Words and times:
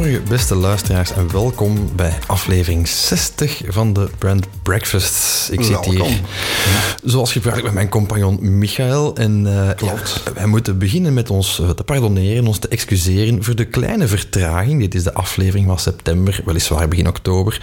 Goedemorgen, 0.00 0.28
beste 0.28 0.54
luisteraars, 0.54 1.12
en 1.12 1.32
welkom 1.32 1.90
bij 1.96 2.18
aflevering 2.26 2.88
60 2.88 3.62
van 3.68 3.92
de 3.92 4.08
Brand 4.18 4.46
Breakfast. 4.62 5.48
Ik 5.50 5.62
zit 5.62 5.84
hier, 5.84 6.20
zoals 7.04 7.32
gebruikelijk, 7.32 7.74
met 7.74 7.82
mijn 7.82 7.88
compagnon 7.88 8.58
Michael. 8.58 9.16
En 9.16 9.46
uh, 9.46 9.68
Klopt. 9.76 10.22
wij 10.34 10.46
moeten 10.46 10.78
beginnen 10.78 11.14
met 11.14 11.30
ons 11.30 11.62
te 11.76 11.84
pardoneren, 11.84 12.46
ons 12.46 12.58
te 12.58 12.68
excuseren 12.68 13.44
voor 13.44 13.54
de 13.54 13.64
kleine 13.64 14.06
vertraging. 14.06 14.80
Dit 14.80 14.94
is 14.94 15.02
de 15.02 15.14
aflevering 15.14 15.66
van 15.66 15.78
september, 15.78 16.40
weliswaar 16.44 16.88
begin 16.88 17.08
oktober. 17.08 17.60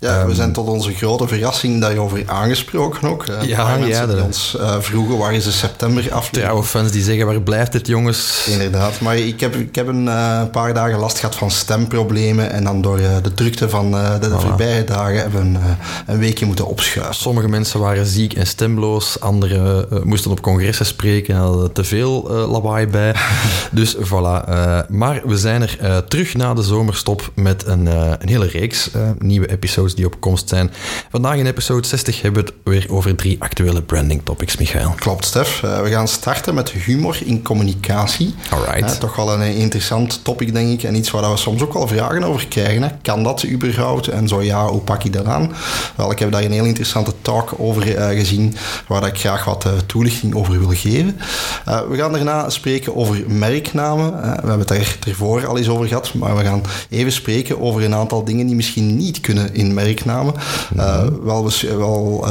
Ja, 0.00 0.26
we 0.26 0.34
zijn 0.34 0.52
tot 0.52 0.68
onze 0.68 0.92
grote 0.92 1.28
verrassing 1.28 1.80
daarover 1.80 2.22
aangesproken 2.26 3.08
ook. 3.08 3.24
Ja, 3.26 3.76
ja. 3.76 4.06
Die 4.06 4.22
ons 4.22 4.56
uh, 4.60 4.76
vroegen, 4.80 5.18
waar 5.18 5.34
is 5.34 5.44
de 5.44 5.50
september 5.50 6.02
aflevering? 6.02 6.44
Trouwe 6.44 6.64
fans 6.64 6.90
die 6.90 7.02
zeggen, 7.02 7.26
waar 7.26 7.40
blijft 7.40 7.72
het, 7.72 7.86
jongens? 7.86 8.46
Inderdaad, 8.50 9.00
maar 9.00 9.16
ik 9.16 9.40
heb, 9.40 9.54
ik 9.54 9.74
heb 9.74 9.86
een 9.86 10.10
paar 10.50 10.74
dagen 10.74 10.98
last 10.98 11.18
gehad 11.18 11.36
van 11.36 11.50
stemproblemen. 11.50 12.50
En 12.50 12.64
dan 12.64 12.82
door 12.82 12.96
de 13.22 13.34
drukte 13.34 13.68
van 13.68 13.90
de, 13.90 14.28
de 14.28 14.40
voorbije 14.40 14.84
dagen 14.84 15.16
hebben 15.16 15.40
we 15.40 15.46
een, 15.48 15.58
een 16.06 16.18
weekje 16.18 16.46
moeten 16.46 16.66
opschuiven. 16.66 17.14
Sommige 17.14 17.48
mensen 17.48 17.80
waren 17.80 18.06
ziek 18.06 18.32
en 18.38 18.46
stemloos. 18.46 19.20
Anderen 19.20 19.86
moesten 20.02 20.30
op 20.30 20.40
congressen 20.40 20.86
spreken 20.86 21.34
en 21.34 21.40
hadden 21.40 21.72
te 21.72 21.84
veel 21.84 22.30
lawaai 22.30 22.86
bij. 22.86 23.14
dus 23.72 23.96
voilà. 23.96 24.44
maar 24.88 25.20
we 25.24 25.36
zijn 25.36 25.62
er 25.62 26.04
terug 26.04 26.34
na 26.34 26.54
de 26.54 26.62
zomerstop 26.62 27.30
met 27.34 27.66
een, 27.66 27.86
een 27.86 28.28
hele 28.28 28.46
reeks 28.46 28.90
nieuwe 29.18 29.50
episodes 29.50 29.94
die 29.94 30.06
op 30.06 30.20
komst 30.20 30.48
zijn. 30.48 30.70
Vandaag 31.10 31.36
in 31.36 31.46
episode 31.46 31.86
60 31.86 32.22
hebben 32.22 32.44
we 32.44 32.50
het 32.50 32.58
weer 32.64 32.86
over 32.90 33.14
drie 33.14 33.36
actuele 33.38 33.82
branding 33.82 34.20
topics, 34.24 34.56
Michael. 34.56 34.94
Klopt, 34.96 35.24
Stef. 35.24 35.60
we 35.60 35.90
gaan 35.90 36.08
starten 36.08 36.54
met 36.54 36.70
humor 36.70 37.18
in 37.24 37.42
communicatie. 37.42 38.34
Alright. 38.50 39.00
toch 39.00 39.16
wel 39.16 39.32
een 39.32 39.54
interessant 39.54 40.24
topic, 40.24 40.52
denk 40.52 40.72
ik. 40.72 40.82
En 40.82 40.94
iets 40.94 41.10
waar 41.10 41.30
we 41.30 41.36
soms 41.36 41.62
ook 41.62 41.72
wel 41.72 41.88
vragen 41.88 42.22
over 42.22 42.46
krijgen. 42.48 42.82
Hè. 42.82 42.88
Kan 43.02 43.22
dat 43.22 43.46
überhaupt? 43.46 44.08
En 44.08 44.28
zo 44.28 44.42
ja, 44.42 44.66
hoe 44.66 44.80
pak 44.80 45.02
je 45.02 45.10
dat 45.10 45.24
aan? 45.24 45.52
Wel, 45.96 46.10
ik 46.10 46.18
heb 46.18 46.32
daar 46.32 46.42
een 46.42 46.52
heel 46.52 46.64
interessante 46.64 47.12
talk 47.22 47.54
over 47.58 47.86
uh, 47.86 48.16
gezien, 48.28 48.56
waar 48.86 49.06
ik 49.06 49.18
graag 49.18 49.44
wat 49.44 49.64
uh, 49.66 49.72
toelichting 49.86 50.34
over 50.34 50.58
wil 50.58 50.76
geven. 50.76 51.20
Uh, 51.68 51.80
we 51.88 51.96
gaan 51.96 52.12
daarna 52.12 52.50
spreken 52.50 52.96
over 52.96 53.24
merknamen. 53.26 54.12
we 54.12 54.48
hebben 54.48 54.58
het 54.58 54.70
er 54.70 54.96
ervoor 55.08 55.46
al 55.46 55.58
eens 55.58 55.68
over 55.68 55.86
gehad, 55.86 56.14
maar 56.14 56.36
we 56.36 56.44
gaan 56.44 56.62
even 56.90 57.12
spreken 57.12 57.60
over 57.60 57.84
een 57.84 57.94
aantal 57.94 58.24
dingen 58.24 58.46
die 58.46 58.56
misschien 58.56 58.96
niet 58.96 59.20
kunnen 59.20 59.54
in 59.54 59.74
merknamen. 59.74 60.34
Mm 60.74 61.16
wel 61.22 61.50
wel 61.76 62.26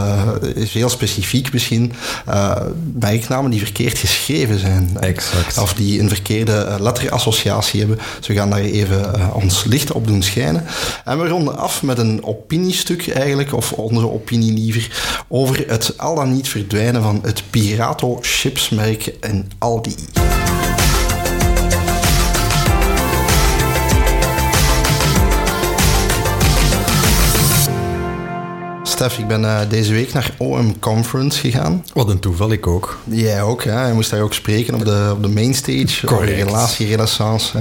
is 0.55 0.73
heel 0.73 0.89
specifiek 0.89 1.53
misschien 1.53 1.93
merknamen 2.93 3.51
die 3.51 3.59
verkeerd 3.59 3.97
geschreven 3.97 4.59
zijn. 4.59 4.97
Exact. 4.99 5.57
Of 5.57 5.73
die 5.73 5.99
een 5.99 6.09
verkeerde 6.09 6.77
letterassociatie 6.79 7.79
hebben. 7.79 7.97
Dus 8.17 8.27
we 8.27 8.33
gaan 8.33 8.49
daar 8.49 8.59
even 8.59 9.33
ons 9.33 9.63
licht 9.63 9.91
op 9.91 10.07
doen 10.07 10.23
schijnen. 10.23 10.65
En 11.05 11.19
we 11.19 11.27
ronden 11.27 11.57
af 11.57 11.83
met 11.83 11.97
een 11.97 12.23
opiniestuk 12.23 13.07
eigenlijk, 13.07 13.53
of 13.53 13.73
onze 13.73 14.11
opinie 14.11 14.53
liever, 14.53 14.89
over 15.27 15.63
het 15.67 15.86
al 15.97 16.15
dan 16.15 16.33
niet 16.33 16.49
verdwijnen 16.49 17.01
van 17.01 17.19
het 17.23 17.43
Pirato 17.49 18.17
chipsmerk 18.21 19.05
en 19.05 19.49
Aldi. 19.57 19.95
Stef, 28.97 29.17
ik 29.17 29.27
ben 29.27 29.41
uh, 29.41 29.59
deze 29.69 29.93
week 29.93 30.13
naar 30.13 30.31
OM 30.37 30.79
Conference 30.79 31.39
gegaan. 31.39 31.85
Wat 31.93 32.09
een 32.09 32.19
toeval, 32.19 32.51
ik 32.51 32.67
ook. 32.67 32.97
Jij 33.03 33.41
ook, 33.41 33.63
hè? 33.63 33.87
Je 33.87 33.93
moest 33.93 34.09
daar 34.09 34.21
ook 34.21 34.33
spreken 34.33 34.73
op 34.73 34.85
de, 34.85 35.09
op 35.11 35.23
de 35.23 35.29
mainstage. 35.29 36.05
Correct. 36.05 36.31
Over 36.31 36.45
relatierenaissance. 36.45 37.57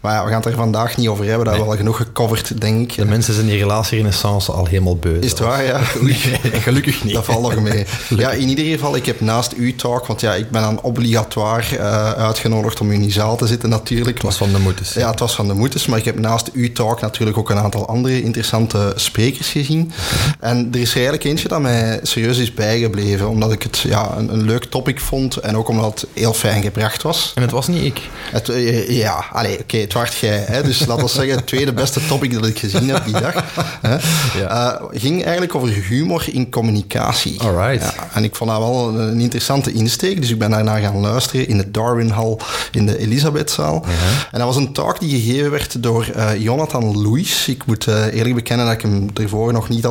Maar 0.00 0.14
ja, 0.14 0.24
we 0.24 0.28
gaan 0.28 0.40
het 0.40 0.46
er 0.46 0.54
vandaag 0.54 0.96
niet 0.96 1.08
over 1.08 1.24
hebben. 1.24 1.44
Dat 1.44 1.54
hebben 1.54 1.72
we 1.72 1.78
al 1.78 1.84
genoeg 1.84 1.96
gecoverd, 1.96 2.60
denk 2.60 2.90
ik. 2.90 2.96
De 2.96 3.04
mensen 3.04 3.34
zijn 3.34 3.46
die 3.46 3.58
relatierenaissance 3.58 4.52
al 4.52 4.66
helemaal 4.66 4.96
beu. 4.96 5.18
Is 5.18 5.30
het 5.30 5.38
waar, 5.38 5.64
ja? 5.64 5.78
gelukkig 6.68 7.04
niet. 7.04 7.14
Dat 7.14 7.24
valt 7.24 7.42
nog 7.42 7.60
mee. 7.60 7.86
Ja, 8.08 8.30
in 8.30 8.48
ieder 8.48 8.64
geval, 8.64 8.96
ik 8.96 9.06
heb 9.06 9.20
naast 9.20 9.52
uw 9.52 9.76
talk, 9.76 10.06
want 10.06 10.20
ja, 10.20 10.34
ik 10.34 10.50
ben 10.50 10.62
dan 10.62 10.80
obligatoire 10.82 11.76
uh, 11.76 12.12
uitgenodigd 12.12 12.80
om 12.80 12.92
in 12.92 13.00
die 13.00 13.12
zaal 13.12 13.36
te 13.36 13.46
zitten 13.46 13.68
natuurlijk. 13.68 14.16
Het 14.16 14.26
was 14.26 14.36
van 14.36 14.52
de 14.52 14.58
moetes. 14.58 14.92
Ja, 14.92 15.10
het 15.10 15.20
was 15.20 15.34
van 15.34 15.48
de 15.48 15.54
moetes. 15.54 15.86
Maar 15.86 15.98
ik 15.98 16.04
heb 16.04 16.18
naast 16.18 16.52
uw 16.52 16.72
talk 16.72 17.00
natuurlijk 17.00 17.38
ook 17.38 17.50
een 17.50 17.58
aantal 17.58 17.88
andere 17.88 18.22
interessante 18.22 18.92
sprekers 18.96 19.48
gezien. 19.48 19.92
En 20.40 20.68
er 20.79 20.79
is 20.80 20.90
er 20.90 20.94
eigenlijk 20.94 21.24
eentje 21.24 21.48
dat 21.48 21.60
mij 21.60 22.00
serieus 22.02 22.38
is 22.38 22.54
bijgebleven. 22.54 23.28
Omdat 23.28 23.52
ik 23.52 23.62
het 23.62 23.78
ja, 23.78 24.16
een, 24.16 24.32
een 24.32 24.42
leuk 24.42 24.64
topic 24.64 25.00
vond. 25.00 25.36
En 25.36 25.56
ook 25.56 25.68
omdat 25.68 26.00
het 26.00 26.10
heel 26.14 26.32
fijn 26.32 26.62
gebracht 26.62 27.02
was. 27.02 27.32
En 27.34 27.42
het 27.42 27.50
was 27.50 27.68
niet 27.68 27.84
ik. 27.84 28.00
Het, 28.30 28.46
ja, 28.88 29.24
oké, 29.32 29.56
okay, 29.60 29.80
het 29.80 29.92
was 29.92 30.20
jij. 30.20 30.44
Hè, 30.46 30.62
dus 30.62 30.86
laten 30.86 31.04
we 31.04 31.10
zeggen, 31.10 31.36
het 31.36 31.46
tweede 31.46 31.72
beste 31.72 32.06
topic 32.06 32.32
dat 32.32 32.46
ik 32.46 32.58
gezien 32.58 32.88
heb 32.88 33.04
die 33.04 33.20
dag. 33.20 33.44
Hè, 33.80 33.96
ja. 34.40 34.80
uh, 34.80 35.00
ging 35.00 35.22
eigenlijk 35.22 35.54
over 35.54 35.68
humor 35.68 36.24
in 36.32 36.50
communicatie. 36.50 37.40
Alright. 37.40 37.94
Ja, 37.94 38.08
en 38.12 38.24
ik 38.24 38.34
vond 38.34 38.50
dat 38.50 38.58
wel 38.58 38.98
een 38.98 39.20
interessante 39.20 39.72
insteek. 39.72 40.20
Dus 40.20 40.30
ik 40.30 40.38
ben 40.38 40.50
daarna 40.50 40.78
gaan 40.78 41.00
luisteren 41.00 41.48
in 41.48 41.56
de 41.56 41.70
Darwin 41.70 42.10
Hall 42.10 42.36
in 42.72 42.86
de 42.86 42.98
Elisabethzaal. 42.98 43.74
Uh 43.74 43.82
-huh. 43.82 44.18
En 44.30 44.38
dat 44.38 44.46
was 44.46 44.56
een 44.56 44.72
talk 44.72 45.00
die 45.00 45.20
gegeven 45.20 45.50
werd 45.50 45.82
door 45.82 46.06
Jonathan 46.38 47.02
Louis. 47.02 47.48
Ik 47.48 47.66
moet 47.66 47.86
eerlijk 47.86 48.34
bekennen 48.34 48.66
dat 48.66 48.74
ik 48.74 48.82
hem 48.82 49.08
ervoor 49.14 49.52
nog 49.52 49.68
niet 49.68 49.84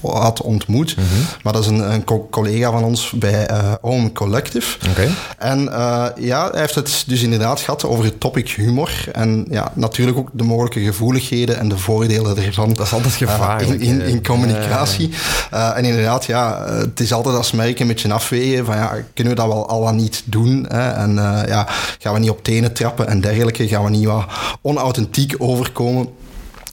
had 0.00 0.31
ontmoet. 0.40 0.96
Mm 0.96 1.04
-hmm. 1.04 1.24
Maar 1.42 1.52
dat 1.52 1.62
is 1.62 1.68
een, 1.68 1.92
een 1.92 2.04
co 2.04 2.28
collega 2.30 2.70
van 2.70 2.84
ons 2.84 3.10
bij 3.10 3.50
uh, 3.50 3.72
Home 3.80 4.12
Collective. 4.12 4.88
Okay. 4.90 5.08
En 5.38 5.62
uh, 5.62 6.06
ja, 6.16 6.48
hij 6.50 6.60
heeft 6.60 6.74
het 6.74 7.04
dus 7.06 7.22
inderdaad 7.22 7.60
gehad 7.60 7.84
over 7.84 8.04
het 8.04 8.20
topic 8.20 8.50
humor. 8.50 8.90
En 9.12 9.46
ja, 9.50 9.72
natuurlijk 9.74 10.18
ook 10.18 10.30
de 10.32 10.44
mogelijke 10.44 10.80
gevoeligheden 10.80 11.58
en 11.58 11.68
de 11.68 11.78
voordelen 11.78 12.36
ervan. 12.36 12.72
Dat 12.72 12.86
is 12.86 12.92
altijd 12.92 13.14
gevaarlijk. 13.14 13.70
Uh, 13.70 13.88
in, 13.88 14.00
in, 14.00 14.00
in, 14.00 14.22
communicatie. 14.22 15.10
en 15.50 15.84
inderdaad, 15.84 16.24
ja, 16.24 16.66
het 16.68 17.00
is 17.00 17.12
altijd 17.12 17.36
als 17.36 17.52
merk 17.52 17.80
een 17.80 17.86
beetje 17.86 18.12
afwegen 18.12 18.64
van 18.64 18.76
ja, 18.76 18.92
kunnen 19.14 19.32
we 19.32 19.40
dat 19.40 19.48
wel 19.48 19.68
al 19.68 19.84
dan 19.84 19.96
niet 19.96 20.22
doen? 20.24 20.66
Hè? 20.68 20.90
En 20.90 21.14
ja, 21.46 21.68
gaan 21.98 22.14
we 22.14 22.18
niet 22.18 22.30
op 22.30 22.44
tenen 22.44 22.72
trappen 22.72 23.08
en 23.08 23.20
dergelijke? 23.20 23.68
Gaan 23.68 23.84
we 23.84 23.90
niet 23.90 24.04
wat 24.04 24.24
onauthentiek 24.62 25.34
overkomen? 25.38 26.08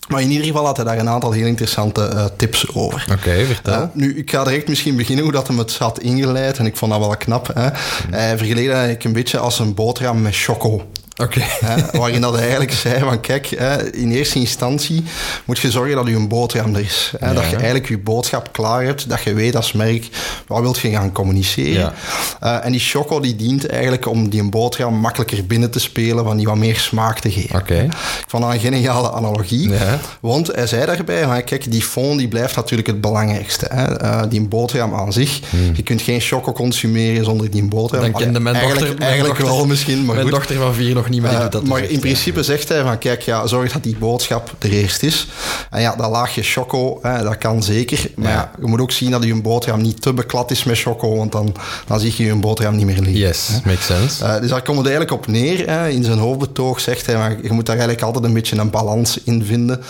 Maar 0.10 0.22
in 0.22 0.30
ieder 0.30 0.46
geval 0.46 0.66
had 0.66 0.76
hij 0.76 0.86
daar 0.86 0.98
een 0.98 1.10
aantal 1.10 1.32
heel 1.32 1.46
interessante 1.46 2.12
uh, 2.14 2.26
tips 2.36 2.76
over. 2.76 3.06
Oké, 3.12 3.20
okay, 3.20 3.46
vertel. 3.46 3.82
Uh, 3.82 3.88
nu, 3.94 4.18
ik 4.18 4.32
ga 4.32 4.44
direct 4.44 4.68
misschien 4.68 4.96
beginnen 4.96 5.24
hoe 5.24 5.34
dat 5.34 5.48
hem 5.48 5.58
het 5.58 5.78
had 5.78 6.00
ingeleid. 6.00 6.58
En 6.58 6.66
ik 6.66 6.78
vond 6.78 6.92
dat 6.92 7.00
wel 7.00 7.18
knap. 7.18 7.48
Hè. 7.54 7.66
Mm. 7.66 7.74
Hij 8.14 8.38
vergeleek 8.38 8.70
eigenlijk 8.70 9.04
een 9.04 9.14
beetje 9.14 9.38
als 9.38 9.60
een 9.60 9.74
boterham 9.74 10.22
met 10.22 10.36
choco. 10.36 10.86
Oké. 11.20 11.44
Okay. 11.62 11.86
Waarin 11.92 12.22
dat 12.22 12.32
hij 12.32 12.42
eigenlijk 12.42 12.72
zei 12.72 13.00
van 13.00 13.20
kijk, 13.20 13.48
hè, 13.58 13.94
in 13.94 14.12
eerste 14.12 14.40
instantie 14.40 15.04
moet 15.46 15.60
je 15.60 15.72
zorgen 15.72 15.96
dat 15.96 16.08
je 16.08 16.16
een 16.16 16.28
boterham 16.28 16.76
er 16.76 16.82
is. 16.82 17.14
Ja. 17.20 17.34
Dat 17.34 17.50
je 17.50 17.56
eigenlijk 17.56 17.88
je 17.88 17.98
boodschap 17.98 18.50
klaar 18.52 18.84
hebt, 18.84 19.10
dat 19.10 19.24
je 19.24 19.34
weet 19.34 19.56
als 19.56 19.72
merk 19.72 20.08
wat 20.48 20.62
wilt 20.62 20.80
je 20.80 20.90
gaan 20.90 21.12
communiceren. 21.12 21.94
Ja. 22.42 22.60
Uh, 22.60 22.66
en 22.66 22.72
die 22.72 22.82
choco 22.82 23.20
die 23.20 23.36
dient 23.36 23.68
eigenlijk 23.68 24.06
om 24.06 24.30
die 24.30 24.42
een 24.42 24.50
boterham 24.50 24.94
makkelijker 24.94 25.46
binnen 25.46 25.72
te 25.72 25.80
spelen, 25.80 26.24
van 26.24 26.38
die 26.38 26.46
wat 26.46 26.56
meer 26.56 26.76
smaak 26.76 27.20
te 27.20 27.32
geven. 27.32 27.60
Okay. 27.60 27.84
Ik 27.84 28.26
vond 28.28 28.44
dat 28.44 28.54
een 28.54 28.60
geniale 28.60 29.12
analogie. 29.12 29.70
Ja. 29.70 30.00
Want 30.22 30.48
hij 30.48 30.68
zei 30.68 30.86
daarbij, 30.86 31.24
van, 31.24 31.44
kijk, 31.44 31.72
die 31.72 31.82
fond 31.82 32.18
die 32.18 32.28
blijft 32.28 32.56
natuurlijk 32.56 32.88
het 32.88 33.02
belangrijkste. 33.02 33.68
Hè. 33.74 34.04
Uh, 34.04 34.22
die 34.30 34.42
boterham 34.42 34.94
aan 34.94 35.14
zich. 35.14 35.40
Hmm. 35.50 35.72
Je 35.76 35.84
kunt 35.84 36.02
geen 36.02 36.20
choco 36.20 36.52
consumeren 36.52 37.26
zonder 37.26 37.52
die 37.52 37.64
boterham. 37.64 38.12
Dan 38.12 38.22
kende 38.22 38.40
mijn 38.40 38.56
eigenlijk, 38.56 38.88
dochter, 38.88 39.06
eigenlijk 39.06 39.38
dochter, 39.40 39.58
wel 39.58 39.66
misschien, 39.66 40.06
maar 40.06 40.16
Mijn 40.16 40.28
goed. 40.28 40.36
dochter 40.36 40.56
van 40.56 40.74
vier 40.74 40.96
nog 40.96 41.09
nog 41.10 41.22
niet, 41.22 41.32
maar 41.32 41.42
doet 41.42 41.52
dat 41.52 41.64
maar 41.68 41.84
in 41.84 42.00
principe 42.00 42.44
zegt 42.44 42.70
hij 42.70 42.82
van, 42.82 42.98
kijk, 42.98 43.22
ja, 43.22 43.48
zorg 43.48 43.72
dat 43.72 43.84
die 43.84 43.98
boodschap 43.98 44.52
er 44.60 44.72
eerst 44.72 45.04
is. 45.04 45.28
En 45.70 45.82
ja, 45.82 45.96
dat 45.96 46.10
laagje 46.10 46.44
choco, 46.44 47.00
hè, 47.02 47.24
dat 47.24 47.38
kan 47.38 47.64
zeker. 47.64 48.12
Maar 48.16 48.32
Ja. 48.32 48.52
je 48.60 48.66
moet 48.68 48.82
ook 48.82 48.92
zien 48.92 49.12
dat 49.12 49.24
je 49.24 49.42
boterham 49.42 49.82
niet 49.82 50.02
te 50.02 50.14
beklad 50.14 50.52
is 50.52 50.64
met 50.64 50.80
choco, 50.80 51.16
want 51.16 51.32
dan, 51.32 51.56
dan 51.88 52.00
zie 52.00 52.14
je 52.18 52.24
je 52.26 52.36
boterham 52.36 52.76
niet 52.76 52.86
meer 52.86 53.00
liggen. 53.00 53.18
Yes, 53.18 53.50
makes 53.66 53.86
sense. 53.86 54.26
Uh, 54.26 54.40
dus 54.40 54.50
daar 54.50 54.62
komt 54.62 54.78
het 54.78 54.88
eigenlijk 54.88 55.18
op 55.18 55.28
neer. 55.28 55.70
Hè. 55.70 55.90
In 55.90 56.04
zijn 56.04 56.18
hoofdbetoog 56.18 56.80
zegt 56.80 57.06
hij, 57.06 57.16
maar 57.16 57.38
je 57.42 57.52
moet 57.52 57.66
daar 57.66 57.76
eigenlijk 57.76 58.06
altijd 58.06 58.26
een 58.26 58.34
beetje 58.34 58.58
een 58.58 58.70
balans 58.70 59.24
in 59.24 59.46
vinden. 59.46 59.82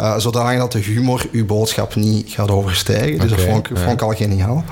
Uh, 0.00 0.18
zodanig 0.18 0.58
dat 0.58 0.72
de 0.72 0.78
humor 0.78 1.26
je 1.32 1.44
boodschap 1.44 1.94
niet 1.94 2.30
gaat 2.30 2.50
overstijgen. 2.50 3.18
Dus 3.18 3.30
dat 3.30 3.40
vond 3.40 3.70
ik, 3.70 3.76
ja. 3.76 3.82
vond 3.82 3.92
ik 3.92 4.02
al 4.02 4.14
geniaal. 4.14 4.64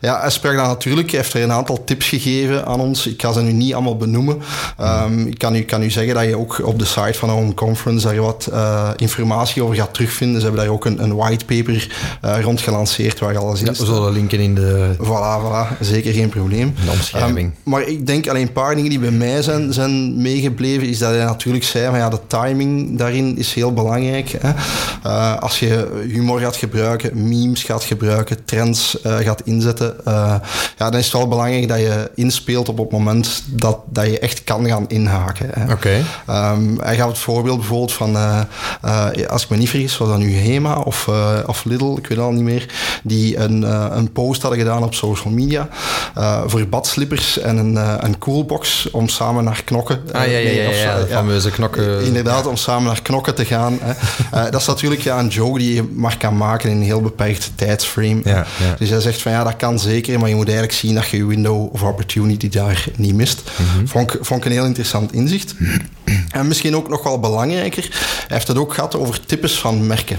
Ja, 0.00 0.20
hij 0.20 0.30
sprak 0.30 0.56
dan 0.56 0.66
natuurlijk, 0.66 1.10
hij 1.10 1.20
heeft 1.20 1.34
er 1.34 1.42
een 1.42 1.52
aantal 1.52 1.84
tips 1.84 2.06
gegeven 2.08 2.66
aan 2.66 2.80
ons. 2.80 3.06
Ik 3.06 3.22
ga 3.22 3.32
ze 3.32 3.40
nu 3.40 3.52
niet 3.52 3.74
allemaal 3.74 3.96
benoemen. 3.96 4.42
Um, 4.80 5.26
ik 5.26 5.37
kan 5.38 5.54
u, 5.54 5.62
kan 5.62 5.82
u 5.82 5.90
zeggen 5.90 6.14
dat 6.14 6.24
je 6.24 6.38
ook 6.38 6.66
op 6.66 6.78
de 6.78 6.84
site 6.84 7.18
van 7.18 7.28
Home 7.28 7.54
Conference 7.54 8.06
daar 8.06 8.16
wat 8.16 8.48
uh, 8.52 8.90
informatie 8.96 9.62
over 9.62 9.74
gaat 9.74 9.94
terugvinden. 9.94 10.40
Ze 10.40 10.46
hebben 10.46 10.64
daar 10.64 10.72
ook 10.74 10.84
een, 10.84 11.02
een 11.02 11.16
whitepaper 11.16 11.88
uh, 12.24 12.40
rond 12.40 12.60
gelanceerd 12.60 13.18
waar 13.18 13.38
alles 13.38 13.60
in 13.60 13.66
Ja, 13.66 13.72
we 13.72 13.84
zullen 13.84 14.12
linken 14.12 14.40
in 14.40 14.54
de, 14.54 14.94
Voilà, 14.98 15.42
voilà. 15.42 15.78
Zeker 15.80 16.12
geen 16.12 16.28
probleem. 16.28 16.74
de 16.84 16.90
omschrijving. 16.90 17.38
Um, 17.38 17.54
maar 17.62 17.82
ik 17.82 18.06
denk 18.06 18.28
alleen 18.28 18.42
een 18.42 18.52
paar 18.52 18.74
dingen 18.74 18.90
die 18.90 18.98
bij 18.98 19.10
mij 19.10 19.42
zijn, 19.42 19.72
zijn 19.72 20.22
meegebleven, 20.22 20.88
is 20.88 20.98
dat 20.98 21.10
hij 21.10 21.24
natuurlijk 21.24 21.64
zei 21.64 21.88
van 21.88 21.98
ja, 21.98 22.08
de 22.08 22.20
timing 22.26 22.98
daarin 22.98 23.38
is 23.38 23.54
heel 23.54 23.72
belangrijk. 23.72 24.36
Hè? 24.38 24.52
Uh, 25.06 25.38
als 25.38 25.58
je 25.58 26.04
humor 26.08 26.40
gaat 26.40 26.56
gebruiken, 26.56 27.28
memes 27.28 27.62
gaat 27.62 27.84
gebruiken, 27.84 28.44
trends 28.44 28.98
gaat 29.02 29.42
inzetten, 29.44 29.96
ja, 30.04 30.40
dan 30.76 30.96
is 30.96 31.04
het 31.04 31.12
wel 31.12 31.28
belangrijk 31.28 31.68
dat 31.68 31.78
je 31.78 32.10
inspeelt 32.14 32.68
op 32.68 32.78
het 32.78 32.90
moment 32.90 33.42
dat, 33.46 33.78
dat 33.90 34.06
je 34.06 34.18
echt 34.18 34.44
kan 34.44 34.66
gaan 34.66 34.86
inhaken. 35.36 35.72
Oké. 35.72 36.02
Okay. 36.26 36.52
Um, 36.52 36.78
hij 36.80 36.96
gaf 36.96 37.08
het 37.08 37.18
voorbeeld 37.18 37.58
bijvoorbeeld 37.58 37.92
van, 37.92 38.16
uh, 38.16 38.40
als 39.28 39.42
ik 39.42 39.48
me 39.48 39.56
niet 39.56 39.70
vergis, 39.70 39.96
was 39.96 40.08
dat 40.08 40.18
nu 40.18 40.32
Hema 40.32 40.76
of, 40.76 41.06
uh, 41.06 41.38
of 41.46 41.64
Lidl, 41.64 41.96
ik 41.96 42.06
weet 42.06 42.18
het 42.18 42.26
al 42.26 42.32
niet 42.32 42.42
meer, 42.42 42.66
die 43.02 43.36
een, 43.36 43.62
een 43.96 44.12
post 44.12 44.42
hadden 44.42 44.60
gedaan 44.60 44.82
op 44.82 44.94
social 44.94 45.34
media 45.34 45.68
voor 46.46 46.66
badslippers 46.68 47.38
en 47.38 47.56
een, 47.56 47.76
een 48.04 48.18
coolbox 48.18 48.90
om 48.90 49.08
samen 49.08 49.44
naar 49.44 49.62
knokken. 49.64 50.00
Ah, 50.12 50.26
ja, 50.26 50.38
ja, 50.38 50.50
ja, 50.50 50.70
ja, 50.70 51.06
fameuze 51.06 51.50
knokken. 51.50 52.04
Inderdaad, 52.04 52.46
om 52.46 52.56
samen 52.56 52.86
naar 52.86 53.02
knokken 53.02 53.34
te 53.34 53.44
gaan. 53.44 53.78
Hè. 53.82 53.92
Dat 54.50 54.60
is 54.60 54.66
natuurlijk 54.66 55.00
ja, 55.00 55.18
een 55.18 55.28
joke 55.28 55.58
die 55.58 55.74
je 55.74 55.88
maar 55.92 56.16
kan 56.16 56.36
maken 56.36 56.70
in 56.70 56.76
een 56.76 56.82
heel 56.82 57.00
beperkte 57.00 57.54
tijdsframe. 57.54 58.20
Ja, 58.24 58.36
ja. 58.36 58.74
Dus 58.78 58.90
hij 58.90 59.00
zegt 59.00 59.22
van 59.22 59.32
ja, 59.32 59.44
dat 59.44 59.56
kan 59.56 59.78
zeker, 59.78 60.18
maar 60.18 60.28
je 60.28 60.34
moet 60.34 60.46
eigenlijk 60.46 60.78
zien 60.78 60.94
dat 60.94 61.08
je 61.08 61.16
je 61.16 61.26
window 61.26 61.72
of 61.72 61.82
opportunity 61.82 62.48
daar 62.48 62.84
niet 62.96 63.14
mist. 63.14 63.42
Mhm. 63.44 63.62
Mm 63.62 63.76
-hmm. 63.76 63.88
vond, 63.88 64.14
ik, 64.14 64.24
vond 64.24 64.40
ik 64.40 64.46
een 64.46 64.56
heel 64.56 64.64
interessant 64.64 65.07
inzicht. 65.12 65.54
En 66.30 66.48
misschien 66.48 66.76
ook 66.76 66.88
nog 66.88 67.02
wel 67.02 67.20
belangrijker, 67.20 67.82
hij 67.90 68.36
heeft 68.36 68.48
het 68.48 68.58
ook 68.58 68.74
gehad 68.74 68.96
over 68.96 69.26
types 69.26 69.58
van 69.58 69.86
merken. 69.86 70.18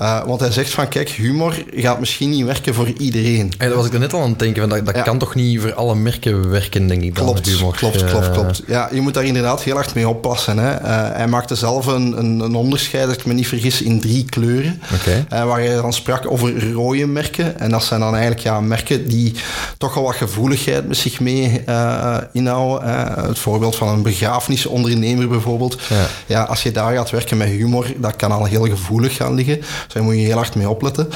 Uh, 0.00 0.24
want 0.24 0.40
hij 0.40 0.50
zegt 0.50 0.70
van 0.70 0.88
kijk, 0.88 1.10
humor 1.10 1.64
gaat 1.74 1.98
misschien 2.00 2.30
niet 2.30 2.44
werken 2.44 2.74
voor 2.74 2.88
iedereen. 2.98 3.52
Hey, 3.58 3.68
dat 3.68 3.76
was 3.76 3.86
ik 3.86 3.92
er 3.92 3.98
net 3.98 4.12
al 4.12 4.22
aan 4.22 4.28
het 4.28 4.38
denken, 4.38 4.60
van 4.60 4.68
dat, 4.68 4.86
dat 4.86 4.94
ja. 4.94 5.02
kan 5.02 5.18
toch 5.18 5.34
niet 5.34 5.60
voor 5.60 5.74
alle 5.74 5.94
merken 5.94 6.50
werken, 6.50 6.86
denk 6.86 7.02
ik. 7.02 7.14
Klopt, 7.14 7.44
dan, 7.44 7.54
humor. 7.54 7.76
klopt, 7.76 8.02
uh, 8.02 8.10
klopt, 8.10 8.30
klopt. 8.30 8.62
Ja, 8.66 8.88
je 8.92 9.00
moet 9.00 9.14
daar 9.14 9.24
inderdaad 9.24 9.62
heel 9.62 9.74
hard 9.74 9.94
mee 9.94 10.08
oppassen. 10.08 10.58
Hè. 10.58 10.80
Uh, 10.80 11.16
hij 11.16 11.26
maakte 11.26 11.54
zelf 11.54 11.86
een, 11.86 12.18
een, 12.18 12.40
een, 12.40 12.54
onderscheid, 12.54 13.08
als 13.08 13.16
ik 13.16 13.26
me 13.26 13.32
niet 13.32 13.48
vergis, 13.48 13.82
in 13.82 14.00
drie 14.00 14.24
kleuren. 14.24 14.80
Okay. 14.94 15.26
Uh, 15.32 15.48
waar 15.48 15.60
hij 15.60 15.74
dan 15.74 15.92
sprak 15.92 16.30
over 16.30 16.72
rode 16.72 17.06
merken. 17.06 17.58
En 17.58 17.70
dat 17.70 17.84
zijn 17.84 18.00
dan 18.00 18.12
eigenlijk 18.12 18.42
ja, 18.42 18.60
merken 18.60 19.08
die 19.08 19.34
toch 19.78 19.94
wel 19.94 20.02
wat 20.02 20.14
gevoeligheid 20.14 20.88
met 20.88 20.96
zich 20.96 21.20
mee 21.20 21.64
inhouden. 22.32 22.88
het 23.26 23.38
voorbeeld 23.38 23.76
van 23.76 23.88
een 23.88 24.02
begrafenisondernemer 24.06 25.28
bijvoorbeeld. 25.28 25.78
Ja. 25.88 26.06
ja. 26.26 26.42
als 26.42 26.62
je 26.62 26.72
daar 26.72 26.94
gaat 26.94 27.10
werken 27.10 27.36
met 27.36 27.48
humor, 27.48 27.86
dat 27.96 28.16
kan 28.16 28.32
al 28.32 28.44
heel 28.44 28.66
gevoelig 28.66 29.16
gaan 29.16 29.34
liggen. 29.34 29.58
Dus 29.58 29.94
daar 29.94 30.02
moet 30.02 30.14
je 30.14 30.20
heel 30.20 30.36
hard 30.36 30.54
mee 30.54 30.68
opletten. 30.68 31.08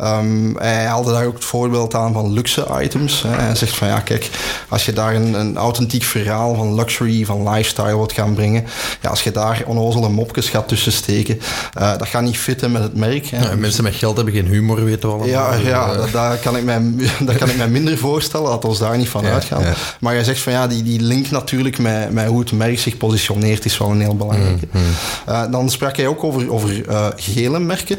Um, 0.00 0.56
hij 0.58 0.84
haalde 0.84 1.12
daar 1.12 1.26
ook 1.26 1.34
het 1.34 1.44
voorbeeld 1.44 1.94
aan 1.94 2.12
van 2.12 2.32
luxe 2.32 2.66
items. 2.82 3.22
Hè. 3.22 3.28
Hij 3.28 3.54
zegt 3.54 3.76
van 3.76 3.88
ja, 3.88 4.00
kijk, 4.00 4.30
als 4.68 4.84
je 4.84 4.92
daar 4.92 5.14
een, 5.14 5.34
een 5.34 5.56
authentiek 5.56 6.02
verhaal 6.02 6.54
van 6.54 6.74
luxury, 6.74 7.24
van 7.24 7.48
lifestyle 7.50 7.96
wilt 7.96 8.12
gaan 8.12 8.34
brengen, 8.34 8.64
ja, 9.00 9.10
als 9.10 9.22
je 9.22 9.30
daar 9.30 9.62
onnozele 9.66 10.08
mopjes 10.08 10.48
gaat 10.48 10.68
tussen 10.68 10.92
steken, 10.92 11.40
uh, 11.78 11.98
dat 11.98 12.08
gaat 12.08 12.22
niet 12.22 12.38
fitten 12.38 12.72
met 12.72 12.82
het 12.82 12.96
merk. 12.96 13.26
Hè. 13.26 13.48
Ja, 13.48 13.56
mensen 13.56 13.82
met 13.82 13.94
geld 13.94 14.16
hebben 14.16 14.34
geen 14.34 14.46
humor, 14.46 14.84
weten 14.84 15.08
we 15.08 15.14
allemaal. 15.14 15.28
Ja, 15.28 15.54
ja 15.54 15.94
dat, 15.94 16.12
dat, 16.12 16.40
kan 16.40 16.56
ik 16.56 16.64
mij, 16.64 16.80
dat 17.28 17.36
kan 17.36 17.48
ik 17.48 17.56
mij 17.56 17.68
minder 17.68 17.98
voorstellen, 17.98 18.50
dat 18.50 18.62
we 18.62 18.68
ons 18.68 18.78
daar 18.78 18.96
niet 18.96 19.08
van 19.08 19.24
uitgaan. 19.24 19.64
Maar 20.00 20.14
hij 20.14 20.24
zegt 20.24 20.40
van 20.40 20.52
ja, 20.52 20.66
die, 20.66 20.82
die 20.82 21.00
link 21.00 21.30
natuurlijk 21.30 21.78
met, 21.78 22.12
met 22.12 22.26
hoe 22.34 22.42
het 22.42 22.52
merk 22.52 22.78
zich 22.78 22.96
positioneert 22.96 23.64
is 23.64 23.78
wel 23.78 23.90
een 23.90 24.00
heel 24.00 24.16
belangrijke. 24.16 24.66
Mm, 24.70 24.80
mm. 24.80 24.88
Uh, 25.28 25.42
dan 25.50 25.70
sprak 25.70 25.96
hij 25.96 26.06
ook 26.06 26.24
over, 26.24 26.52
over 26.52 26.88
uh, 26.88 27.06
gele 27.16 27.58
merken. 27.58 27.98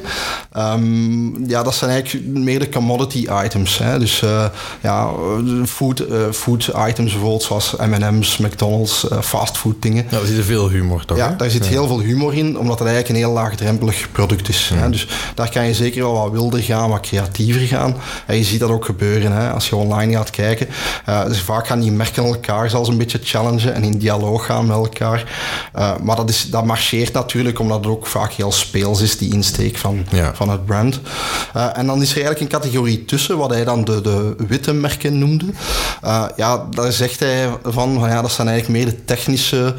Um, 0.58 1.48
ja, 1.48 1.64
dat 1.64 1.76
zijn 1.76 1.92
eigenlijk 1.92 2.26
meer 2.28 2.60
de 2.60 2.70
commodity 2.70 3.28
items. 3.44 3.78
Hè. 3.78 4.00
Dus 4.00 4.22
uh, 4.22 4.46
ja, 4.82 5.10
food, 5.66 6.04
food 6.32 6.72
items 6.88 7.12
bijvoorbeeld, 7.12 7.44
zoals 7.44 7.76
M&M's, 7.76 8.38
McDonald's, 8.38 9.06
fastfood 9.22 9.82
dingen. 9.82 10.06
Ja, 10.10 10.20
er 10.20 10.26
zit 10.26 10.46
veel 10.46 10.70
humor 10.70 11.06
toch? 11.06 11.18
Ja, 11.18 11.36
daar 11.38 11.50
zit 11.50 11.64
ja. 11.64 11.72
heel 11.72 11.88
veel 11.88 12.00
humor 12.00 12.34
in, 12.34 12.58
omdat 12.58 12.80
het 12.80 12.88
eigenlijk 12.88 13.10
een 13.10 13.26
heel 13.26 13.34
laagdrempelig 13.34 14.08
product 14.12 14.50
is. 14.50 14.72
Mm. 14.74 14.82
Hè. 14.82 14.90
Dus 14.90 15.08
daar 15.36 15.50
kan 15.50 15.66
je 15.66 15.74
zeker 15.74 16.02
wel 16.02 16.14
wat 16.14 16.32
wilder 16.32 16.60
gaan, 16.60 16.90
wat 16.90 17.00
creatiever 17.00 17.62
gaan. 17.62 17.96
En 18.26 18.38
je 18.38 18.44
ziet 18.44 18.60
dat 18.60 18.70
ook 18.70 18.86
gebeuren 18.86 19.32
hè, 19.32 19.50
als 19.50 19.70
je 19.70 19.76
online 19.76 20.14
gaat 20.14 20.30
kijken. 20.30 20.68
Uh, 21.10 21.26
dus 21.26 21.42
vaak 21.42 21.68
gaan 21.68 21.80
die 21.80 21.92
merken 21.92 22.24
elkaar 22.24 22.70
zelfs 22.70 22.90
een 22.90 22.98
beetje 22.98 23.20
challengen 23.24 23.74
en 23.74 23.84
in 23.84 23.98
dialoog 23.98 24.24
gaan 24.34 24.66
met 24.66 24.76
elkaar. 24.76 25.34
Uh, 25.76 25.92
maar 26.04 26.16
dat, 26.16 26.30
is, 26.30 26.50
dat 26.50 26.66
marcheert 26.66 27.14
natuurlijk, 27.14 27.60
omdat 27.60 27.78
het 27.78 27.88
ook 27.88 28.08
vaak 28.08 28.32
heel 28.32 28.52
speels 28.52 29.02
is, 29.02 29.18
die 29.18 29.34
insteek 29.34 29.78
van, 29.78 30.06
Ja. 30.12 30.36
van 30.36 30.50
het 30.50 30.66
brand. 30.66 31.00
Uh, 31.56 31.78
en 31.78 31.86
dan 31.86 32.02
is 32.02 32.10
er 32.10 32.16
eigenlijk 32.24 32.40
een 32.40 32.60
categorie 32.60 33.06
tussen, 33.06 33.38
wat 33.38 33.50
hij 33.50 33.64
dan 33.64 33.84
de, 33.84 34.02
de 34.02 34.36
witte 34.48 34.74
merken 34.74 35.20
noemde. 35.20 35.46
Uh, 36.04 36.26
ja, 36.36 36.66
daar 36.70 36.92
zegt 36.92 37.20
hij 37.20 37.50
van, 37.64 38.00
van 38.00 38.10
ja, 38.10 38.22
dat 38.22 38.32
zijn 38.32 38.48
eigenlijk 38.48 38.80
meer 38.84 38.94
de 38.94 39.06
technische, 39.06 39.76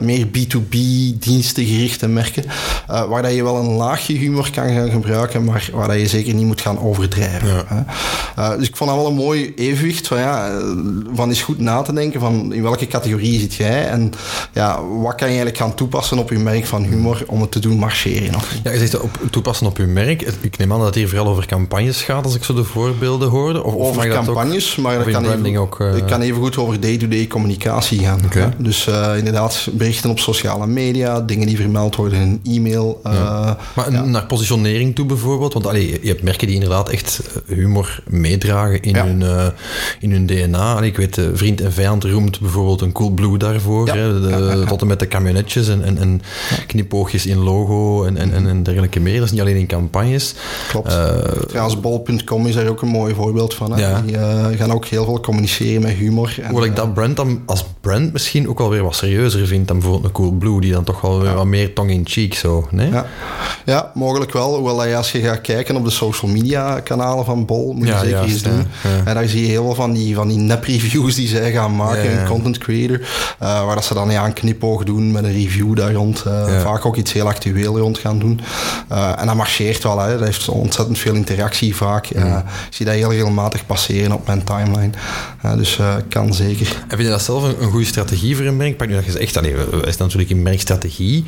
meer 0.00 0.26
B2B 0.26 0.76
dienstengerichte 1.18 2.08
merken, 2.08 2.44
uh, 2.90 3.04
waar 3.04 3.22
dat 3.22 3.34
je 3.34 3.42
wel 3.42 3.56
een 3.56 3.72
laagje 3.72 4.14
humor 4.14 4.50
kan 4.50 4.74
gaan 4.74 4.90
gebruiken, 4.90 5.44
maar 5.44 5.68
waar 5.72 5.88
dat 5.88 6.00
je 6.00 6.06
zeker 6.06 6.34
niet 6.34 6.46
moet 6.46 6.60
gaan 6.60 6.80
overdrijven. 6.80 7.48
Ja. 7.48 7.64
hè. 8.34 8.56
Dus 8.58 8.68
ik 8.68 8.76
vond 8.76 8.90
dat 8.90 8.98
wel 8.98 9.08
een 9.08 9.14
mooi 9.14 9.52
evenwicht 9.56 10.06
van, 10.06 10.18
ja, 10.18 10.60
van 11.14 11.28
eens 11.28 11.42
goed 11.42 11.58
na 11.58 11.82
te 11.82 11.92
denken 11.92 12.20
van 12.20 12.52
in 12.52 12.62
welke 12.62 12.86
categorie 12.86 13.40
zit 13.40 13.54
jij 13.54 13.75
en 13.84 14.12
ja, 14.52 14.82
wat 14.84 15.14
kan 15.14 15.28
je 15.28 15.34
eigenlijk 15.34 15.56
gaan 15.56 15.74
toepassen 15.74 16.18
op 16.18 16.30
je 16.30 16.38
merk 16.38 16.66
van 16.66 16.82
humor 16.84 17.22
om 17.26 17.40
het 17.40 17.50
te 17.52 17.58
doen 17.58 17.78
marcheren. 17.78 18.34
Of? 18.34 18.54
Ja, 18.64 18.70
je 18.72 18.78
zegt 18.78 19.00
op, 19.00 19.18
toepassen 19.30 19.66
op 19.66 19.76
uw 19.78 19.86
merk. 19.88 20.22
Ik 20.40 20.58
neem 20.58 20.72
aan 20.72 20.78
dat 20.78 20.86
het 20.86 20.94
hier 20.94 21.08
vooral 21.08 21.26
over 21.28 21.46
campagnes 21.46 22.02
gaat, 22.02 22.24
als 22.24 22.34
ik 22.34 22.44
zo 22.44 22.54
de 22.54 22.64
voorbeelden 22.64 23.28
hoorde. 23.28 23.62
Of, 23.64 23.74
of 23.74 23.88
over 23.88 24.08
dat 24.08 24.18
ook- 24.18 24.24
campagnes, 24.24 24.76
maar 24.76 24.98
of 24.98 25.04
dat 25.04 25.12
kan 25.12 25.24
even, 25.24 25.56
ook, 25.56 25.80
eh, 25.80 25.92
het 25.92 26.04
kan 26.04 26.20
even 26.20 26.40
goed 26.42 26.56
over 26.56 26.80
day-to-day 26.80 27.26
communicatie 27.26 27.98
gaan. 27.98 28.20
Dus 28.58 28.86
eh, 28.86 29.12
inderdaad, 29.16 29.68
berichten 29.72 30.10
op 30.10 30.18
sociale 30.18 30.66
media, 30.66 31.20
dingen 31.20 31.46
die 31.46 31.56
vermeld 31.56 31.96
worden 31.96 32.20
in 32.20 32.40
een 32.44 32.54
e-mail. 32.56 33.00
eh, 33.02 33.12
Maar 33.74 33.92
ja. 33.92 34.04
naar 34.04 34.26
positionering 34.26 34.94
toe 34.94 35.06
bijvoorbeeld. 35.06 35.52
Want 35.52 35.66
allee, 35.66 35.98
je 36.02 36.08
hebt 36.08 36.22
merken 36.22 36.46
die 36.46 36.54
inderdaad 36.56 36.88
echt 36.88 37.20
humor 37.46 38.00
meedragen 38.08 38.82
in, 38.82 38.94
Ja. 38.94 39.04
hun, 39.06 39.52
in 40.00 40.10
hun 40.12 40.26
DNA. 40.26 40.74
Allee, 40.74 40.88
ik 40.88 40.96
weet, 40.96 41.20
Vriend 41.34 41.60
en 41.60 41.72
Vijand 41.72 42.04
roemt 42.04 42.40
bijvoorbeeld 42.40 42.80
een 42.80 42.92
Cool 42.92 43.10
Blue 43.10 43.38
daarvoor. 43.38 43.65
Ja. 43.86 43.94
Hè, 43.96 44.20
de- 44.20 44.54
Ja. 44.58 44.64
Tot 44.66 44.80
en 44.80 44.86
met 44.86 44.98
de 44.98 45.08
camionetjes 45.08 45.68
en, 45.68 45.84
en, 45.84 45.98
en 45.98 46.22
knipoogjes 46.66 47.26
in 47.26 47.38
logo 47.38 48.04
en, 48.04 48.16
en, 48.16 48.32
en, 48.32 48.48
en 48.48 48.62
dergelijke 48.62 49.00
meer. 49.00 49.14
Dat 49.16 49.24
is 49.24 49.30
niet 49.30 49.40
alleen 49.40 49.56
in 49.56 49.66
campagnes. 49.66 50.34
Klopt. 50.68 50.88
Eh, 50.92 51.08
Trouwens, 51.48 51.80
bol.com 51.80 52.46
is 52.46 52.54
daar 52.54 52.68
ook 52.68 52.82
een 52.82 52.88
mooi 52.88 53.14
voorbeeld 53.14 53.54
van. 53.54 53.72
Hè? 53.72 53.80
Ja. 53.80 54.00
Die 54.06 54.16
eh, 54.16 54.44
gaan 54.58 54.72
ook 54.72 54.84
heel 54.84 55.04
veel 55.04 55.20
communiceren 55.20 55.82
met 55.82 55.92
humor. 55.92 56.34
En, 56.42 56.44
Hoewel 56.48 56.64
ik 56.64 56.70
eh, 56.70 56.76
dat 56.76 56.94
brand 56.94 57.16
dan 57.16 57.42
als 57.46 57.64
brand 57.80 58.12
misschien 58.12 58.48
ook 58.48 58.58
wel 58.58 58.70
weer 58.70 58.82
wat 58.82 58.94
serieuzer 58.96 59.46
vind 59.46 59.68
dan 59.68 59.76
bijvoorbeeld 59.78 60.04
een 60.06 60.12
Cool 60.12 60.30
Blue, 60.32 60.60
die 60.60 60.72
dan 60.72 60.84
toch 60.84 61.00
wel 61.00 61.20
weer 61.20 61.34
wat 61.34 61.44
meer 61.46 61.72
tong-in-cheek 61.74 62.34
zo, 62.34 62.68
nee? 62.70 62.90
Ja. 62.90 63.06
ja, 63.64 63.90
mogelijk 63.94 64.32
wel. 64.32 64.54
Hoewel 64.56 64.82
als 64.94 65.12
je 65.12 65.20
gaat 65.20 65.40
kijken 65.40 65.76
op 65.76 65.84
de 65.84 65.90
social 65.90 66.30
media 66.30 66.80
kanalen 66.80 67.24
van 67.24 67.44
Bol, 67.46 67.72
moet 67.72 67.86
je 67.86 67.92
zeker 68.02 68.22
eens 68.22 68.42
doen. 68.42 68.66
En 69.04 69.14
daar 69.14 69.28
zie 69.28 69.40
je 69.40 69.46
heel 69.46 69.64
veel 69.64 69.74
van 69.74 69.92
die, 69.92 70.14
van 70.14 70.28
die 70.28 70.38
nep-reviews 70.38 71.14
die 71.14 71.28
zij 71.28 71.52
gaan 71.52 71.76
maken, 71.76 72.20
een 72.20 72.26
content 72.26 72.58
creator. 72.58 73.00
Waar 73.64 73.74
dat 73.74 73.84
ze 73.84 73.94
dan 73.94 74.10
ja, 74.10 74.24
een 74.26 74.32
knipoog 74.32 74.84
doen 74.84 75.12
met 75.12 75.24
een 75.24 75.32
review 75.32 75.76
daar 75.76 75.92
rond. 75.92 76.22
eh, 76.26 76.32
Ja. 76.48 76.60
Vaak 76.60 76.86
ook 76.86 76.96
iets 76.96 77.12
heel 77.12 77.26
actueel 77.26 77.78
rond 77.78 77.98
gaan 77.98 78.18
doen. 78.18 78.40
Eh, 78.88 79.12
en 79.20 79.26
dat 79.26 79.34
marcheert 79.36 79.82
wel. 79.82 79.98
Hè. 80.00 80.12
Dat 80.18 80.26
heeft 80.26 80.48
ontzettend 80.48 80.98
veel 80.98 81.14
interactie 81.14 81.76
vaak. 81.76 82.06
Eh, 82.06 82.24
ik 82.36 82.74
zie 82.74 82.86
dat 82.86 82.94
heel 82.94 83.10
regelmatig 83.12 83.66
passeren 83.66 84.12
op 84.12 84.26
mijn 84.26 84.44
timeline. 84.44 84.90
Eh, 85.42 85.56
dus 85.56 85.78
eh, 85.78 85.94
kan 86.08 86.34
zeker. 86.34 86.66
En 86.66 86.96
vind 86.96 87.02
je 87.02 87.08
dat 87.08 87.22
zelf 87.22 87.42
een, 87.42 87.62
een 87.62 87.70
goede 87.70 87.86
strategie 87.86 88.36
voor 88.36 88.44
een 88.44 88.56
merk? 88.56 88.76
Pak 88.76 88.88
nu 88.88 88.94
dat 88.94 89.04
je 89.04 89.10
zegt, 89.10 89.36
allee, 89.36 89.54
is 89.86 89.96
natuurlijk 89.96 90.30
een 90.30 90.42
merkstrategie. 90.42 91.24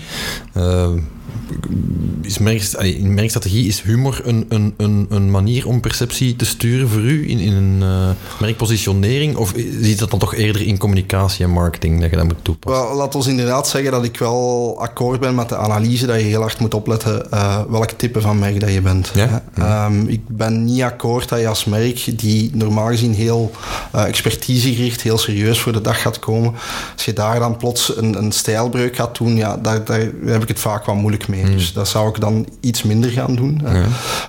Is 2.23 2.39
merk, 2.39 2.63
in 2.63 3.15
merkstrategie 3.15 3.67
is 3.67 3.83
humor 3.83 4.21
een, 4.25 4.47
een, 4.49 4.75
een, 4.77 5.07
een, 5.11 5.31
manier 5.31 5.67
om 5.67 5.81
perceptie 5.81 6.37
te 6.37 6.45
sturen 6.45 6.89
voor 6.89 7.01
u 7.01 7.31
in, 7.31 7.39
in 7.39 7.53
een 7.53 7.81
uh, 7.83 8.11
merkpositionering? 8.41 9.37
Of 9.37 9.53
ziet 9.81 9.99
dat 9.99 10.11
dan 10.11 10.19
toch 10.19 10.35
eerder 10.35 10.63
in 10.63 10.79
communicatie 10.79 11.45
en 11.45 11.51
marketing 11.51 12.01
dat 12.01 12.11
je 12.11 12.17
dat 12.17 12.25
moet 12.25 12.37
toepassen? 12.43 12.83
Wel, 12.83 12.97
laat 12.97 13.15
ons 13.15 13.27
inderdaad 13.27 13.69
zeggen 13.69 13.91
dat 13.91 14.05
ik 14.05 14.19
wel 14.19 14.77
akkoord 14.81 15.21
ben 15.21 15.35
met 15.35 15.49
de 15.49 15.57
analyse 15.57 16.07
dat 16.07 16.21
je 16.21 16.27
heel 16.27 16.41
hard 16.41 16.59
moet 16.59 16.75
opletten 16.75 17.27
uh, 17.35 17.61
welk 17.69 17.91
type 17.91 18.21
van 18.21 18.39
merk 18.39 18.61
dat 18.61 18.73
je 18.73 18.81
bent. 18.81 19.11
Ja? 19.15 19.43
Ja. 19.55 19.87
Um, 19.87 20.09
ik 20.09 20.21
ben 20.27 20.65
niet 20.65 20.83
akkoord 20.83 21.29
dat 21.29 21.41
je 21.41 21.49
als 21.49 21.65
merk 21.65 22.19
die 22.19 22.51
normaal 22.55 22.87
gezien 22.87 23.15
heel 23.15 23.51
uh, 23.95 24.07
expertisegericht, 24.07 25.03
heel 25.03 25.19
serieus 25.19 25.61
voor 25.61 25.73
de 25.73 25.81
dag 25.81 26.03
gaat 26.03 26.19
komen, 26.19 26.55
als 26.95 27.05
je 27.05 27.13
daar 27.13 27.39
dan 27.39 27.57
plots 27.57 27.97
een, 27.97 28.19
een 28.19 28.33
stijlbreuk 28.33 28.97
gaat 28.97 29.19
doen, 29.19 29.37
ja, 29.37 29.57
daar, 29.57 29.85
daar 29.85 30.01
heb 30.25 30.43
ik 30.43 30.49
het 30.49 30.59
vaak 30.59 30.87
wel 30.87 30.95
moeilijk 30.95 31.18
mee. 31.27 31.45
Mm. 31.45 31.53
Dus 31.53 31.73
dat 31.73 31.89
zou 31.89 32.09
ik 32.09 32.21
dan 32.21 32.47
iets 32.61 32.83
minder 32.83 33.11
gaan 33.11 33.35
doen. 33.35 33.63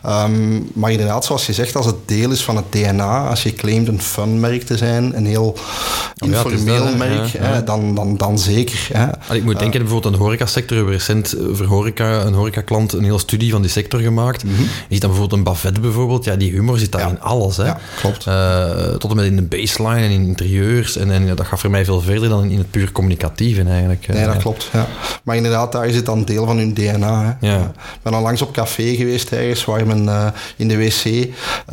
Ja. 0.03 0.23
Um, 0.25 0.69
maar 0.73 0.91
inderdaad, 0.91 1.25
zoals 1.25 1.45
je 1.45 1.53
zegt, 1.53 1.75
als 1.75 1.85
het 1.85 1.95
deel 2.05 2.31
is 2.31 2.43
van 2.43 2.55
het 2.55 2.65
DNA, 2.69 3.27
als 3.27 3.43
je 3.43 3.53
claimt 3.53 3.87
een 3.87 4.01
fun-merk 4.01 4.63
te 4.63 4.77
zijn, 4.77 5.17
een 5.17 5.25
heel 5.25 5.57
informeel 6.15 6.83
oh 6.83 6.89
ja, 6.89 6.95
merk, 6.95 7.31
hè, 7.37 7.63
dan, 7.63 7.95
dan, 7.95 8.17
dan 8.17 8.39
zeker. 8.39 8.87
Hè. 8.93 9.35
ik 9.35 9.43
moet 9.43 9.59
denken 9.59 9.79
uh, 9.79 9.85
bijvoorbeeld 9.85 10.13
aan 10.13 10.19
de 10.19 10.25
horecasector. 10.25 10.69
We 10.69 10.75
hebben 10.75 10.93
recent 10.93 11.35
voor 11.51 11.65
horeca, 11.65 12.21
een 12.21 12.33
horecaklant 12.33 12.93
een 12.93 13.03
hele 13.03 13.19
studie 13.19 13.51
van 13.51 13.61
die 13.61 13.71
sector 13.71 13.99
gemaakt. 13.99 14.43
Mm 14.43 14.55
-hmm. 14.55 14.63
Je 14.63 14.69
ziet 14.89 15.01
dan 15.01 15.09
bijvoorbeeld 15.09 15.39
een 15.39 15.43
Bavet 15.43 15.81
bijvoorbeeld, 15.81 16.25
ja, 16.25 16.35
die 16.35 16.51
humor 16.51 16.79
zit 16.79 16.91
daar 16.91 17.09
in 17.09 17.21
alles. 17.21 17.57
Hè. 17.57 17.71
klopt. 17.99 18.25
Uh, 18.25 18.95
tot 18.97 19.09
en 19.09 19.15
met 19.15 19.25
in 19.25 19.35
de 19.35 19.41
baseline 19.41 20.05
en 20.05 20.11
in 20.11 20.25
interieurs. 20.25 20.97
En, 20.97 21.11
en 21.11 21.35
dat 21.35 21.45
gaat 21.45 21.59
voor 21.59 21.69
mij 21.69 21.85
veel 21.85 22.01
verder 22.01 22.29
dan 22.29 22.49
in 22.49 22.57
het 22.57 22.71
puur 22.71 22.91
communicatieve 22.91 23.63
eigenlijk. 23.63 24.07
Nee, 24.07 24.25
dat 24.25 24.37
klopt. 24.37 24.69
Ja. 24.73 24.87
Maar 25.23 25.35
inderdaad, 25.35 25.71
daar 25.71 25.89
zit 25.89 26.05
dan 26.05 26.23
deel 26.23 26.45
van 26.45 26.57
hun 26.57 26.73
DNA. 26.79 27.37
Hè. 27.39 27.47
Ja. 27.47 27.59
Ik 27.59 27.99
ben 28.01 28.13
al 28.13 28.21
langs 28.21 28.41
op 28.41 28.51
café 28.51 28.95
geweest 28.95 29.31
ergens 29.31 29.65
waar 29.65 29.87
men 29.87 30.03
uh, 30.03 30.27
in 30.55 30.67
de 30.67 30.77
wc 30.77 31.05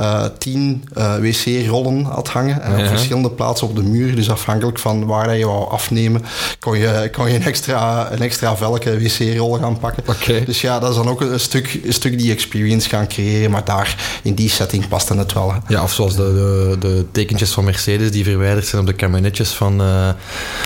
uh, 0.00 0.24
tien 0.38 0.84
uh, 0.98 1.14
wc-rollen 1.16 2.04
had 2.04 2.28
hangen. 2.28 2.62
En 2.62 2.80
op 2.80 2.86
verschillende 2.86 3.30
plaatsen 3.30 3.68
op 3.68 3.76
de 3.76 3.82
muur. 3.82 4.14
Dus 4.14 4.30
afhankelijk 4.30 4.78
van 4.78 5.06
waar 5.06 5.36
je 5.36 5.46
wou 5.46 5.70
afnemen, 5.70 6.24
kon 6.58 6.78
je, 6.78 7.10
kon 7.12 7.28
je 7.28 7.34
een 7.34 7.44
extra, 7.44 8.12
een 8.12 8.22
extra 8.22 8.56
velke 8.56 8.98
wc-rol 8.98 9.52
gaan 9.52 9.78
pakken. 9.78 10.02
Okay. 10.06 10.44
Dus 10.44 10.60
ja, 10.60 10.78
dat 10.78 10.90
is 10.90 10.96
dan 10.96 11.08
ook 11.08 11.20
een 11.20 11.40
stuk, 11.40 11.80
een 11.84 11.92
stuk 11.92 12.18
die 12.18 12.32
experience 12.32 12.88
gaan 12.88 13.08
creëren. 13.08 13.50
Maar 13.50 13.64
daar, 13.64 14.20
in 14.22 14.34
die 14.34 14.50
setting, 14.50 14.88
past 14.88 15.08
het 15.08 15.32
wel. 15.32 15.52
Hè. 15.52 15.58
Ja, 15.68 15.82
of 15.82 15.92
zoals 15.92 16.16
de, 16.16 16.22
de, 16.22 16.76
de, 16.78 17.06
tekentjes 17.12 17.50
van 17.50 17.64
Mercedes 17.64 18.10
die 18.10 18.24
verwijderd 18.24 18.66
zijn 18.66 18.80
op 18.80 18.86
de 18.86 18.92
kabinetjes 18.92 19.50
van, 19.50 19.82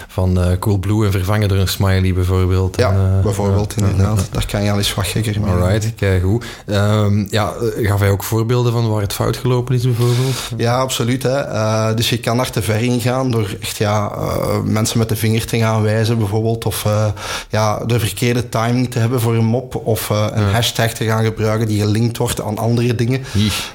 van 0.09 0.56
Coolblue 0.59 1.06
en 1.06 1.12
vervangen 1.12 1.49
door 1.49 1.59
een 1.59 1.68
smiley 1.68 2.14
bijvoorbeeld. 2.14 2.76
Ja, 2.76 2.92
en, 2.92 3.20
bijvoorbeeld 3.23 3.75
inderdaad. 3.76 4.28
Daar 4.30 4.46
kan 4.46 4.62
je 4.62 4.70
al 4.70 4.76
eens 4.76 4.94
wat 4.94 5.06
gekker 5.06 5.40
mee. 5.40 5.50
Alright, 5.50 5.94
kijk 5.94 6.22
goed. 6.22 6.44
Um, 6.66 7.26
ja, 7.30 7.52
gaf 7.82 8.00
hij 8.00 8.10
ook 8.10 8.22
voorbeelden 8.22 8.72
van 8.72 8.88
waar 8.88 9.02
het 9.02 9.12
fout 9.12 9.37
gelopen 9.37 9.75
is 9.75 9.82
bijvoorbeeld? 9.82 10.37
Ja, 10.56 10.78
absoluut. 10.78 11.22
Hè. 11.22 11.46
Uh, 11.46 11.94
dus 11.94 12.08
je 12.08 12.18
kan 12.18 12.37
daar 12.37 12.50
te 12.50 12.62
ver 12.62 12.80
in 12.80 13.00
gaan 13.00 13.30
door 13.30 13.56
echt 13.60 13.76
ja, 13.76 14.12
uh, 14.16 14.60
mensen 14.64 14.99
met 14.99 15.08
de 15.08 15.16
vinger 15.16 15.46
te 15.46 15.58
gaan 15.58 15.82
wijzen 15.82 16.18
bijvoorbeeld. 16.18 16.64
Of 16.64 16.84
uh, 16.84 17.06
ja, 17.49 17.84
de 17.87 17.99
verkeerde 17.99 18.49
timing 18.49 18.90
te 18.90 18.99
hebben 18.99 19.20
voor 19.20 19.34
een 19.34 19.44
mop. 19.44 19.75
Of 19.75 20.08
een 20.08 20.16
ja. 20.16 20.50
hashtag 20.50 20.92
te 20.92 21.04
gaan 21.04 21.25
gebruiken 21.25 21.68
die 21.68 21.80
gelinkt 21.80 22.16
wordt 22.16 22.42
aan 22.42 22.58
andere 22.58 22.94
dingen. 22.94 23.25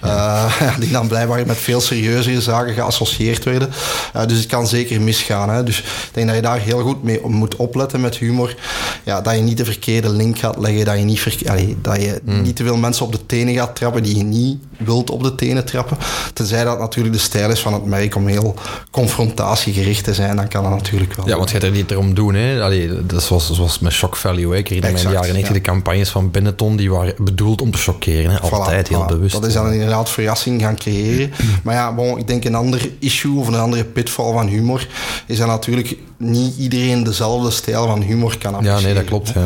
Ja. 0.01 0.47
die 0.79 0.91
dan 0.91 1.07
blijkbaar 1.07 1.45
met 1.45 1.57
veel 1.57 1.81
serieuzere 1.81 2.41
zaken 2.41 2.74
geassocieerd 2.74 3.43
werden. 3.43 3.69
dus 4.27 4.38
het 4.38 4.47
kan 4.47 4.67
zeker 4.67 5.01
misgaan. 5.01 5.50
Hè. 5.50 5.63
Dus 5.63 5.79
ik 5.79 6.09
denk 6.12 6.27
dat 6.27 6.35
je 6.35 6.41
daar 6.41 6.59
heel 6.59 6.81
goed 6.81 7.03
mee 7.03 7.21
moet 7.24 7.55
opletten 7.55 8.01
met 8.01 8.17
humor. 8.17 8.55
Ja, 9.03 9.21
dat 9.21 9.35
je 9.35 9.41
niet 9.41 9.57
de 9.57 9.65
verkeerde 9.65 10.09
link 10.09 10.38
gaat 10.45 10.57
leggen. 10.57 10.85
Dat 10.85 10.97
je 10.97 11.03
niet, 11.03 11.41
allee, 11.47 11.77
dat 11.81 12.01
je 12.01 12.21
mm. 12.23 12.41
niet 12.41 12.55
te 12.55 12.63
veel 12.63 12.77
mensen 12.77 13.05
op 13.05 13.11
de 13.11 13.25
tenen 13.25 13.53
gaat 13.53 13.75
trappen 13.75 14.03
die 14.03 14.17
je 14.17 14.23
niet 14.23 14.57
wilt 14.77 15.09
op 15.09 15.23
de 15.23 15.35
tenen 15.35 15.65
trappen. 15.65 15.97
Tenzij 16.33 16.63
dat 16.63 16.79
natuurlijk 16.79 17.15
de 17.15 17.21
stijl 17.21 17.49
is 17.49 17.59
van 17.59 17.73
het 17.73 17.85
merk 17.85 18.15
om 18.15 18.27
heel 18.27 18.55
confrontatiegericht 18.91 20.03
te 20.03 20.13
zijn, 20.13 20.35
dan 20.35 20.47
kan 20.47 20.63
dat 20.63 20.71
natuurlijk 20.71 21.13
wel. 21.13 21.27
Ja, 21.27 21.37
want 21.37 21.49
je 21.49 21.55
gaat 21.55 21.65
er 21.65 21.71
niet 21.71 21.91
erom 21.91 22.13
doen. 22.13 22.33
Hè? 22.35 22.63
Allee, 22.63 23.05
dat 23.05 23.19
is 23.19 23.27
zoals, 23.27 23.51
zoals 23.51 23.79
met 23.79 23.91
shock 23.91 24.15
value. 24.15 24.51
Hè? 24.51 24.57
Ik 24.57 24.67
herinner 24.67 24.91
me 24.91 24.99
in 24.99 25.07
de 25.07 25.13
jaren 25.13 25.33
90 25.33 25.47
ja. 25.47 25.53
de 25.53 25.61
campagnes 25.61 26.09
van 26.09 26.31
Benetton, 26.31 26.75
die 26.75 26.91
waren 26.91 27.13
bedoeld 27.17 27.61
om 27.61 27.71
te 27.71 27.77
chockeren. 27.77 28.31
Hè? 28.31 28.39
Altijd 28.39 28.85
voilà, 28.85 28.89
heel 28.89 29.03
voilà. 29.03 29.07
bewust. 29.07 29.33
Dat 29.33 29.45
is 29.45 29.53
dan 29.53 29.71
inderdaad 29.71 30.09
verrassing 30.09 30.61
gaan 30.61 30.75
creëren. 30.75 31.31
maar 31.63 31.75
ja, 31.75 31.93
bon, 31.93 32.17
ik 32.17 32.27
denk 32.27 32.43
een 32.45 32.55
ander 32.55 32.89
issue 32.99 33.37
of 33.37 33.47
een 33.47 33.55
andere 33.55 33.83
pitfall 33.83 34.33
van 34.33 34.47
humor 34.47 34.87
is 35.25 35.37
dat 35.37 35.47
natuurlijk 35.47 35.97
niet 36.17 36.57
iedereen 36.57 37.03
dezelfde 37.03 37.51
stijl 37.51 37.87
van 37.87 38.01
humor 38.01 38.37
kan 38.37 38.53
appreciëren. 38.53 38.81
Ja, 38.81 38.85
nee, 38.85 38.95
dat 38.95 39.03
klopt. 39.03 39.29
Ja, 39.29 39.41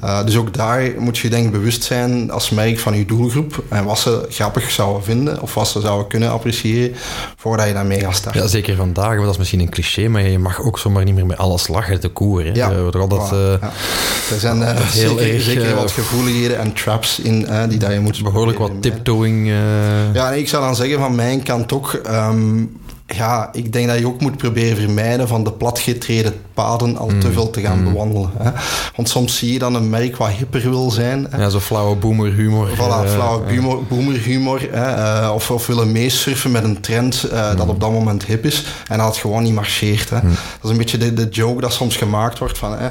ja. 0.00 0.20
Uh, 0.20 0.26
dus 0.26 0.36
ook 0.40 0.54
daar 0.54 0.90
moet 0.98 1.18
je 1.18 1.28
denk 1.28 1.46
ik 1.46 1.52
bewust 1.52 1.82
zijn 1.82 2.30
als 2.30 2.50
merk 2.50 2.78
van 2.78 2.96
je 2.96 3.04
doelgroep 3.04 3.64
en 3.68 3.84
wat 3.84 3.98
ze 3.98 4.26
grappig 4.28 4.70
zouden 4.70 5.02
vinden 5.02 5.40
of 5.40 5.54
wat 5.54 5.68
ze 5.68 5.80
zouden 5.80 6.06
kunnen 6.06 6.30
appreciëren 6.30 6.96
voordat 7.36 7.66
je 7.66 7.72
daarmee 7.72 8.00
gaat 8.00 8.14
starten. 8.14 8.42
Ja, 8.42 8.48
zeker 8.48 8.76
vandaag, 8.76 9.08
want 9.08 9.22
dat 9.22 9.30
is 9.30 9.38
misschien 9.38 9.60
een 9.60 9.70
cliché, 9.70 10.08
maar 10.08 10.22
je 10.22 10.38
mag 10.38 10.62
ook 10.62 10.78
zomaar 10.78 11.04
niet 11.04 11.14
meer 11.14 11.26
met 11.26 11.38
alles 11.38 11.68
lachen 11.68 12.00
te 12.00 12.08
koer. 12.08 12.44
Hè? 12.44 12.50
Ja, 12.52 12.70
er, 12.70 12.98
altijd, 12.98 13.32
uh, 13.32 13.38
ja. 13.60 13.72
er 14.30 14.38
zijn 14.38 14.58
uh, 14.58 14.68
heel 14.74 15.18
zeker, 15.18 15.34
erg, 15.34 15.42
zeker 15.42 15.74
wat 15.74 15.90
gevoeligheden 15.90 16.58
en 16.58 16.72
traps 16.72 17.18
in 17.18 17.46
die 17.68 17.78
dat 17.78 17.92
je 17.92 18.00
moet 18.00 18.22
Behoorlijk 18.22 18.58
wat 18.58 18.72
tiptoeing. 18.80 19.48
Ja, 20.12 20.30
nee, 20.30 20.40
ik 20.40 20.48
zou 20.48 20.64
dan 20.64 20.76
zeggen 20.76 20.98
van 20.98 21.14
mijn 21.14 21.42
kant 21.42 21.72
ook... 21.72 22.00
Um, 22.10 22.78
ja, 23.14 23.48
ik 23.52 23.72
denk 23.72 23.88
dat 23.88 23.98
je 23.98 24.06
ook 24.06 24.20
moet 24.20 24.36
proberen 24.36 24.76
vermijden 24.76 25.28
van 25.28 25.44
de 25.44 25.52
platgetreden 25.52 26.34
paden 26.54 26.96
al 26.96 27.08
mm. 27.08 27.20
te 27.20 27.32
veel 27.32 27.50
te 27.50 27.60
gaan 27.60 27.78
mm. 27.78 27.92
bewandelen. 27.92 28.30
Hè. 28.38 28.50
Want 28.96 29.08
soms 29.08 29.36
zie 29.36 29.52
je 29.52 29.58
dan 29.58 29.74
een 29.74 29.90
merk 29.90 30.16
wat 30.16 30.28
hipper 30.28 30.70
wil 30.70 30.90
zijn. 30.90 31.26
Hè. 31.30 31.42
Ja, 31.42 31.48
zo 31.48 31.60
flauwe 31.60 31.96
boomerhumor. 31.96 32.68
Voilà, 32.68 33.04
uh, 33.04 33.10
flauwe 33.12 33.54
boomer, 33.54 33.84
boomerhumor. 33.84 34.60
Hè. 34.70 35.22
Uh, 35.22 35.34
of, 35.34 35.50
of 35.50 35.66
willen 35.66 35.92
meesurfen 35.92 36.50
met 36.50 36.64
een 36.64 36.80
trend 36.80 37.26
uh, 37.32 37.50
mm. 37.50 37.56
dat 37.56 37.68
op 37.68 37.80
dat 37.80 37.90
moment 37.90 38.24
hip 38.24 38.44
is 38.44 38.64
en 38.88 38.98
dat 38.98 39.06
het 39.06 39.16
gewoon 39.16 39.42
niet 39.42 39.54
marcheert. 39.54 40.10
Hè. 40.10 40.20
Dat 40.20 40.64
is 40.64 40.70
een 40.70 40.76
beetje 40.76 40.98
de, 40.98 41.14
de 41.14 41.28
joke 41.28 41.60
dat 41.60 41.72
soms 41.72 41.96
gemaakt 41.96 42.38
wordt 42.38 42.58
van 42.58 42.76
hè, 42.78 42.88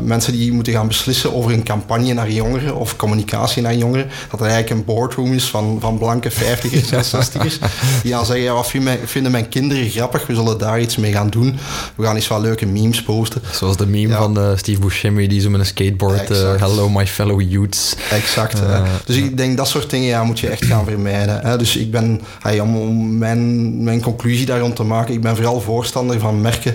mensen 0.00 0.32
die 0.32 0.52
moeten 0.52 0.72
gaan 0.72 0.88
beslissen 0.88 1.34
over 1.34 1.52
een 1.52 1.62
campagne 1.62 2.12
naar 2.12 2.30
jongeren 2.30 2.76
of 2.76 2.96
communicatie 2.96 3.62
naar 3.62 3.74
jongeren, 3.74 4.08
dat 4.30 4.40
er 4.40 4.46
eigenlijk 4.46 4.80
een 4.80 4.84
boardroom 4.84 5.32
is 5.32 5.44
van, 5.44 5.78
van 5.80 5.98
blanke 5.98 6.32
50ers 6.32 6.90
en 6.90 7.04
60ers 7.16 7.58
die 8.02 8.12
dan 8.12 8.26
zeggen, 8.26 8.44
ja, 8.44 8.52
wat 8.52 8.72
vinden 9.04 9.32
mijn 9.36 9.48
kinderen 9.48 9.90
grappig, 9.90 10.26
we 10.26 10.34
zullen 10.34 10.58
daar 10.58 10.80
iets 10.80 10.96
mee 10.96 11.12
gaan 11.12 11.28
doen. 11.28 11.58
We 11.94 12.04
gaan 12.04 12.14
eens 12.14 12.28
wat 12.28 12.40
leuke 12.40 12.66
memes 12.66 13.02
posten. 13.02 13.42
Zoals 13.52 13.76
de 13.76 13.86
meme 13.86 14.08
ja. 14.08 14.18
van 14.18 14.38
uh, 14.38 14.50
Steve 14.56 14.80
Buscemi, 14.80 15.26
die 15.26 15.40
zo 15.40 15.50
met 15.50 15.60
een 15.60 15.66
skateboard, 15.66 16.30
uh, 16.30 16.54
hello 16.56 16.88
my 16.88 17.06
fellow 17.06 17.40
youths. 17.40 17.94
Exact. 18.10 18.60
Uh, 18.62 18.82
dus 19.04 19.16
ik 19.16 19.36
denk 19.36 19.56
dat 19.56 19.68
soort 19.68 19.90
dingen 19.90 20.08
ja, 20.08 20.24
moet 20.24 20.40
je 20.40 20.48
echt 20.48 20.64
gaan 20.64 20.84
vermijden. 20.84 21.40
Hè. 21.40 21.58
Dus 21.58 21.76
ik 21.76 21.90
ben, 21.90 22.20
hey, 22.40 22.60
om, 22.60 23.18
mijn, 23.18 23.84
mijn 23.84 24.00
conclusie 24.00 24.46
daar 24.46 24.60
rond 24.60 24.76
te 24.76 24.82
maken, 24.82 25.14
ik 25.14 25.20
ben 25.20 25.36
vooral 25.36 25.60
voorstander 25.60 26.20
van 26.20 26.40
merken 26.40 26.74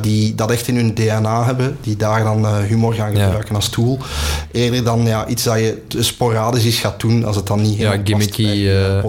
die 0.00 0.34
dat 0.34 0.50
echt 0.50 0.68
in 0.68 0.76
hun 0.76 0.94
DNA 0.94 1.44
hebben, 1.44 1.76
die 1.80 1.96
daar 1.96 2.24
dan 2.24 2.56
humor 2.56 2.94
gaan 2.94 3.10
gebruiken 3.10 3.48
ja. 3.48 3.54
als 3.54 3.68
tool. 3.68 3.98
Eerder 4.52 4.84
dan 4.84 5.06
ja, 5.06 5.26
iets 5.26 5.42
dat 5.42 5.58
je 5.58 5.82
sporadisch 5.98 6.64
is 6.64 6.78
gaat 6.78 7.00
doen, 7.00 7.24
als 7.24 7.36
het 7.36 7.46
dan 7.46 7.62
niet 7.62 7.78
ja, 7.78 8.00
gimmicky, 8.04 8.42
ja. 8.42 9.02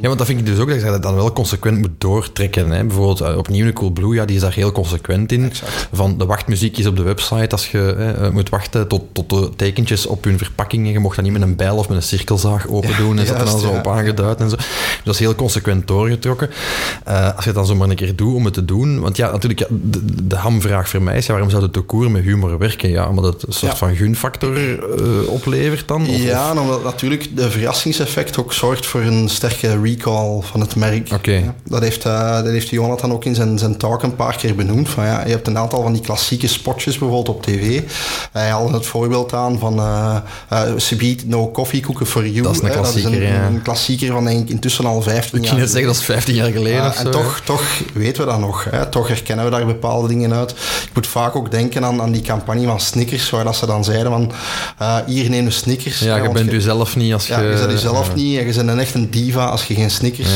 ja, 0.00 0.06
want 0.06 0.18
dat 0.18 0.26
vind 0.26 0.38
ik 0.38 0.46
dus 0.46 0.58
ook 0.58 0.68
dat 0.68 0.80
je 0.80 0.86
dat 0.86 1.02
dan 1.02 1.14
wel 1.14 1.32
consequent 1.32 1.78
moet 1.78 2.00
doortrekken. 2.22 2.70
Hè. 2.70 2.84
Bijvoorbeeld 2.84 3.36
opnieuw 3.36 3.66
een 3.66 3.72
Cool 3.72 3.90
Blue, 3.90 4.14
ja, 4.14 4.24
die 4.24 4.36
is 4.36 4.42
daar 4.42 4.52
heel 4.52 4.72
consequent 4.72 5.32
in. 5.32 5.44
Exact. 5.44 5.88
Van 5.92 6.18
de 6.18 6.26
wachtmuziekjes 6.26 6.86
op 6.86 6.96
de 6.96 7.02
website, 7.02 7.48
als 7.50 7.70
je 7.70 7.78
hè, 7.78 8.32
moet 8.32 8.48
wachten 8.48 8.88
tot, 8.88 9.02
tot 9.12 9.30
de 9.30 9.50
tekentjes 9.56 10.06
op 10.06 10.24
hun 10.24 10.38
verpakkingen. 10.38 10.92
Je 10.92 10.98
mocht 10.98 11.16
dat 11.16 11.24
niet 11.24 11.32
met 11.32 11.42
een 11.42 11.56
bijl 11.56 11.76
of 11.76 11.88
met 11.88 11.96
een 11.96 12.02
cirkelzaag 12.02 12.68
open 12.68 12.96
doen. 12.96 13.18
en 13.18 13.26
dat 13.36 13.46
dan 13.46 13.58
zo 13.58 13.68
op 13.68 13.88
aangeduid 13.88 14.40
en 14.40 14.50
zo. 14.50 14.56
Dus 14.56 14.66
dat 15.04 15.14
is 15.14 15.20
heel 15.20 15.34
consequent 15.34 15.86
doorgetrokken. 15.86 16.50
Uh, 17.08 17.24
als 17.24 17.44
je 17.44 17.50
het 17.50 17.54
dan 17.54 17.66
zomaar 17.66 17.88
een 17.88 17.96
keer 17.96 18.16
doet 18.16 18.34
om 18.34 18.44
het 18.44 18.54
te 18.54 18.64
doen. 18.64 19.00
Want 19.00 19.16
ja, 19.16 19.30
natuurlijk, 19.30 19.66
de, 19.70 20.26
de 20.26 20.36
hamvraag 20.36 20.88
voor 20.88 21.02
mij 21.02 21.16
is, 21.16 21.26
ja, 21.26 21.32
waarom 21.32 21.50
zou 21.50 21.62
de 21.62 21.70
toekoer 21.70 22.10
met 22.10 22.22
humor 22.22 22.58
werken? 22.58 22.90
Ja, 22.90 23.08
omdat 23.08 23.24
het 23.24 23.46
een 23.46 23.52
soort 23.52 23.78
van 23.78 23.96
gunfactor 23.96 24.58
uh, 24.58 25.28
oplevert 25.28 25.88
dan? 25.88 26.08
Of, 26.08 26.16
ja, 26.16 26.60
omdat 26.60 26.84
natuurlijk 26.84 27.36
de 27.36 27.50
verrassingseffect 27.50 28.38
ook 28.38 28.52
zorgt 28.52 28.86
voor 28.86 29.00
een 29.00 29.28
sterke 29.28 29.80
recall 29.80 30.40
van 30.40 30.60
het 30.60 30.76
merk. 30.76 31.12
Okay. 31.12 31.42
Ja, 31.42 31.54
dat, 31.64 31.82
heeft, 31.82 32.04
uh, 32.12 32.34
dat 32.34 32.52
heeft 32.52 32.68
Jonathan 32.68 33.12
ook 33.12 33.24
in 33.24 33.34
zijn, 33.34 33.58
zijn 33.58 33.76
talk 33.76 34.02
een 34.02 34.16
paar 34.16 34.36
keer 34.36 34.54
benoemd. 34.54 34.88
Van, 34.88 35.04
ja, 35.04 35.24
je 35.24 35.30
hebt 35.30 35.46
een 35.46 35.58
aantal 35.58 35.82
van 35.82 35.92
die 35.92 36.02
klassieke 36.02 36.46
spotjes 36.46 36.98
bijvoorbeeld 36.98 37.36
op 37.36 37.42
tv. 37.42 37.82
Hij 38.32 38.48
haalde 38.48 38.72
het 38.74 38.86
voorbeeld 38.86 39.32
aan 39.34 39.58
van 39.58 39.78
uh, 39.78 40.16
uh, 40.52 41.14
No 41.26 41.50
Coffee 41.50 41.80
Cooken 41.80 42.06
for 42.06 42.28
You. 42.28 42.42
Dat 42.42 42.54
is 42.54 42.62
een 42.62 42.70
klassieker, 42.70 43.10
dat 43.10 43.20
is 43.20 43.26
een, 43.26 43.34
ja. 43.34 43.46
een, 43.46 43.62
klassieker 43.62 44.12
van 44.12 44.24
denk 44.24 44.40
ik 44.40 44.48
intussen 44.48 44.86
al 44.86 45.02
15 45.02 45.42
jaar. 45.42 45.52
Ik 45.52 45.58
net 45.58 45.70
zeggen, 45.70 45.86
dat 45.86 45.96
is 45.96 46.04
15 46.04 46.34
jaar 46.34 46.50
geleden 46.50 46.84
uh, 46.84 47.00
En 47.00 47.10
toch, 47.10 47.40
toch 47.44 47.62
weten 47.94 48.24
we 48.24 48.30
dat 48.30 48.40
nog. 48.40 48.64
Hè? 48.70 48.86
Toch 48.86 49.08
herkennen 49.08 49.44
we 49.44 49.50
daar 49.50 49.66
bepaalde 49.66 50.08
dingen 50.08 50.34
uit. 50.34 50.50
Ik 50.50 50.90
moet 50.94 51.06
vaak 51.06 51.36
ook 51.36 51.50
denken 51.50 51.84
aan, 51.84 52.00
aan 52.00 52.12
die 52.12 52.22
campagne 52.22 52.66
van 52.66 52.80
Snickers, 52.80 53.30
waar 53.30 53.44
dat 53.44 53.56
ze 53.56 53.66
dan 53.66 53.84
zeiden 53.84 54.12
van 54.12 54.32
hier 55.06 55.30
neem 55.30 55.44
je 55.44 55.50
Snickers. 55.50 55.98
Ja, 55.98 56.16
je 56.16 56.28
bent 56.28 56.50
je 56.50 56.60
zelf 56.60 56.96
niet 56.96 57.12
als 57.12 57.26
je... 57.26 57.32
Ja, 57.32 57.40
je 57.40 57.54
bent 57.54 57.70
jezelf 57.70 58.14
niet 58.14 58.38
en 58.38 58.46
je 58.46 58.54
bent 58.54 58.68
een 58.68 58.78
echt 58.78 58.94
een 58.94 59.10
diva 59.10 59.44
als 59.44 59.64
je 59.64 59.74
geen 59.74 59.90
Snickers 59.90 60.30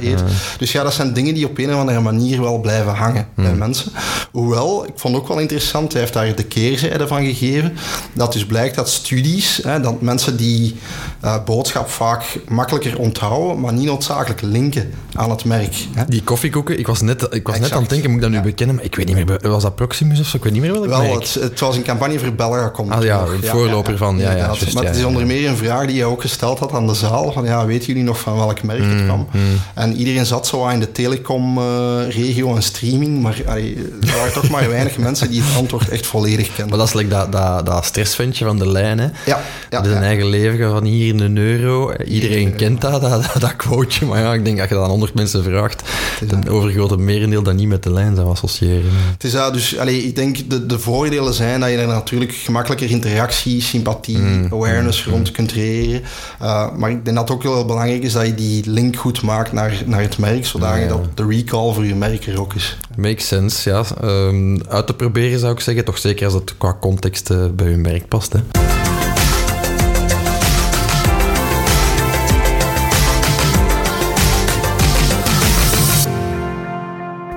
eet. 0.00 0.22
Dus 0.58 0.72
ja, 0.72 0.82
dat 0.82 0.94
zijn 0.94 1.12
dingen 1.12 1.19
dingen 1.20 1.34
die 1.34 1.46
op 1.46 1.58
een 1.58 1.72
of 1.72 1.80
andere 1.80 2.00
manier 2.00 2.40
wel 2.40 2.60
blijven 2.60 2.94
hangen 2.94 3.28
bij 3.34 3.44
Hmm. 3.44 3.58
mensen. 3.58 3.92
Hoewel, 4.32 4.84
ik 4.86 4.92
vond 4.96 5.16
ook 5.16 5.28
wel 5.28 5.38
interessant, 5.38 5.92
hij 5.92 6.00
heeft 6.00 6.12
daar 6.12 6.34
de 6.34 6.44
keerzijde 6.44 7.06
van 7.06 7.24
gegeven, 7.24 7.76
dat 8.12 8.32
dus 8.32 8.46
blijkt 8.46 8.74
dat 8.74 8.88
studies, 8.90 9.60
hè, 9.62 9.80
dat 9.80 10.00
mensen 10.00 10.36
die 10.36 10.76
eh, 11.20 11.44
boodschap 11.44 11.88
vaak 11.90 12.40
makkelijker 12.48 12.98
onthouden, 12.98 13.60
maar 13.60 13.72
niet 13.72 13.86
noodzakelijk 13.86 14.40
linken 14.42 14.90
aan 15.20 15.30
het 15.30 15.44
merk. 15.44 15.74
Hè. 15.94 16.04
Die 16.08 16.22
koffiekoeken, 16.22 16.78
ik 16.78 16.86
was 16.86 17.00
net, 17.00 17.26
ik 17.30 17.46
was 17.46 17.58
net 17.58 17.72
aan 17.72 17.80
het 17.80 17.90
denken, 17.90 18.08
moet 18.10 18.16
ik 18.16 18.22
dat 18.22 18.30
nu 18.30 18.36
Ja. 18.36 18.42
bekennen? 18.42 18.76
Maar 18.76 18.84
ik 18.84 18.94
weet 18.94 19.06
niet 19.06 19.26
meer, 19.26 19.38
was 19.50 19.62
dat 19.62 19.74
Proximus 19.74 20.20
of 20.20 20.26
zo? 20.26 20.36
Ik 20.36 20.42
weet 20.42 20.52
niet 20.52 20.62
meer 20.62 20.72
welk 20.72 20.86
Wel, 20.86 21.00
merk. 21.02 21.12
het, 21.12 21.34
het 21.34 21.60
was 21.60 21.76
een 21.76 21.82
campagne 21.82 22.18
voor 22.18 22.32
Belgacom. 22.32 22.92
Ah, 22.92 23.02
ja, 23.02 23.24
een 23.42 23.48
voorloper 23.48 23.96
van, 23.96 24.18
ja, 24.18 24.36
ja, 24.36 24.46
maar 24.74 24.84
het 24.84 24.96
is 24.96 25.04
onder 25.04 25.26
meer 25.26 25.48
een 25.48 25.56
vraag 25.56 25.86
die 25.86 25.96
je 25.96 26.04
ook 26.04 26.20
gesteld 26.20 26.58
had 26.58 26.72
aan 26.72 26.86
de 26.86 26.94
zaal. 26.94 27.32
Van, 27.32 27.44
ja, 27.44 27.66
weten 27.66 27.86
jullie 27.86 28.02
nog 28.02 28.20
van 28.20 28.36
welk 28.36 28.62
merk 28.62 28.78
Mm, 28.82 28.90
het 28.96 29.04
kwam? 29.04 29.28
En 29.74 29.96
iedereen 29.96 30.26
zat 30.26 30.46
zo 30.46 30.68
in 30.68 30.80
de 30.80 30.92
telecom-regio 30.92 32.54
en 32.54 32.62
streaming. 32.62 33.22
Maar 33.22 33.36
allee, 33.46 33.76
er 34.00 34.12
waren 34.16 34.32
toch 34.32 34.50
maar 34.50 34.68
weinig 34.68 34.98
mensen 35.08 35.30
die 35.30 35.42
het 35.42 35.56
antwoord 35.56 35.88
echt 35.88 36.06
volledig 36.06 36.46
kenden. 36.46 36.68
Maar 36.68 36.78
dat 36.78 36.86
is 36.86 36.94
like 36.94 37.08
dat, 37.08 37.32
dat, 37.32 37.66
dat 37.66 37.84
stressventje 37.84 38.44
van 38.44 38.58
de 38.58 38.68
lijn, 38.68 38.98
hè. 38.98 39.04
Ja, 39.04 39.40
ja, 39.70 39.80
dat 39.80 39.86
is 39.86 39.92
een 39.96 40.02
eigen 40.02 40.26
leven 40.26 40.70
van 40.70 40.84
hier 40.84 41.08
in 41.14 41.20
een 41.20 41.36
euro. 41.36 41.92
Iedereen 41.92 42.54
kent 42.54 42.80
dat, 42.80 43.00
dat, 43.00 43.10
dat, 43.10 43.40
dat 43.40 43.56
quoteje. 43.56 44.06
Maar 44.06 44.20
ja, 44.20 44.34
ik 44.34 44.44
denk 44.44 44.58
dat 44.58 44.68
je 44.68 44.74
dat 44.74 44.84
aan 44.84 44.90
100 45.12 45.14
mensen 45.14 45.42
vraagt, 45.52 45.82
het 46.24 46.48
overgrote 46.48 46.96
merendeel 46.96 47.42
dat 47.42 47.54
niet 47.54 47.68
met 47.68 47.82
de 47.82 47.92
lijn 47.92 48.16
zou 48.16 48.28
associëren. 48.28 48.90
Het 49.12 49.24
is 49.24 49.32
dat, 49.32 49.52
dus 49.52 49.78
allee, 49.78 50.02
ik 50.02 50.16
denk 50.16 50.50
de, 50.50 50.66
de 50.66 50.78
voordelen 50.78 51.34
zijn 51.34 51.60
dat 51.60 51.70
je 51.70 51.76
er 51.76 51.86
natuurlijk 51.86 52.32
gemakkelijker 52.32 52.90
interactie, 52.90 53.60
sympathie, 53.62 54.18
Mm, 54.20 54.46
awareness 54.52 55.04
rond 55.06 55.30
kunt 55.30 55.52
creëren. 55.52 56.02
Uh, 56.42 56.76
maar 56.76 56.90
ik 56.90 57.04
denk 57.04 57.16
dat 57.16 57.28
het 57.28 57.36
ook 57.36 57.42
heel 57.42 57.64
belangrijk 57.64 58.02
is 58.02 58.12
dat 58.12 58.26
je 58.26 58.34
die 58.34 58.70
link 58.70 58.96
goed 58.96 59.22
maakt 59.22 59.52
naar, 59.52 59.82
naar 59.86 60.00
het 60.00 60.18
merk, 60.18 60.46
zodat 60.46 60.76
Ja. 60.78 60.86
dat 60.86 61.00
de 61.14 61.26
recall 61.26 61.72
voor 61.74 61.84
je 61.84 61.94
merk 61.94 62.26
er 62.26 62.40
ook 62.40 62.54
is. 62.54 62.76
Makes 62.96 63.26
sense, 63.26 63.70
ja. 63.70 63.84
Ehm, 64.00 64.58
uit 64.68 64.86
te 64.86 64.94
proberen 64.94 65.38
zou 65.38 65.52
ik 65.52 65.60
zeggen, 65.60 65.84
toch 65.84 65.98
zeker 65.98 66.24
als 66.24 66.34
het 66.34 66.54
qua 66.58 66.76
context 66.80 67.30
eh, 67.30 67.44
bij 67.54 67.66
hun 67.66 67.80
merk 67.80 68.08
past. 68.08 68.32
Hè. 68.32 68.69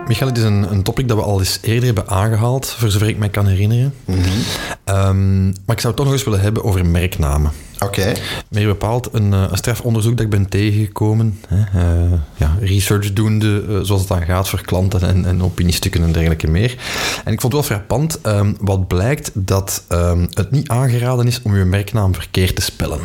Michael, 0.08 0.30
het 0.30 0.38
is 0.38 0.44
een, 0.44 0.72
een 0.72 0.84
topic 0.84 1.08
dat 1.08 1.18
we 1.18 1.24
al 1.24 1.40
eens 1.40 1.60
eerder 1.62 1.86
hebben 1.86 2.08
aangehaald, 2.08 2.68
voor 2.68 2.90
zover 2.90 3.08
ik 3.08 3.18
me 3.18 3.30
kan 3.30 3.48
herinneren. 3.48 3.94
Ehm, 4.84 5.46
maar 5.46 5.76
ik 5.76 5.80
zou 5.80 5.88
het 5.88 5.96
toch 5.96 6.06
nog 6.06 6.14
eens 6.14 6.24
willen 6.24 6.42
hebben 6.42 6.64
over 6.64 6.86
merknamen. 6.86 7.52
Oké. 7.80 8.14
Meer 8.50 8.68
bepaald 8.68 9.10
een, 9.12 9.34
eh, 9.34 9.46
een 9.50 9.58
strafonderzoek 9.58 10.18
dat 10.18 10.26
ik 10.26 10.32
ben 10.32 10.50
tegengekomen. 10.50 11.40
Hè, 11.48 11.80
eh, 11.80 12.12
ja, 12.36 12.58
research 12.60 13.14
doende, 13.14 13.64
eh, 13.70 13.80
zoals 13.82 14.02
het 14.02 14.10
dan 14.10 14.22
gaat 14.22 14.50
voor 14.50 14.62
klanten 14.62 15.02
en, 15.02 15.26
en 15.26 15.44
opiniestukken 15.44 16.04
en 16.04 16.12
dergelijke 16.12 16.48
meer. 16.48 16.76
En 17.26 17.34
ik 17.34 17.42
vond 17.42 17.54
het 17.54 17.68
wel 17.68 17.78
frappant 17.78 18.22
ehm, 18.22 18.54
wat 18.60 18.88
blijkt 18.88 19.32
dat 19.34 19.84
ehm, 19.88 20.26
het 20.30 20.52
niet 20.52 20.70
aangeraden 20.70 21.28
is 21.28 21.42
om 21.42 21.58
je 21.58 21.64
merknaam 21.64 22.14
verkeerd 22.14 22.56
te 22.56 22.62
spellen. 22.62 23.00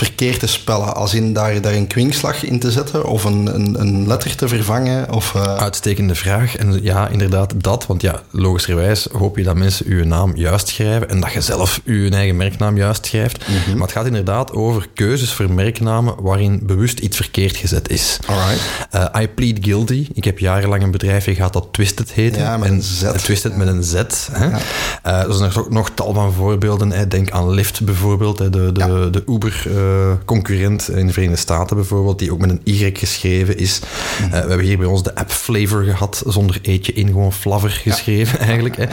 Verkeerd 0.00 0.40
te 0.40 0.46
spellen, 0.46 0.94
als 0.94 1.14
in 1.14 1.32
daar, 1.32 1.60
daar 1.60 1.72
een 1.72 1.86
kwinkslag 1.86 2.44
in 2.44 2.58
te 2.58 2.70
zetten 2.70 3.04
of 3.04 3.24
een, 3.24 3.54
een, 3.54 3.80
een 3.80 4.06
letter 4.06 4.36
te 4.36 4.48
vervangen. 4.48 5.12
Of, 5.12 5.34
uh... 5.34 5.56
Uitstekende 5.56 6.14
vraag. 6.14 6.56
En 6.56 6.82
ja, 6.82 7.08
inderdaad 7.08 7.52
dat. 7.56 7.86
Want 7.86 8.02
ja, 8.02 8.22
logischerwijs 8.30 9.08
hoop 9.12 9.36
je 9.36 9.42
dat 9.42 9.56
mensen 9.56 9.86
uw 9.86 10.04
naam 10.04 10.36
juist 10.36 10.68
schrijven 10.68 11.08
en 11.08 11.20
dat 11.20 11.32
je 11.32 11.40
zelf 11.40 11.80
uw 11.84 12.10
eigen 12.10 12.36
merknaam 12.36 12.76
juist 12.76 13.06
schrijft. 13.06 13.48
Mm 13.48 13.54
-hmm. 13.56 13.72
Maar 13.72 13.82
het 13.82 13.96
gaat 13.96 14.06
inderdaad 14.06 14.52
over 14.52 14.88
keuzes 14.94 15.32
voor 15.32 15.52
merknamen 15.52 16.14
waarin 16.22 16.60
bewust 16.62 16.98
iets 16.98 17.16
verkeerd 17.16 17.56
gezet 17.56 17.88
is. 17.88 18.18
Alright. 18.26 18.60
Uh, 18.94 19.22
I 19.22 19.28
plead 19.28 19.56
guilty. 19.60 20.08
Ik 20.12 20.24
heb 20.24 20.38
jarenlang 20.38 20.82
een 20.82 20.90
bedrijfje 20.90 21.34
gehad 21.34 21.52
dat 21.52 21.68
Twisted 21.70 22.12
heette. 22.12 22.38
Ja, 22.38 22.56
met 22.56 22.68
een 22.68 22.82
Z. 22.82 23.12
Twisted 23.12 23.56
met 23.56 23.68
een 23.68 23.82
Z. 23.82 24.02
Hè? 24.32 24.44
Ja. 24.44 24.58
Uh, 25.06 25.28
er 25.28 25.34
zijn 25.34 25.50
nog, 25.54 25.70
nog 25.70 25.90
tal 25.94 26.14
van 26.14 26.32
voorbeelden. 26.32 26.92
Hè. 26.92 27.08
Denk 27.08 27.30
aan 27.30 27.50
Lyft 27.50 27.84
bijvoorbeeld, 27.84 28.38
hè. 28.38 28.50
de, 28.50 28.72
de, 28.72 28.80
ja. 28.80 29.06
de 29.06 29.22
Uber 29.26 29.64
uh, 29.66 29.89
concurrent 30.24 30.90
in 30.90 31.06
de 31.06 31.12
Verenigde 31.12 31.40
Staten 31.40 31.76
bijvoorbeeld, 31.76 32.18
die 32.18 32.32
ook 32.32 32.40
met 32.40 32.50
een 32.50 32.60
Y 32.64 32.90
geschreven 32.94 33.58
is. 33.58 33.80
Mm 33.80 34.28
uh, 34.30 34.30
we 34.30 34.48
hebben 34.48 34.66
hier 34.66 34.78
bij 34.78 34.86
ons 34.86 35.02
de 35.02 35.14
app 35.14 35.30
Flavor 35.30 35.82
gehad, 35.82 36.22
zonder 36.26 36.58
eetje 36.62 36.92
in, 36.92 37.06
gewoon 37.06 37.32
Flavor 37.32 37.70
geschreven 37.70 38.38
ja. 38.38 38.44
eigenlijk. 38.50 38.76
Hè. 38.76 38.86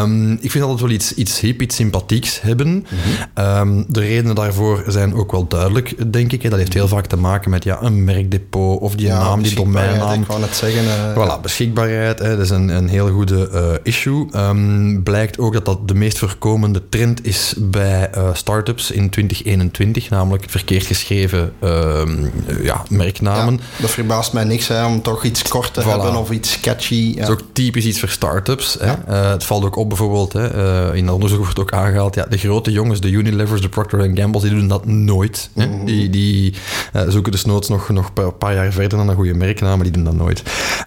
Um, 0.00 0.38
ik 0.40 0.50
vind 0.50 0.64
altijd 0.64 0.80
wel 0.80 0.90
iets, 0.90 1.14
iets 1.14 1.40
hip, 1.40 1.62
iets 1.62 1.76
sympathieks 1.76 2.40
hebben. 2.40 2.68
Mm 2.68 2.84
-hmm. 2.84 3.44
um, 3.44 3.84
de 3.88 4.00
redenen 4.00 4.34
daarvoor 4.34 4.82
zijn 4.86 5.14
ook 5.14 5.32
wel 5.32 5.46
duidelijk, 5.46 6.12
denk 6.12 6.32
ik. 6.32 6.42
Hè. 6.42 6.48
Dat 6.48 6.58
heeft 6.58 6.74
heel 6.74 6.88
vaak 6.88 7.06
te 7.06 7.16
maken 7.16 7.50
met 7.50 7.64
ja, 7.64 7.82
een 7.82 8.04
merkdepot 8.04 8.80
of 8.80 8.94
die 8.94 9.06
ja, 9.06 9.18
naam, 9.18 9.42
die 9.42 9.54
domeinnaam. 9.54 10.20
Ik 10.20 10.26
wou 10.26 10.40
net 10.40 10.56
zeggen. 10.56 10.84
Uh, 10.84 11.12
voilà, 11.12 11.40
beschikbaarheid, 11.42 12.18
hè, 12.18 12.28
dat 12.28 12.44
is 12.44 12.50
een, 12.50 12.68
een 12.68 12.88
heel 12.88 13.08
goede 13.08 13.48
uh, 13.52 13.60
issue. 13.82 14.26
Um, 14.36 15.02
blijkt 15.02 15.38
ook 15.38 15.52
dat 15.52 15.64
dat 15.64 15.88
de 15.88 15.94
meest 15.94 16.18
voorkomende 16.18 16.88
trend 16.88 17.26
is 17.26 17.54
bij 17.58 18.10
uh, 18.16 18.34
start-ups 18.34 18.90
in 18.90 19.10
2021, 19.10 20.10
namelijk 20.10 20.27
verkeerd 20.46 20.86
geschreven 20.86 21.52
um, 21.62 22.32
ja, 22.62 22.82
merknamen. 22.88 23.54
Ja, 23.54 23.60
dat 23.80 23.90
verbaast 23.90 24.32
mij 24.32 24.44
niks, 24.44 24.68
hè, 24.68 24.86
om 24.86 25.02
toch 25.02 25.24
iets 25.24 25.42
kort 25.42 25.74
te 25.74 25.82
voilà. 25.82 25.86
hebben 25.86 26.16
of 26.16 26.30
iets 26.30 26.60
catchy. 26.60 27.12
Ja. 27.14 27.26
Dat 27.26 27.28
is 27.28 27.42
ook 27.42 27.48
typisch 27.52 27.84
iets 27.84 28.00
voor 28.00 28.08
start-ups. 28.08 28.76
Ja. 28.80 29.04
Uh, 29.08 29.30
het 29.30 29.44
valt 29.44 29.64
ook 29.64 29.76
op 29.76 29.88
bijvoorbeeld, 29.88 30.32
hè, 30.32 30.54
uh, 30.90 30.96
in 30.96 31.04
het 31.04 31.14
onderzoek 31.14 31.38
wordt 31.38 31.58
ook 31.58 31.72
aangehaald, 31.72 32.14
ja, 32.14 32.26
de 32.28 32.38
grote 32.38 32.72
jongens, 32.72 33.00
de 33.00 33.10
Unilevers, 33.10 33.60
de 33.60 33.68
Procter 33.68 34.10
Gamble's, 34.14 34.42
die 34.42 34.50
doen 34.50 34.68
dat 34.68 34.86
nooit. 34.86 35.50
Hè. 35.54 35.66
Mm 35.66 35.72
-hmm. 35.72 35.84
Die, 35.84 36.10
die 36.10 36.54
uh, 36.96 37.02
zoeken 37.08 37.32
dus 37.32 37.44
noods 37.44 37.68
nog, 37.68 37.88
nog 37.88 38.10
een 38.14 38.36
paar 38.38 38.54
jaar 38.54 38.72
verder 38.72 38.98
naar 38.98 39.08
een 39.08 39.14
goede 39.14 39.34
merknaam, 39.34 39.74
maar 39.74 39.84
die 39.84 39.92
doen 39.92 40.04
dat 40.04 40.14
nooit. 40.14 40.42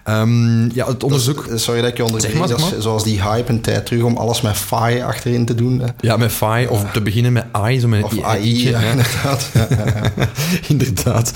Um, 0.08 0.70
ja, 0.74 0.86
het 0.86 1.04
onderzoek... 1.04 1.48
Dat 1.48 1.60
sorry 1.60 1.80
dat 1.80 1.90
ik 1.90 1.96
je 1.96 2.04
onderbreek, 2.04 2.34
maar, 2.34 2.48
zoals 2.78 3.04
die 3.04 3.22
hype 3.22 3.52
een 3.52 3.60
tijd 3.60 3.86
terug 3.86 4.02
om 4.02 4.16
alles 4.16 4.40
met 4.40 4.56
FI 4.56 5.02
achterin 5.02 5.44
te 5.44 5.54
doen. 5.54 5.80
Hè. 5.80 5.86
Ja, 6.00 6.16
met 6.16 6.32
FI, 6.32 6.66
of 6.68 6.84
te 6.92 7.00
beginnen 7.00 7.32
met 7.32 7.44
AI, 7.52 7.80
zo 7.80 7.88
met 7.88 8.12
een 8.12 8.24
AI, 8.24 8.68
ja, 8.68 8.80
inderdaad. 9.32 9.50
Ja, 10.16 10.28
inderdaad. 10.68 11.32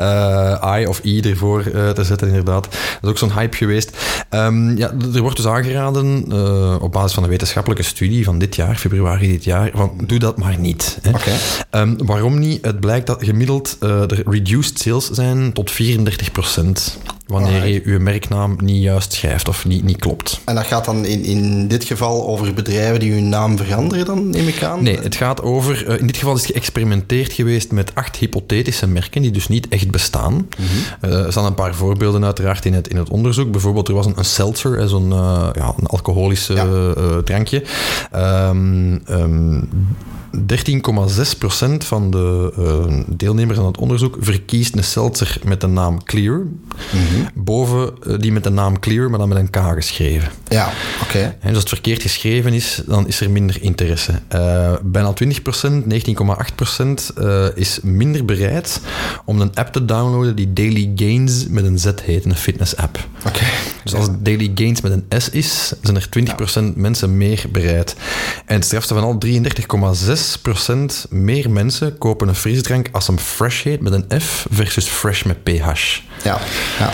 Uh, 0.00 0.78
I 0.80 0.86
of 0.86 1.00
I 1.04 1.20
ervoor 1.20 1.64
uh, 1.74 1.90
te 1.90 2.04
zetten, 2.04 2.28
inderdaad. 2.28 2.68
Dat 2.70 3.02
is 3.02 3.08
ook 3.08 3.18
zo'n 3.18 3.32
hype 3.32 3.56
geweest. 3.56 3.96
Um, 4.30 4.76
ja, 4.76 4.92
er 5.14 5.20
wordt 5.20 5.36
dus 5.36 5.46
aangeraden, 5.46 6.24
uh, 6.28 6.82
op 6.82 6.92
basis 6.92 7.12
van 7.12 7.22
een 7.22 7.28
wetenschappelijke 7.28 7.82
studie 7.84 8.24
van 8.24 8.38
dit 8.38 8.56
jaar, 8.56 8.76
februari 8.76 9.28
dit 9.28 9.44
jaar, 9.44 9.70
van 9.74 9.92
doe 10.06 10.18
dat 10.18 10.38
maar 10.38 10.58
niet. 10.58 10.98
Hè. 11.02 11.10
Okay. 11.10 11.34
Um, 11.70 12.06
waarom 12.06 12.38
niet? 12.38 12.64
Het 12.64 12.80
blijkt 12.80 13.06
dat 13.06 13.24
gemiddeld 13.24 13.76
er 13.80 14.22
reduced 14.30 14.78
sales 14.78 15.10
zijn 15.10 15.52
tot 15.52 15.70
34 15.70 16.32
procent 16.32 16.98
wanneer 17.30 17.66
je 17.66 17.82
je 17.84 17.98
merknaam 17.98 18.56
niet 18.62 18.82
juist 18.82 19.12
schrijft 19.12 19.48
of 19.48 19.66
niet, 19.66 19.84
niet 19.84 19.96
klopt. 19.96 20.40
En 20.44 20.54
dat 20.54 20.66
gaat 20.66 20.84
dan 20.84 21.04
in, 21.04 21.24
in 21.24 21.68
dit 21.68 21.84
geval 21.84 22.26
over 22.28 22.54
bedrijven 22.54 23.00
die 23.00 23.12
hun 23.12 23.28
naam 23.28 23.56
veranderen, 23.56 24.04
dan 24.04 24.30
neem 24.30 24.48
ik 24.48 24.62
aan? 24.62 24.82
Nee, 24.82 24.98
het 24.98 25.16
gaat 25.16 25.42
over... 25.42 25.88
Uh, 25.88 25.98
in 25.98 26.06
dit 26.06 26.16
geval 26.16 26.34
is 26.34 26.46
geëxperimenteerd 26.46 27.32
geweest 27.32 27.72
met 27.72 27.94
acht 27.94 28.16
hypothetische 28.16 28.86
merken 28.86 29.22
die 29.22 29.30
dus 29.30 29.48
niet 29.48 29.68
echt 29.68 29.90
bestaan. 29.90 30.32
Mm 30.32 30.46
-hmm. 30.56 31.10
uh, 31.10 31.24
er 31.24 31.32
staan 31.32 31.44
een 31.44 31.54
paar 31.54 31.74
voorbeelden 31.74 32.24
uiteraard 32.24 32.64
in 32.64 32.74
het, 32.74 32.88
in 32.88 32.96
het 32.96 33.10
onderzoek. 33.10 33.50
Bijvoorbeeld, 33.50 33.88
er 33.88 33.94
was 33.94 34.06
een, 34.06 34.18
een 34.18 34.24
seltzer, 34.24 34.88
zo'n 34.88 35.10
uh, 35.10 35.48
ja, 35.52 35.74
een 35.76 35.86
alcoholische 35.86 36.54
ja. 36.54 37.22
drankje. 37.22 37.62
Um, 38.14 39.02
um, 39.10 39.68
13,6% 40.36 41.76
van 41.78 42.10
de 42.10 43.04
deelnemers 43.06 43.58
aan 43.58 43.66
het 43.66 43.78
onderzoek 43.78 44.16
verkiest 44.20 44.76
een 44.76 44.84
seltzer 44.84 45.38
met 45.44 45.60
de 45.60 45.66
naam 45.66 46.04
Clear. 46.04 46.38
Mm 46.38 46.48
-hmm. 46.90 47.19
Boven 47.34 47.92
uh, 48.06 48.18
die 48.18 48.32
met 48.32 48.44
de 48.44 48.50
naam 48.50 48.78
Clear, 48.78 49.10
maar 49.10 49.18
dan 49.18 49.28
met 49.28 49.38
een 49.38 49.50
K 49.50 49.58
geschreven. 49.74 50.30
Ja, 50.48 50.72
oké. 51.02 51.16
Okay. 51.16 51.36
En 51.40 51.48
als 51.48 51.58
het 51.58 51.68
verkeerd 51.68 52.02
geschreven 52.02 52.52
is, 52.52 52.82
dan 52.86 53.06
is 53.06 53.20
er 53.20 53.30
minder 53.30 53.62
interesse. 53.62 54.12
Uh, 54.34 54.72
bijna 54.82 55.14
20%, 55.24 55.26
19,8% 55.28 55.28
is 57.54 57.78
minder 57.82 58.24
bereid 58.24 58.80
om 59.24 59.40
een 59.40 59.54
app 59.54 59.72
te 59.72 59.84
downloaden 59.84 60.36
die 60.36 60.52
Daily 60.52 60.92
Gains 60.94 61.46
met 61.48 61.64
een 61.64 61.78
Z 61.78 61.90
heet, 62.02 62.24
een 62.24 62.36
fitness-app. 62.36 62.98
Oké. 63.18 63.28
Okay. 63.28 63.48
Dus 63.90 63.98
als 63.98 64.08
het 64.08 64.24
Daily 64.24 64.50
Gains 64.54 64.80
met 64.80 64.92
een 64.92 65.20
S 65.20 65.28
is, 65.30 65.72
zijn 65.82 65.96
er 65.96 66.08
20% 66.18 66.52
ja. 66.52 66.72
mensen 66.74 67.16
meer 67.16 67.44
bereid. 67.52 67.96
En 68.46 68.54
het 68.54 68.64
strafste 68.64 68.94
van 68.94 69.02
al 69.02 69.18
33,6 69.26 70.00
6% 70.08 71.08
meer 71.10 71.50
mensen 71.50 71.98
kopen 71.98 72.28
een 72.28 72.34
frisdrank 72.34 72.88
als 72.92 73.06
hem 73.06 73.18
fresh 73.18 73.62
heet 73.62 73.80
met 73.80 73.92
een 73.92 74.20
F 74.20 74.46
versus 74.50 74.88
fresh 74.88 75.22
met 75.22 75.42
PH. 75.42 76.00
Ja, 76.22 76.38
ja. 76.78 76.92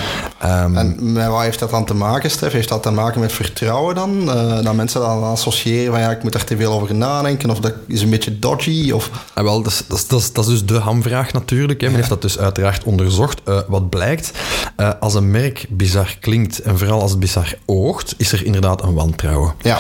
Um, 0.65 0.77
en 0.77 1.13
met 1.13 1.27
wat 1.27 1.43
heeft 1.43 1.59
dat 1.59 1.71
dan 1.71 1.85
te 1.85 1.95
maken, 1.95 2.31
Stef? 2.31 2.53
Heeft 2.53 2.69
dat 2.69 2.83
te 2.83 2.91
maken 2.91 3.21
met 3.21 3.33
vertrouwen 3.33 3.95
dan? 3.95 4.23
Uh, 4.23 4.63
dat 4.63 4.75
mensen 4.75 5.01
dan 5.01 5.23
associëren 5.23 5.93
van 5.93 6.01
ja, 6.01 6.11
ik 6.11 6.23
moet 6.23 6.35
er 6.35 6.45
te 6.45 6.57
veel 6.57 6.73
over 6.73 6.95
nadenken 6.95 7.51
of 7.51 7.61
dat 7.61 7.73
is 7.87 8.03
een 8.03 8.11
beetje 8.11 8.39
dodgy? 8.39 8.91
Of... 8.91 9.11
Ah, 9.35 9.45
wel, 9.45 9.63
dat 9.63 9.73
is, 9.73 9.83
dat, 9.89 9.99
is, 9.99 10.07
dat, 10.07 10.21
is, 10.21 10.33
dat 10.33 10.45
is 10.45 10.51
dus 10.51 10.65
de 10.65 10.79
hamvraag 10.79 11.33
natuurlijk. 11.33 11.81
Hè. 11.81 11.87
Men 11.87 11.95
ja. 11.95 11.97
heeft 11.97 12.09
dat 12.09 12.23
dus 12.23 12.39
uiteraard 12.39 12.85
onderzocht. 12.85 13.41
Uh, 13.49 13.61
wat 13.69 13.91
blijkt, 13.91 14.31
uh, 14.77 14.91
als 15.01 15.15
een 15.15 15.31
merk 15.31 15.67
bizar 15.69 16.17
klinkt 16.21 16.59
en 16.59 16.79
vooral 16.87 17.03
als 17.03 17.11
het 17.11 17.20
bizar 17.20 17.55
oogt, 17.64 18.14
is 18.16 18.33
er 18.33 18.44
inderdaad 18.44 18.83
een 18.83 18.94
wantrouwen. 18.94 19.55
Ja, 19.61 19.79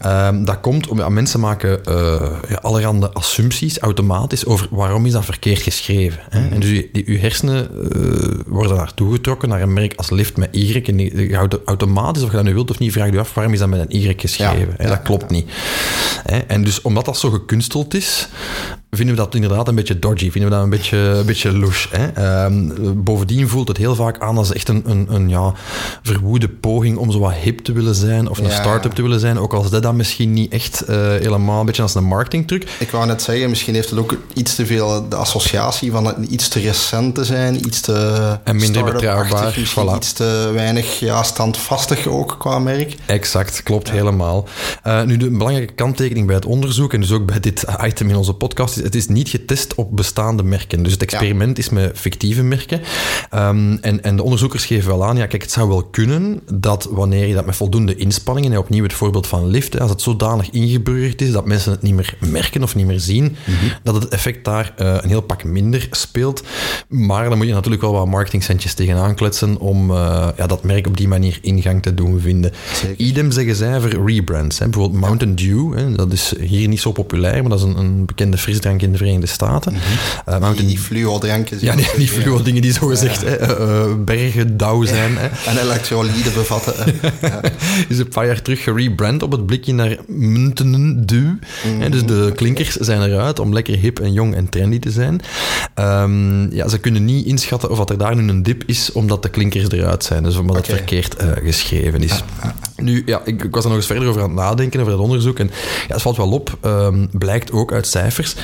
ja. 0.00 0.28
Um, 0.28 0.44
dat 0.44 0.60
komt 0.60 0.88
omdat 0.88 1.08
mensen 1.10 1.40
maken 1.40 1.80
uh, 1.88 2.56
allerhande 2.60 3.12
assumpties 3.12 3.78
automatisch 3.78 4.46
over 4.46 4.66
waarom 4.70 5.06
is 5.06 5.12
dat 5.12 5.24
verkeerd 5.24 5.62
geschreven. 5.62 6.20
Hè? 6.28 6.40
Mm. 6.40 6.52
En 6.52 6.60
dus 6.60 6.70
je, 6.70 6.88
die, 6.92 7.12
je 7.12 7.18
hersenen 7.18 7.68
uh, 7.96 8.40
worden 8.46 8.76
naartoe 8.76 9.12
getrokken 9.12 9.48
naar 9.48 9.62
een 9.62 9.72
merk 9.72 9.94
als 9.96 10.10
lift 10.10 10.36
met 10.36 10.56
Y. 10.56 10.82
En 10.86 10.98
je 10.98 11.36
houdt 11.36 11.58
automatisch, 11.64 12.22
of 12.22 12.30
je 12.30 12.36
dat 12.36 12.44
nu 12.44 12.54
wilt 12.54 12.70
of 12.70 12.78
niet, 12.78 12.92
vraag 12.92 13.12
je 13.12 13.18
af 13.18 13.34
waarom 13.34 13.52
is 13.52 13.58
dat 13.58 13.68
met 13.68 13.80
een 13.80 13.96
Y 13.96 14.14
geschreven. 14.16 14.74
Ja, 14.78 14.88
dat 14.88 15.02
klopt 15.02 15.30
niet. 15.30 15.50
Hè? 16.22 16.38
En 16.38 16.64
dus 16.64 16.82
omdat 16.82 17.04
dat 17.04 17.18
zo 17.18 17.30
gekunsteld 17.30 17.94
is, 17.94 18.28
vinden 18.96 19.14
we 19.14 19.22
dat 19.22 19.34
inderdaad 19.34 19.68
een 19.68 19.74
beetje 19.74 19.98
dodgy, 19.98 20.30
vinden 20.30 20.50
we 20.50 20.56
dat 20.56 20.64
een 20.64 20.70
beetje, 20.70 20.96
een 20.96 21.26
beetje 21.26 21.52
louche. 21.52 21.88
Hè? 21.90 22.44
Um, 22.44 23.02
bovendien 23.04 23.48
voelt 23.48 23.68
het 23.68 23.76
heel 23.76 23.94
vaak 23.94 24.20
aan 24.20 24.36
als 24.36 24.52
echt 24.52 24.68
een, 24.68 24.82
een, 24.86 25.06
een 25.08 25.28
ja, 25.28 25.52
verwoede 26.02 26.48
poging 26.48 26.96
om 26.96 27.10
zo 27.10 27.18
wat 27.18 27.32
hip 27.32 27.58
te 27.58 27.72
willen 27.72 27.94
zijn 27.94 28.28
of 28.28 28.38
een 28.38 28.44
ja. 28.44 28.60
start-up 28.60 28.92
te 28.92 29.02
willen 29.02 29.20
zijn, 29.20 29.38
ook 29.38 29.52
als 29.52 29.70
dat 29.70 29.82
dan 29.82 29.96
misschien 29.96 30.32
niet 30.32 30.52
echt 30.52 30.84
uh, 30.88 30.96
helemaal 30.96 31.60
een 31.60 31.66
beetje 31.66 31.82
als 31.82 31.94
een 31.94 32.04
marketingtruc. 32.04 32.76
Ik 32.78 32.90
wou 32.90 33.06
net 33.06 33.22
zeggen, 33.22 33.48
misschien 33.48 33.74
heeft 33.74 33.90
het 33.90 33.98
ook 33.98 34.16
iets 34.34 34.54
te 34.54 34.66
veel 34.66 35.08
de 35.08 35.16
associatie 35.16 35.90
van 35.90 36.26
iets 36.30 36.48
te 36.48 36.60
recent 36.60 37.14
te 37.14 37.24
zijn, 37.24 37.66
iets 37.66 37.80
te 37.80 38.38
en 38.44 38.56
minder 38.56 38.84
betrouwbaar, 38.84 39.54
voilà. 39.54 39.96
iets 39.96 40.12
te 40.12 40.50
weinig 40.54 40.98
ja, 40.98 41.22
standvastig 41.22 42.06
ook 42.06 42.36
qua 42.38 42.58
merk. 42.58 42.94
Exact, 43.06 43.62
klopt 43.62 43.88
ja. 43.88 43.94
helemaal. 43.94 44.48
Uh, 44.86 45.02
nu, 45.02 45.16
de 45.16 45.30
belangrijke 45.30 45.74
kanttekening 45.74 46.26
bij 46.26 46.34
het 46.34 46.46
onderzoek 46.46 46.92
en 46.92 47.00
dus 47.00 47.10
ook 47.10 47.26
bij 47.26 47.40
dit 47.40 47.64
item 47.84 48.08
in 48.08 48.16
onze 48.16 48.32
podcast 48.32 48.80
het 48.82 48.94
is 48.94 49.08
niet 49.08 49.28
getest 49.28 49.74
op 49.74 49.96
bestaande 49.96 50.42
merken. 50.42 50.82
Dus 50.82 50.92
het 50.92 51.02
experiment 51.02 51.56
ja. 51.56 51.62
is 51.62 51.68
met 51.70 51.98
fictieve 51.98 52.42
merken. 52.42 52.80
Um, 53.34 53.78
en, 53.80 54.02
en 54.02 54.16
de 54.16 54.22
onderzoekers 54.22 54.64
geven 54.64 54.88
wel 54.88 55.04
aan, 55.04 55.16
ja, 55.16 55.26
kijk, 55.26 55.42
het 55.42 55.52
zou 55.52 55.68
wel 55.68 55.82
kunnen 55.82 56.40
dat 56.52 56.88
wanneer 56.90 57.26
je 57.26 57.34
dat 57.34 57.46
met 57.46 57.56
voldoende 57.56 57.96
inspanningen, 57.96 58.52
en 58.52 58.58
opnieuw 58.58 58.82
het 58.82 58.92
voorbeeld 58.92 59.26
van 59.26 59.46
lift, 59.46 59.80
als 59.80 59.90
het 59.90 60.02
zodanig 60.02 60.50
ingeburgerd 60.50 61.22
is 61.22 61.32
dat 61.32 61.46
mensen 61.46 61.72
het 61.72 61.82
niet 61.82 61.94
meer 61.94 62.14
merken 62.18 62.62
of 62.62 62.74
niet 62.74 62.86
meer 62.86 63.00
zien, 63.00 63.24
mm 63.24 63.54
-hmm. 63.54 63.70
dat 63.82 63.94
het 63.94 64.08
effect 64.08 64.44
daar 64.44 64.74
uh, 64.78 64.96
een 65.00 65.08
heel 65.08 65.20
pak 65.20 65.44
minder 65.44 65.88
speelt. 65.90 66.42
Maar 66.88 67.28
dan 67.28 67.38
moet 67.38 67.46
je 67.46 67.52
natuurlijk 67.52 67.82
wel 67.82 67.92
wat 67.92 68.06
marketingcentjes 68.06 68.74
tegenaan 68.74 69.14
kletsen 69.14 69.58
om 69.58 69.90
uh, 69.90 70.28
ja, 70.36 70.46
dat 70.46 70.62
merk 70.62 70.86
op 70.86 70.96
die 70.96 71.08
manier 71.08 71.38
ingang 71.42 71.82
te 71.82 71.94
doen 71.94 72.20
vinden. 72.20 72.52
Zeker. 72.74 73.04
Idem 73.04 73.30
zeggen 73.30 73.56
zij 73.56 73.80
voor 73.80 74.06
rebrands. 74.06 74.58
Hè. 74.58 74.68
Bijvoorbeeld 74.68 75.00
Mountain 75.00 75.34
Dew, 75.34 75.74
hè, 75.74 75.92
dat 75.92 76.12
is 76.12 76.34
hier 76.40 76.68
niet 76.68 76.80
zo 76.80 76.92
populair, 76.92 77.40
maar 77.40 77.50
dat 77.50 77.58
is 77.58 77.64
een, 77.64 77.78
een 77.78 78.04
bekende 78.04 78.38
frisdrank 78.38 78.71
in 78.80 78.92
de 78.92 78.98
Verenigde 78.98 79.26
Staten. 79.26 79.72
Mm 79.72 79.78
-hmm. 80.24 80.42
uh. 80.42 80.56
Die, 80.56 80.66
die. 80.66 80.78
Ja, 81.60 81.76
die, 81.76 81.86
die 81.96 82.08
fluo-dingen 82.08 82.62
die 82.62 82.72
zogezegd 82.72 83.20
ja. 83.20 83.58
uh, 83.58 83.94
bergen 84.04 84.56
dauw 84.56 84.84
zijn. 84.84 85.16
Hè. 85.16 85.50
En 85.50 85.58
elektrolyten 85.58 86.32
bevatten. 86.34 86.74
ja. 87.20 87.40
is 87.88 87.98
een 87.98 88.08
paar 88.08 88.26
jaar 88.26 88.42
terug 88.42 88.62
gerebrand 88.62 89.22
op 89.22 89.32
het 89.32 89.46
blikje 89.46 89.74
naar 89.74 89.96
Dew. 90.06 91.20
Mm 91.20 91.38
-hmm. 91.62 91.90
Dus 91.90 92.04
de 92.04 92.32
klinkers 92.36 92.74
zijn 92.74 93.02
eruit 93.02 93.38
om 93.38 93.52
lekker 93.52 93.76
hip 93.76 94.00
en 94.00 94.12
jong 94.12 94.34
en 94.34 94.48
trendy 94.48 94.78
te 94.78 94.90
zijn. 94.90 95.20
Um, 95.74 96.52
ja, 96.52 96.68
ze 96.68 96.78
kunnen 96.78 97.04
niet 97.04 97.26
inschatten 97.26 97.70
of 97.70 97.78
dat 97.78 97.90
er 97.90 97.98
daar 97.98 98.16
nu 98.16 98.28
een 98.28 98.42
dip 98.42 98.62
is, 98.66 98.92
omdat 98.92 99.22
de 99.22 99.28
klinkers 99.28 99.70
eruit 99.70 100.04
zijn. 100.04 100.22
Dus 100.22 100.36
omdat 100.36 100.56
okay. 100.56 100.70
het 100.70 100.78
verkeerd 100.78 101.22
uh, 101.22 101.30
geschreven 101.44 102.02
is. 102.02 102.22
Nu, 102.76 103.02
ja, 103.06 103.20
ik, 103.24 103.44
ik, 103.44 103.54
was 103.54 103.64
er 103.64 103.68
nog 103.68 103.78
eens 103.78 103.86
verder 103.86 104.08
over 104.08 104.22
aan 104.22 104.28
het 104.28 104.38
nadenken, 104.38 104.80
over 104.80 104.92
dat 104.92 105.00
onderzoek. 105.00 105.38
En 105.38 105.50
ja, 105.88 105.94
het 105.94 106.02
valt 106.02 106.16
wel 106.16 106.30
op, 106.30 106.58
um, 106.64 107.08
blijkt 107.12 107.52
ook 107.52 107.72
uit 107.72 107.86
cijfers. 107.86 108.34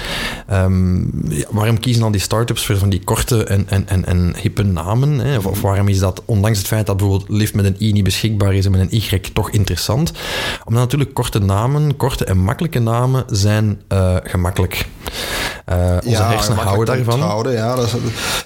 Ja, 1.29 1.47
waarom 1.51 1.81
kiezen 1.81 2.03
dan 2.03 2.13
die 2.13 2.21
start-ups 2.21 2.67
voor 2.67 2.77
van 2.77 2.89
die 2.89 3.05
korte 3.05 3.45
en, 3.45 3.69
en, 3.69 3.89
en, 3.89 4.05
en 4.05 4.35
hippe 4.37 4.63
namen? 4.63 5.19
Hè? 5.19 5.37
Of, 5.37 5.61
waarom 5.61 5.89
is 5.89 5.99
dat, 5.99 6.23
ondanks 6.25 6.59
het 6.59 6.67
feit 6.67 6.87
dat 6.87 6.97
bijvoorbeeld 6.97 7.31
Lift 7.31 7.55
met 7.55 7.65
een 7.65 7.77
i 7.81 7.93
niet 7.93 8.05
beschikbaar 8.05 8.55
is 8.55 8.65
en 8.65 8.71
met 8.71 8.81
een 8.81 8.99
y, 8.99 9.21
toch 9.33 9.51
interessant? 9.51 10.13
Omdat 10.65 10.83
natuurlijk 10.83 11.15
korte 11.15 11.39
namen, 11.39 11.97
korte 11.97 12.25
en 12.25 12.39
makkelijke 12.39 12.79
namen 12.79 13.25
zijn 13.27 13.81
uh, 13.93 14.17
gemakkelijk. 14.23 14.87
Uh, 15.73 15.77
onze 16.05 16.23
ja, 16.23 16.31
hersenen 16.31 16.65
houden 16.65 16.97
daarvan. 16.97 17.21
Houden, 17.21 17.53
ja, 17.53 17.75
dat 17.75 17.85
is, 17.85 17.93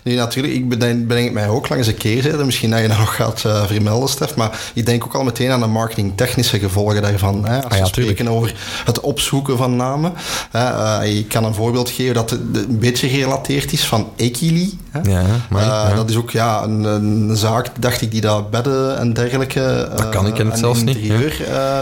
nu, 0.02 0.14
natuurlijk, 0.14 0.54
ik 0.54 0.68
bedenk, 0.68 1.06
bedenk 1.06 1.32
mij 1.32 1.48
ook 1.48 1.68
langs 1.68 1.86
een 1.86 1.96
keerzijde. 1.96 2.44
Misschien 2.44 2.70
dat 2.70 2.80
je 2.80 2.88
dat 2.88 2.98
nog 3.06 3.14
gaat 3.14 3.42
uh, 3.46 3.64
vermelden, 3.66 4.08
Stef. 4.08 4.34
Maar 4.34 4.60
ik 4.74 4.86
denk 4.86 5.04
ook 5.04 5.14
al 5.14 5.24
meteen 5.24 5.50
aan 5.50 5.60
de 5.60 5.66
marketingtechnische 5.66 6.58
gevolgen 6.58 7.02
daarvan. 7.02 7.46
Hè, 7.46 7.56
als 7.56 7.64
ah, 7.64 7.76
ja, 7.76 7.82
we 7.82 7.88
spreken 7.88 8.28
over 8.28 8.54
het 8.84 9.00
opzoeken 9.00 9.56
van 9.56 9.76
namen. 9.76 10.12
Uh, 10.56 10.98
ik 11.02 11.28
kan 11.28 11.44
een 11.44 11.54
voorbeeld 11.54 11.90
geven 11.90 12.14
dat 12.14 12.30
een 12.30 12.78
beetje 12.78 13.08
gerelateerd 13.08 13.72
is 13.72 13.86
van 13.86 14.08
Equili. 14.16 14.78
Ja, 15.02 15.22
maar, 15.50 15.62
ja. 15.62 15.94
Dat 15.94 16.10
is 16.10 16.16
ook 16.16 16.30
ja, 16.30 16.62
een, 16.62 16.84
een, 16.84 17.36
zaak, 17.36 17.70
dacht 17.78 18.00
ik, 18.00 18.10
die 18.10 18.20
dat 18.20 18.50
bedden 18.50 18.98
en 18.98 19.12
dergelijke... 19.12 19.88
Dat 19.96 20.08
kan 20.08 20.26
ik 20.26 20.38
en 20.38 20.50
het 20.50 20.58
zelfs 20.58 20.82
niet. 20.82 20.96
interieur 20.96 21.34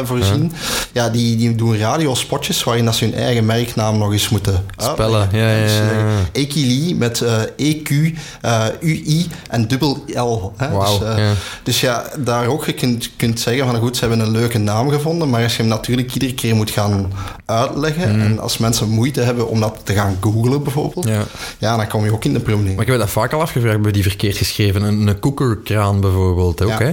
voorzien. 0.05 0.53
Ja, 0.92 1.09
die, 1.09 1.37
die 1.37 1.55
doen 1.55 1.79
radiospotjes 1.79 2.64
waarin 2.64 2.85
dat 2.85 2.94
ze 2.94 3.05
hun 3.05 3.14
eigen 3.14 3.46
merknaam 3.46 3.98
nog 3.98 4.12
eens 4.12 4.29
moeten 4.29 4.64
spellen. 4.76 5.29
Ja, 5.32 5.50
ja, 5.50 5.64
ja. 5.66 6.04
Equili 6.32 6.94
met 6.94 7.24
EQ, 7.56 7.90
uh, 7.90 8.64
UI 8.82 9.28
en 9.48 9.68
dubbel 9.68 10.04
L. 10.14 10.52
Hè? 10.56 10.70
Wow, 10.70 11.00
dus, 11.00 11.08
uh, 11.08 11.18
ja. 11.18 11.32
dus 11.62 11.80
ja, 11.80 12.04
daar 12.18 12.46
ook 12.46 12.64
je 12.66 12.72
kunt, 12.72 13.10
kunt 13.16 13.40
zeggen 13.40 13.66
van 13.66 13.76
goed, 13.76 13.96
ze 13.96 14.06
hebben 14.06 14.26
een 14.26 14.32
leuke 14.32 14.58
naam 14.58 14.90
gevonden, 14.90 15.30
maar 15.30 15.42
als 15.42 15.52
je 15.56 15.62
hem 15.62 15.70
natuurlijk 15.70 16.12
iedere 16.14 16.34
keer 16.34 16.54
moet 16.54 16.70
gaan 16.70 17.12
uitleggen 17.44 18.08
Mhm. 18.16 18.20
en 18.20 18.38
als 18.38 18.58
mensen 18.58 18.88
moeite 18.88 19.20
hebben 19.20 19.48
om 19.48 19.60
dat 19.60 19.80
te 19.84 19.92
gaan 19.92 20.16
googlen 20.20 20.62
bijvoorbeeld, 20.62 21.08
Ja. 21.08 21.22
ja, 21.58 21.76
dan 21.76 21.86
kom 21.88 22.04
je 22.04 22.12
ook 22.12 22.24
in 22.24 22.32
de 22.32 22.40
problemen. 22.40 22.74
Maar 22.74 22.84
ik 22.84 22.90
heb 22.90 22.98
dat 23.00 23.10
vaak 23.10 23.32
al 23.32 23.40
afgevraagd 23.40 23.82
bij 23.82 23.92
die 23.92 24.02
verkeerd 24.02 24.36
geschreven. 24.36 24.82
Een, 24.82 25.06
een 25.06 25.18
koekerkraan 25.18 26.00
bijvoorbeeld 26.00 26.62
ook. 26.62 26.78
Hè? 26.78 26.90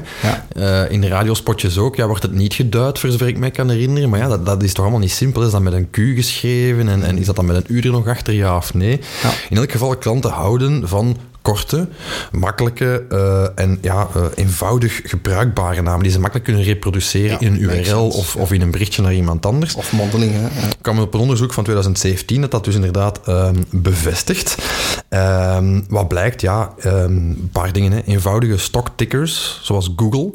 Eh, 0.50 0.92
in 0.92 1.02
de 1.02 1.08
radiospotjes 1.08 1.78
ook. 1.78 1.96
Ja, 1.96 2.08
wordt 2.08 2.24
het 2.24 2.32
niet 2.34 2.54
geduid, 2.54 3.00
voor 3.00 3.10
zover 3.10 3.28
ik 3.28 3.38
mij 3.38 3.52
kan 3.52 3.70
herinneren. 3.70 4.10
Maar 4.10 4.20
ja, 4.20 4.28
dat, 4.28 4.46
dat 4.46 4.64
is 4.64 4.74
toch 4.74 4.84
allemaal 4.84 5.02
niet 5.02 5.12
simpel. 5.12 5.44
Is 5.44 5.52
dat 5.52 5.62
met 5.62 5.74
een 5.74 5.90
Q 5.90 5.96
geschreven? 6.16 6.88
En, 6.90 7.04
en 7.04 7.18
is 7.18 7.26
dat 7.26 7.36
dan 7.36 7.46
met 7.46 7.56
een 7.56 7.64
U 7.76 7.80
er 7.82 7.92
nog 7.92 8.08
achter, 8.08 8.27
ja 8.36 8.58
of 8.58 8.74
nee? 8.74 9.00
Ja. 9.24 9.32
In 9.50 9.58
elk 9.58 9.72
geval, 9.72 9.98
klanten 9.98 10.32
houden 10.32 10.88
van 10.88 11.18
korte, 11.48 11.88
makkelijke 12.32 13.06
uh, 13.12 13.44
en 13.56 13.78
ja, 13.82 14.08
uh, 14.18 14.24
eenvoudig 14.36 15.02
gebruikbare 15.04 15.82
namen 15.82 16.04
die 16.04 16.12
ze 16.12 16.20
makkelijk 16.20 16.46
kunnen 16.46 16.64
reproduceren 16.64 17.30
Ja, 17.30 17.40
in 17.40 17.54
een 17.54 17.62
URL 17.62 18.08
of, 18.08 18.34
ja. 18.34 18.42
of 18.42 18.52
in 18.52 18.62
een 18.62 18.72
berichtje 18.72 19.02
naar 19.02 19.14
iemand 19.14 19.46
anders. 19.46 19.76
Of 19.76 19.92
mondelingen. 19.92 20.44
Ik 20.46 20.78
kwam 20.82 21.00
op 21.00 21.14
een 21.14 21.20
onderzoek 21.20 21.54
van 21.54 21.64
2017 21.64 22.42
dat 22.42 22.52
dat 22.52 22.64
dus 22.64 22.76
inderdaad 22.76 23.20
ehm, 23.26 23.56
bevestigt. 23.70 24.56
Ehm, 25.10 25.82
wat 25.90 26.08
blijkt, 26.08 26.42
ja, 26.42 26.74
ehm, 26.80 26.96
een 27.04 27.50
paar 27.52 27.74
dingen. 27.74 27.92
Hè. 27.92 28.02
Eenvoudige 28.06 28.58
stocktickers, 28.58 29.60
zoals 29.64 29.94
Google, 29.96 30.34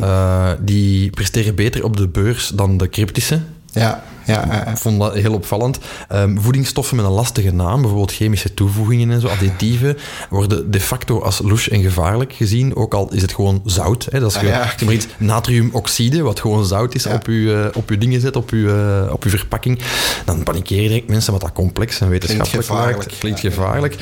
eh, 0.00 0.50
die 0.60 1.10
presteren 1.10 1.54
beter 1.54 1.84
op 1.84 1.96
de 1.96 2.08
beurs 2.08 2.48
dan 2.48 2.76
de 2.76 2.88
cryptische. 2.88 3.40
Ja, 3.72 4.02
ja, 4.26 4.44
ja. 4.50 4.66
Ik 4.66 4.76
vond 4.76 4.98
dat 5.00 5.14
heel 5.14 5.32
opvallend. 5.32 5.78
Ehm, 6.08 6.36
voedingsstoffen 6.38 6.96
met 6.96 7.04
een 7.04 7.10
lastige 7.12 7.52
naam, 7.52 7.80
bijvoorbeeld 7.80 8.12
chemische 8.12 8.54
toevoegingen 8.54 9.10
en 9.10 9.20
zo, 9.20 9.26
additieven, 9.26 9.96
worden 10.30 10.70
de 10.70 10.80
facto 10.80 11.20
als 11.20 11.40
louche 11.42 11.70
en 11.70 11.82
gevaarlijk 11.82 12.32
gezien, 12.32 12.76
ook 12.76 12.94
al 12.94 13.12
is 13.12 13.22
het 13.22 13.32
gewoon 13.34 13.60
zout. 13.64 14.06
Hè. 14.10 14.20
Dat 14.20 14.30
is 14.30 14.36
Ah, 14.36 14.42
gewoon, 14.42 14.58
ja. 14.78 14.90
iets, 14.92 15.06
natriumoxide, 15.18 16.22
wat 16.22 16.40
gewoon 16.40 16.64
zout 16.64 16.94
is, 16.94 17.02
Ja. 17.04 17.14
op, 17.14 17.26
uw, 17.26 17.54
eh, 17.54 17.66
op 17.74 17.88
uw 17.90 17.98
dingen 17.98 18.20
zet, 18.20 18.36
op 18.36 18.50
uw, 18.50 18.68
eh, 18.68 19.12
op 19.12 19.24
uw 19.24 19.30
verpakking. 19.30 19.78
Dan 20.24 20.42
panikeren 20.42 20.88
direct 20.88 21.08
mensen 21.08 21.32
wat 21.32 21.40
dat 21.40 21.52
complex 21.52 22.00
en 22.00 22.08
wetenschappelijk 22.08 22.66
gevaarlijk. 22.66 22.98
maakt. 22.98 23.18
Klinkt 23.18 23.40
gevaarlijk. 23.40 23.96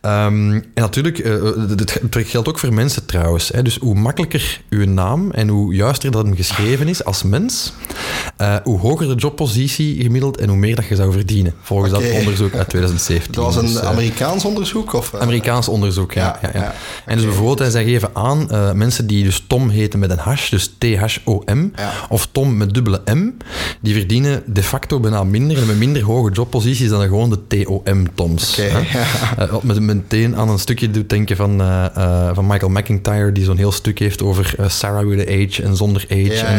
Ehm, 0.00 0.50
en 0.52 0.62
natuurlijk, 0.74 1.18
eh, 1.18 1.32
het 2.10 2.26
geldt 2.28 2.48
ook 2.48 2.58
voor 2.58 2.72
mensen 2.72 3.06
trouwens. 3.06 3.48
Hè. 3.48 3.62
Dus 3.62 3.76
hoe 3.76 3.94
makkelijker 3.94 4.60
uw 4.70 4.86
naam 4.86 5.30
en 5.30 5.48
hoe 5.48 5.74
juister 5.74 6.10
dat 6.10 6.24
hem 6.24 6.36
geschreven 6.36 6.88
is 6.88 7.04
als 7.04 7.22
mens, 7.22 7.72
eh, 8.36 8.56
hoe 8.64 8.78
hoger 8.78 9.08
de 9.08 9.14
jobpositie 9.14 9.65
gemiddeld 9.68 10.36
en 10.40 10.48
hoe 10.48 10.56
meer 10.58 10.76
dat 10.76 10.86
je 10.86 10.94
zou 10.94 11.12
verdienen. 11.12 11.54
Volgens 11.62 11.90
dat 11.92 12.02
onderzoek 12.10 12.54
uit 12.54 12.68
2017. 12.74 13.32
Dat 13.32 13.44
was 13.44 13.56
een 13.56 13.62
Dus, 13.66 13.74
eh, 13.80 13.88
Amerikaans 13.88 14.44
onderzoek? 14.44 14.92
Of, 14.92 15.12
eh, 15.12 15.20
Amerikaans 15.20 15.68
onderzoek, 15.68 16.12
ja. 16.12 16.38
ja, 16.42 16.50
Ja. 16.54 16.74
En 17.06 17.16
dus 17.16 17.24
bijvoorbeeld, 17.24 17.60
en 17.60 17.70
zij 17.70 17.84
geven 17.84 18.10
aan, 18.12 18.50
eh, 18.50 18.72
mensen 18.72 19.06
die 19.06 19.24
dus 19.24 19.44
Tom 19.46 19.68
heten 19.68 19.98
met 19.98 20.10
een 20.10 20.18
hash, 20.18 20.48
dus 20.48 20.74
T-H-O-M, 20.78 21.68
of 22.08 22.28
Tom 22.32 22.56
met 22.56 22.74
dubbele 22.74 23.00
M, 23.04 23.30
die 23.80 23.94
verdienen 23.94 24.42
de 24.46 24.62
facto 24.62 25.00
bijna 25.00 25.24
minder 25.24 25.58
en 25.58 25.66
met 25.66 25.76
minder 25.78 26.02
hoge 26.02 26.30
jobposities 26.32 26.88
dan 26.88 27.02
gewoon 27.02 27.30
de 27.30 27.64
T-O-M-Toms. 27.64 28.54
Eh, 29.36 29.50
wat 29.50 29.62
me 29.62 29.80
meteen 29.80 30.36
aan 30.36 30.48
een 30.48 30.58
stukje 30.58 30.90
doet 30.90 31.08
denken 31.08 31.36
van, 31.36 31.62
van 32.34 32.46
Michael 32.46 32.70
McIntyre, 32.70 33.32
die 33.32 33.44
zo'n 33.44 33.56
heel 33.56 33.72
stuk 33.72 33.98
heeft 33.98 34.22
over 34.22 34.54
Sarah 34.66 35.08
with 35.08 35.28
a 35.28 35.32
H 35.32 35.64
en 35.64 35.76
zonder 35.76 36.04
Ja, 36.08 36.44
en 36.44 36.58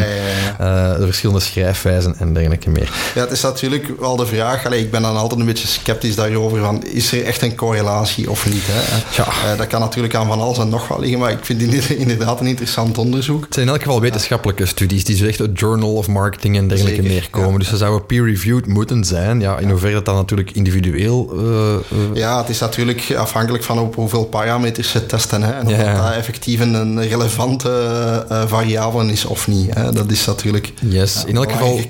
de 0.98 1.04
verschillende 1.04 1.40
schrijfwijzen 1.40 2.16
en 2.18 2.32
dergelijke 2.32 2.70
meer. 2.70 2.90
Ja, 3.14 3.20
het 3.20 3.30
is 3.30 3.42
natuurlijk 3.42 4.00
wel 4.00 4.16
de 4.16 4.26
vraag. 4.26 4.66
Allee, 4.66 4.80
ik 4.80 4.90
ben 4.90 5.02
dan 5.02 5.16
altijd 5.16 5.40
een 5.40 5.46
beetje 5.46 5.66
sceptisch 5.66 6.14
daarover. 6.14 6.58
Van, 6.58 6.84
is 6.84 7.12
er 7.12 7.24
echt 7.24 7.42
een 7.42 7.54
correlatie 7.54 8.30
of 8.30 8.46
niet? 8.46 8.62
Hè? 8.66 8.96
Ja. 9.22 9.52
Uh, 9.52 9.58
dat 9.58 9.66
kan 9.66 9.80
natuurlijk 9.80 10.14
aan 10.14 10.26
van 10.26 10.40
alles 10.40 10.58
en 10.58 10.68
nog 10.68 10.88
wat 10.88 10.98
liggen. 10.98 11.18
Maar 11.18 11.30
ik 11.30 11.44
vind 11.44 11.60
het 11.60 11.90
inderdaad 12.04 12.40
een 12.40 12.46
interessant 12.46 12.98
onderzoek. 12.98 13.44
Het 13.44 13.54
zijn 13.54 13.66
in 13.66 13.72
elk 13.72 13.82
geval 13.82 14.00
wetenschappelijke 14.00 14.66
studies 14.66 15.04
die 15.04 15.16
zo 15.16 15.26
echt 15.26 15.38
het 15.38 15.58
Journal 15.58 15.94
of 15.94 16.08
Marketing 16.08 16.56
en 16.56 16.68
dergelijke 16.68 17.02
neerkomen. 17.02 17.58
Dus 17.58 17.68
ze 17.68 17.76
zouden 17.76 18.06
peer-reviewed 18.06 18.66
moeten 18.66 19.04
zijn. 19.04 19.40
Ja, 19.40 19.58
in 19.58 19.70
hoeverre 19.70 19.94
dat 19.94 20.04
dan 20.04 20.14
natuurlijk 20.14 20.50
individueel... 20.50 21.32
Uh, 21.34 22.14
ja, 22.14 22.38
het 22.38 22.48
is 22.48 22.58
natuurlijk 22.58 23.14
afhankelijk 23.16 23.64
van 23.64 23.78
op 23.78 23.94
hoeveel 23.94 24.24
parameters 24.24 24.90
ze 24.90 25.06
testen. 25.06 25.42
Hè? 25.42 25.52
En 25.52 25.66
of 25.66 25.76
dat 25.76 26.12
effectief 26.12 26.60
een 26.60 27.02
relevante 27.08 28.26
variabele 28.46 29.12
is 29.12 29.24
of 29.24 29.48
niet. 29.48 29.74
Hè? 29.74 29.92
Dat 29.92 30.10
is 30.10 30.24
natuurlijk... 30.24 30.72
Yes, 30.80 31.24
in 31.26 31.36
elk 31.36 31.52
geval 31.52 31.80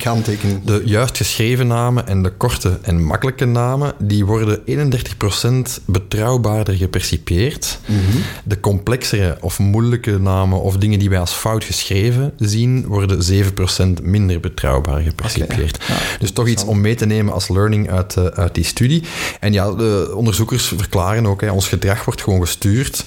de 0.64 0.82
juist 0.98 1.16
geschreven 1.16 1.66
namen 1.66 2.06
en 2.06 2.22
de 2.22 2.30
korte 2.30 2.78
en 2.82 3.04
makkelijke 3.04 3.44
namen, 3.44 3.92
die 3.98 4.24
worden 4.26 4.60
31% 4.66 5.80
betrouwbaarder 5.84 6.74
gepercipieerd. 6.74 7.78
Mhm. 7.86 8.18
De 8.44 8.60
complexere 8.60 9.36
of 9.40 9.58
moeilijke 9.58 10.18
namen 10.18 10.62
of 10.62 10.76
dingen 10.76 10.98
die 10.98 11.10
wij 11.10 11.18
als 11.18 11.32
fout 11.32 11.64
geschreven 11.64 12.32
zien, 12.38 12.86
worden 12.86 13.22
7% 13.22 14.02
minder 14.02 14.40
betrouwbaar 14.40 15.00
gepercipieerd. 15.00 15.84
dus 16.18 16.30
toch 16.30 16.48
iets 16.48 16.64
om 16.64 16.80
mee 16.80 16.94
te 16.94 17.06
nemen 17.06 17.32
als 17.32 17.48
learning 17.48 17.90
uit, 17.90 18.16
uh, 18.16 18.24
uit 18.24 18.54
die 18.54 18.64
studie. 18.64 19.02
En 19.40 19.52
ja, 19.52 19.72
de 19.72 20.12
onderzoekers 20.14 20.72
verklaren 20.76 21.26
ook, 21.26 21.40
hè, 21.40 21.50
ons 21.50 21.68
gedrag 21.68 22.04
wordt 22.04 22.22
gewoon 22.22 22.40
gestuurd 22.40 23.04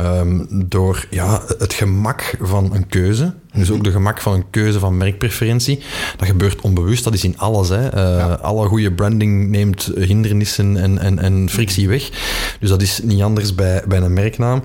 um, 0.00 0.46
door 0.50 1.06
ja, 1.10 1.42
het 1.58 1.72
gemak 1.72 2.34
van 2.40 2.74
een 2.74 2.86
keuze. 2.86 3.34
Dus 3.58 3.70
ook 3.70 3.84
de 3.84 3.90
gemak 3.90 4.20
van 4.20 4.32
een 4.32 4.50
keuze 4.50 4.78
van 4.78 4.96
merkpreferentie. 4.96 5.82
Dat 6.16 6.28
gebeurt 6.28 6.60
onbewust, 6.60 7.04
dat 7.04 7.14
is 7.14 7.24
in 7.24 7.38
alles. 7.38 7.68
Hè. 7.68 7.94
Uh, 7.96 8.34
Alle 8.40 8.66
goede 8.66 8.92
branding 8.92 9.48
neemt 9.48 9.90
hindernissen 9.96 10.76
en, 10.76 10.98
en, 10.98 11.18
en 11.18 11.48
frictie 11.50 11.88
weg. 11.88 12.10
Dus 12.60 12.68
dat 12.68 12.82
is 12.82 13.00
niet 13.02 13.22
anders 13.22 13.54
bij, 13.54 13.82
bij 13.88 14.00
een 14.00 14.12
merknaam. 14.12 14.62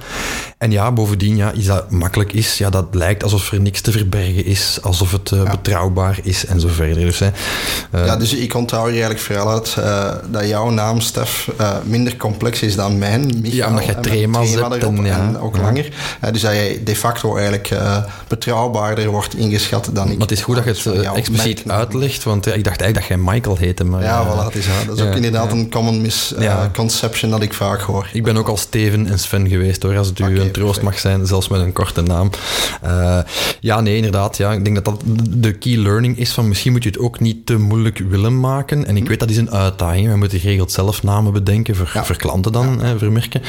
En 0.58 0.72
ja, 0.72 0.92
bovendien, 0.92 1.36
ja, 1.36 1.54
iets 1.54 1.68
dat 1.68 1.92
makkelijk 1.92 2.34
is, 2.34 2.58
ja, 2.58 2.70
dat 2.70 2.86
lijkt 2.92 3.24
alsof 3.24 3.52
er 3.52 3.62
niks 3.62 3.82
te 3.82 3.92
verbergen 3.92 4.46
is, 4.46 4.80
alsof 4.82 5.12
het 5.12 5.32
uh, 5.32 5.52
betrouwbaar 5.52 6.20
is 6.24 6.46
en 6.46 6.60
zo 6.60 6.68
verder. 6.68 7.06
Dus, 7.06 7.20
hè, 7.20 7.30
uh, 7.96 8.06
ja, 8.06 8.18
dus 8.18 8.34
ik 8.34 8.54
onthoud 8.54 8.90
hier 8.90 9.04
eigenlijk 9.04 9.24
vooral 9.24 9.50
uit 9.50 9.78
dat 10.32 10.48
jouw 10.48 10.70
naam, 10.70 11.00
Stef, 11.00 11.52
minder 11.84 12.18
complex 12.18 12.62
is 12.62 12.76
dan 12.76 12.98
mijn. 12.98 13.26
Michael, 13.26 13.54
ja, 13.54 13.68
omdat 13.68 13.86
jij 13.86 13.96
trema's 13.96 14.54
hebt 14.54 14.84
en, 14.84 15.06
en, 15.06 15.40
ook 15.40 15.58
langer. 15.58 15.90
dus 16.32 16.42
dat 16.42 16.52
jij 16.52 16.82
de 16.84 16.96
facto 16.96 17.36
eigenlijk 17.36 17.70
betrouwbaar 18.28 18.83
wordt 18.92 19.36
ingeschat 19.36 19.90
dan 19.94 20.04
ik. 20.04 20.12
Maar 20.12 20.28
het 20.28 20.32
is 20.32 20.42
goed 20.42 20.56
dat 20.56 20.64
je 20.64 20.90
het 20.90 21.04
uh, 21.04 21.16
expliciet 21.16 21.64
uitlegt, 21.68 22.24
want 22.24 22.46
ik 22.46 22.64
dacht 22.64 22.82
eigenlijk 22.82 22.94
dat 22.94 23.06
jij 23.06 23.34
Michael 23.34 23.58
heette. 23.58 23.84
Maar, 23.84 24.04
ja, 24.04 24.26
voilà, 24.26 24.46
het 24.46 24.56
is, 24.56 24.68
dat 24.88 24.98
is 24.98 25.04
ook 25.04 25.16
inderdaad 25.16 25.52
een 25.52 25.70
common 25.70 26.02
misconception 26.02 27.32
dat 27.32 27.42
ik 27.42 27.54
vaak 27.54 27.82
hoor. 27.82 28.10
Ik 28.14 28.24
ben 28.24 28.38
ook 28.38 28.48
al 28.48 28.58
Steven 28.58 29.08
en 29.08 29.20
Sven 29.20 29.50
geweest 29.50 29.84
hoor, 29.84 29.98
als 29.98 30.08
het 30.08 30.20
u 30.20 30.40
een 30.40 30.52
troost 30.52 30.82
mag 30.82 31.00
zijn, 31.00 31.28
zelfs 31.28 31.48
met 31.48 31.62
een 31.62 31.74
korte 31.74 32.02
naam. 32.02 32.30
Ja, 33.60 33.82
nee, 33.82 33.96
inderdaad. 33.96 34.38
Ja. 34.38 34.52
Ik 34.54 34.64
denk 34.64 34.76
dat 34.76 34.86
dat 34.86 35.02
de 35.30 35.54
key 35.54 35.78
learning 35.78 36.18
is 36.18 36.32
van 36.32 36.48
misschien 36.48 36.72
moet 36.72 36.84
je 36.84 36.90
het 36.90 37.00
ook 37.00 37.20
niet 37.20 37.46
te 37.46 37.58
moeilijk 37.58 37.98
willen 38.10 38.40
maken. 38.40 38.86
En 38.86 38.96
ik 38.96 39.04
hm. 39.04 39.10
weet 39.10 39.20
dat 39.20 39.30
is 39.30 39.38
een 39.38 39.52
uitdaging. 39.52 40.08
We 40.08 40.16
moeten 40.16 40.40
geregeld 40.40 40.72
zelf 40.72 41.04
namen 41.04 41.34
bedenken 41.34 41.76
voor, 41.76 41.92
voor 42.04 42.16
klanten 42.16 42.52
dan, 42.52 42.82
hè, 42.82 43.00
voor 43.00 43.12
merken. 43.12 43.42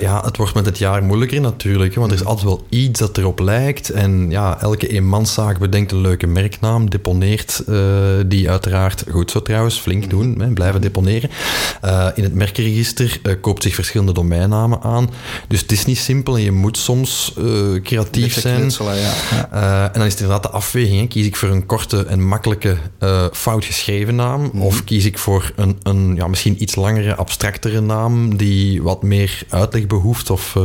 ja, 0.00 0.22
het 0.24 0.36
wordt 0.36 0.54
met 0.54 0.66
het 0.66 0.78
jaar 0.78 1.02
moeilijker 1.02 1.40
natuurlijk, 1.40 1.94
want 1.94 2.10
er 2.10 2.16
is 2.16 2.22
hm. 2.22 2.28
altijd 2.28 2.46
wel 2.46 2.66
iets 2.68 3.00
dat 3.00 3.18
erop 3.18 3.38
lijkt. 3.38 3.90
En 3.90 4.19
ja, 4.28 4.60
elke 4.60 4.88
eenmanszaak 4.88 5.58
bedenkt 5.58 5.92
een 5.92 6.00
leuke 6.00 6.26
merknaam, 6.26 6.90
deponeert 6.90 7.62
uh, 7.68 7.78
die 8.26 8.50
uiteraard, 8.50 9.04
goed 9.10 9.30
zo 9.30 9.42
trouwens, 9.42 9.78
flink 9.78 10.00
mhm. 10.00 10.10
doen, 10.10 10.40
hè, 10.40 10.48
blijven 10.48 10.80
deponeren. 10.80 11.30
Uh, 11.84 12.06
in 12.14 12.22
het 12.22 12.34
merkenregister 12.34 13.20
uh, 13.22 13.34
koopt 13.40 13.62
zich 13.62 13.74
verschillende 13.74 14.12
domeinnamen 14.12 14.82
aan. 14.82 15.10
Dus 15.48 15.60
het 15.60 15.72
is 15.72 15.84
niet 15.84 15.98
simpel 15.98 16.36
en 16.36 16.42
je 16.42 16.52
moet 16.52 16.78
soms 16.78 17.34
creatief 17.82 18.40
zijn. 18.40 18.70
Ja. 18.70 19.50
en 19.86 19.92
dan 19.92 20.04
is 20.04 20.12
het 20.12 20.20
inderdaad 20.20 20.42
de 20.42 20.50
afweging. 20.50 21.00
Hè. 21.00 21.06
Kies 21.06 21.26
ik 21.26 21.36
voor 21.36 21.48
een 21.48 21.66
korte 21.66 22.04
en 22.04 22.26
makkelijke 22.26 22.76
fout 23.32 23.64
geschreven 23.64 24.14
naam? 24.14 24.50
Mhm. 24.52 24.62
Of 24.62 24.84
kies 24.84 25.04
ik 25.04 25.18
voor 25.18 25.52
een, 25.56 25.78
een 25.82 26.14
ja, 26.14 26.26
misschien 26.26 26.62
iets 26.62 26.74
langere, 26.74 27.14
abstractere 27.14 27.80
naam 27.80 28.36
die 28.36 28.82
wat 28.82 29.02
meer 29.02 29.42
uitleg 29.48 29.86
behoeft? 29.86 30.30
Of, 30.30 30.56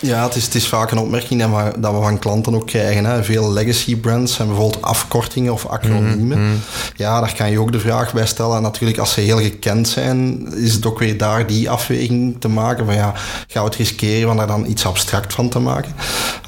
Ja, 0.00 0.24
het 0.24 0.34
is, 0.34 0.44
het 0.44 0.54
is 0.54 0.68
vaak 0.68 0.90
een 0.90 0.98
opmerking 0.98 1.40
dat 1.40 1.50
we, 1.50 1.80
dat 1.80 1.94
we 1.94 2.00
van 2.00 2.18
klanten 2.18 2.54
ook 2.54 2.66
krijgen. 2.66 2.99
Hè 3.04 3.24
veel 3.24 3.52
legacy 3.52 3.96
brands 3.96 4.38
en 4.38 4.46
bijvoorbeeld 4.46 4.82
afkortingen 4.82 5.52
of 5.52 5.66
acroniemen. 5.66 6.38
Mhm, 6.38 6.48
mhm. 6.48 6.56
Ja, 6.96 7.20
daar 7.20 7.34
kan 7.34 7.50
je 7.50 7.60
ook 7.60 7.72
de 7.72 7.80
vraag 7.80 8.12
bij 8.12 8.26
stellen. 8.26 8.56
En 8.56 8.62
natuurlijk, 8.62 8.98
als 8.98 9.12
ze 9.12 9.20
heel 9.20 9.38
gekend 9.38 9.88
zijn, 9.88 10.48
is 10.56 10.74
het 10.74 10.86
ook 10.86 10.98
weer 10.98 11.18
daar 11.18 11.46
die 11.46 11.70
afweging 11.70 12.36
te 12.38 12.48
maken 12.48 12.84
van 12.84 12.94
ja, 12.94 13.12
gaan 13.46 13.62
we 13.62 13.68
het 13.68 13.78
riskeren 13.78 14.30
om 14.30 14.36
daar 14.36 14.46
dan 14.46 14.66
iets 14.66 14.86
abstract 14.86 15.32
van 15.32 15.48
te 15.48 15.58
maken? 15.58 15.92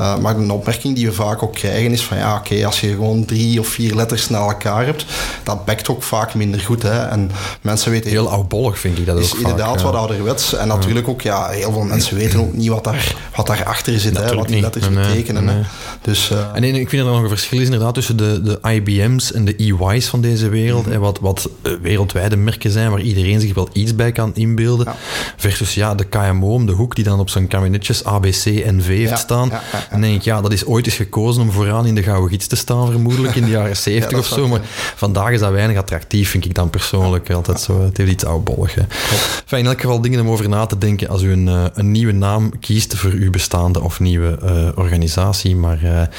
Uh, 0.01 0.19
maar 0.19 0.37
een 0.37 0.51
opmerking 0.51 0.95
die 0.95 1.07
we 1.07 1.13
vaak 1.13 1.43
ook 1.43 1.55
krijgen 1.55 1.91
is 1.93 2.05
van 2.05 2.17
ja, 2.17 2.37
oké, 2.37 2.67
als 2.67 2.81
je 2.81 2.89
gewoon 2.89 3.25
drie 3.25 3.61
of 3.61 3.67
vier 3.67 3.95
letters 3.95 4.29
na 4.29 4.39
elkaar 4.39 4.85
hebt, 4.85 5.05
dat 5.43 5.65
bekt 5.65 5.89
ook 5.89 6.03
vaak 6.03 6.35
minder 6.35 6.61
goed. 6.61 6.83
Hè? 6.83 7.07
En 7.07 7.31
mensen 7.61 7.91
weten... 7.91 8.11
Heel 8.11 8.31
oudbollig 8.31 8.79
vind 8.79 8.99
ik 8.99 9.07
dat 9.07 9.19
is 9.19 9.35
inderdaad 9.35 9.83
wat 9.83 9.95
ouderwets. 9.95 10.55
En 10.55 10.69
natuurlijk 10.69 11.09
ook, 11.09 11.21
ja, 11.21 11.49
heel 11.49 11.73
veel 11.73 11.83
mensen 11.83 12.17
weten 12.17 12.41
ook 12.41 12.53
niet 12.53 12.69
wat, 12.69 12.85
daar, 12.85 13.15
wat 13.37 13.47
daarachter 13.47 14.01
zit, 14.01 14.17
hè, 14.17 14.35
wat 14.35 14.49
die 14.49 14.61
letters 14.61 14.89
betekenen. 14.89 15.49
Hè? 15.49 15.61
Dus, 16.01 16.31
uh, 16.31 16.39
en 16.55 16.65
ik 16.65 16.89
vind 16.89 17.03
dat 17.03 17.07
er 17.07 17.13
nog 17.13 17.23
een 17.23 17.29
verschil 17.29 17.59
is 17.59 17.65
inderdaad 17.65 17.95
tussen 17.95 18.17
de, 18.17 18.41
de 18.43 18.59
IBM's 18.69 19.33
en 19.33 19.45
de 19.45 19.57
EY's 19.57 20.07
van 20.07 20.21
deze 20.21 20.49
wereld. 20.49 20.87
Mm 20.87 21.01
wat, 21.03 21.19
wat 21.21 21.49
eh, 21.63 21.73
wereldwijde 21.83 22.37
merken 22.37 22.71
zijn 22.71 22.91
waar 22.91 23.01
iedereen 23.01 23.41
zich 23.41 23.55
wel 23.55 23.69
iets 23.73 23.95
bij 23.95 24.13
kan 24.13 24.31
inbeelden. 24.35 24.95
Versus 25.37 25.75
ja, 25.75 25.95
de 25.95 26.05
KMO 26.05 26.53
om 26.53 26.67
de 26.67 26.73
hoek 26.73 26.95
die 26.95 27.05
dan 27.05 27.21
op 27.21 27.31
zijn 27.31 27.49
kabinetjes 27.49 28.05
ABC 28.05 28.45
en 28.45 28.83
V 28.83 28.87
heeft 28.87 29.19
staan. 29.19 29.53
En 29.53 29.61
dan 29.91 30.01
denk 30.01 30.15
ik, 30.15 30.23
ja, 30.23 30.41
dat 30.41 30.53
is 30.53 30.65
ooit 30.65 30.87
eens 30.87 30.95
gekozen 30.95 31.43
om 31.43 31.51
vooraan 31.51 31.87
in 31.87 31.95
de 31.95 32.03
gouden 32.03 32.31
gids 32.31 32.47
te 32.47 32.57
staan, 32.57 32.91
vermoedelijk 32.91 33.35
in 33.35 33.45
de 33.45 33.51
jaren 33.61 33.77
70 33.77 34.19
of 34.19 34.27
zo. 34.27 34.49
Maar 34.49 34.61
vandaag 34.97 35.31
is 35.31 35.41
dat 35.41 35.51
weinig 35.51 35.77
attractief, 35.77 36.31
vind 36.31 36.45
ik 36.45 36.55
dan 36.55 36.71
persoonlijk. 36.71 37.31
Altijd 37.31 37.61
zo, 37.61 37.85
het 37.85 37.97
heeft 37.97 38.11
iets 38.11 38.25
oudbollig. 38.25 38.77
Enfin, 38.77 39.59
in 39.59 39.67
elk 39.67 39.81
geval 39.81 40.01
dingen 40.01 40.21
om 40.21 40.29
over 40.29 40.49
na 40.49 40.67
te 40.67 40.79
denken 40.79 41.09
als 41.09 41.23
u 41.23 41.33
een, 41.33 41.49
eh, 41.49 41.65
een 41.75 41.91
nieuwe 41.91 42.13
naam 42.13 42.59
kiest 42.59 42.97
voor 42.97 43.11
uw 43.11 43.31
bestaande 43.31 43.81
of 43.81 44.01
nieuwe 44.01 44.39
uh, 44.45 44.69
organisatie. 44.75 45.57
Maar 45.57 46.11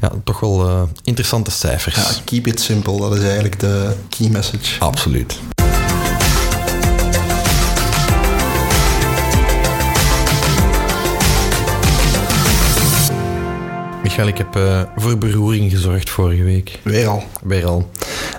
ja, 0.00 0.12
toch 0.24 0.40
wel 0.40 0.68
uh, 0.68 0.82
interessante 1.02 1.50
cijfers. 1.50 1.96
Ja, 1.96 2.22
keep 2.24 2.46
it 2.46 2.60
simple, 2.60 2.98
dat 2.98 3.16
is 3.16 3.22
eigenlijk 3.22 3.60
de 3.60 3.94
key 4.08 4.28
message. 4.28 4.78
Absoluut. 4.78 5.38
Michael, 14.02 14.28
ik 14.28 14.38
heb 14.38 14.56
uh, 14.56 14.82
voor 14.96 15.18
beroering 15.18 15.70
gezorgd 15.70 16.10
vorige 16.10 16.42
week. 16.42 16.78
Weer 16.82 17.06
al. 17.06 17.22
Weer 17.42 17.66
al. 17.66 17.90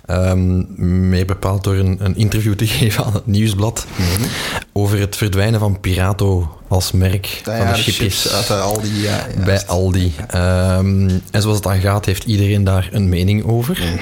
Um, 0.09 0.67
meer 1.09 1.25
bepaald 1.25 1.63
door 1.63 1.75
een, 1.75 1.97
een, 1.99 2.15
interview 2.15 2.53
te 2.53 2.67
geven 2.77 3.05
aan 3.05 3.13
het 3.13 3.25
Nieuwsblad 3.25 3.85
mm 3.95 4.25
over 4.73 4.99
het 4.99 5.15
verdwijnen 5.15 5.59
van 5.59 5.79
Pirato 5.79 6.49
als 6.67 6.91
merk 6.91 7.41
van 7.43 7.67
de 7.67 7.73
chipjes. 7.73 8.33
uit 8.33 8.49
Aldi. 8.49 9.01
Ja, 9.01 9.27
bij 9.45 9.65
Aldi. 9.67 10.13
Um, 10.35 11.09
en 11.31 11.41
zoals 11.41 11.55
het 11.55 11.63
dan 11.63 11.79
gaat, 11.79 12.05
heeft 12.05 12.23
iedereen 12.23 12.63
daar 12.63 12.89
een 12.91 13.09
mening 13.09 13.45
over. 13.45 13.79
Mm 13.81 13.99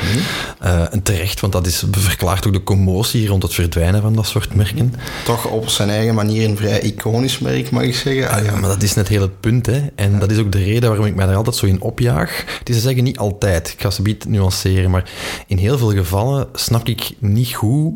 uh, 0.63 0.93
en 0.93 1.03
terecht, 1.03 1.39
want 1.39 1.53
dat 1.53 1.67
is, 1.67 1.83
verklaart 1.91 2.47
ook 2.47 2.53
de 2.53 2.63
commotie 2.63 3.27
rond 3.27 3.43
het 3.43 3.53
verdwijnen 3.53 4.01
van 4.01 4.13
dat 4.13 4.25
soort 4.25 4.55
merken. 4.55 4.93
Toch 5.23 5.45
op 5.45 5.69
zijn 5.69 5.89
eigen 5.89 6.15
manier 6.15 6.49
een 6.49 6.57
vrij 6.57 6.79
iconisch 6.79 7.39
merk, 7.39 7.69
mag 7.69 7.83
ik 7.83 7.95
zeggen. 7.95 8.29
Ah, 8.29 8.45
ja, 8.45 8.55
maar 8.55 8.69
dat 8.69 8.83
is 8.83 8.93
net 8.93 9.07
heel 9.07 9.21
het 9.21 9.39
punt. 9.39 9.65
Hè. 9.65 9.81
En 9.95 10.19
dat 10.19 10.31
is 10.31 10.37
ook 10.37 10.51
de 10.51 10.63
reden 10.63 10.89
waarom 10.89 11.05
ik 11.05 11.15
mij 11.15 11.25
daar 11.25 11.35
altijd 11.35 11.55
zo 11.55 11.65
in 11.65 11.81
opjaag. 11.81 12.43
Het 12.59 12.69
is 12.69 12.75
te 12.75 12.81
zeggen, 12.81 13.03
niet 13.03 13.17
altijd. 13.17 13.69
Ik 13.69 13.81
ga 13.81 13.89
ze 13.89 14.01
niet 14.01 14.25
nuanceren, 14.25 14.89
maar 14.89 15.09
in 15.47 15.57
heel 15.57 15.77
veel 15.77 15.91
gevallen 15.91 16.47
snap 16.53 16.87
ik 16.87 17.11
niet 17.19 17.53
goed 17.53 17.95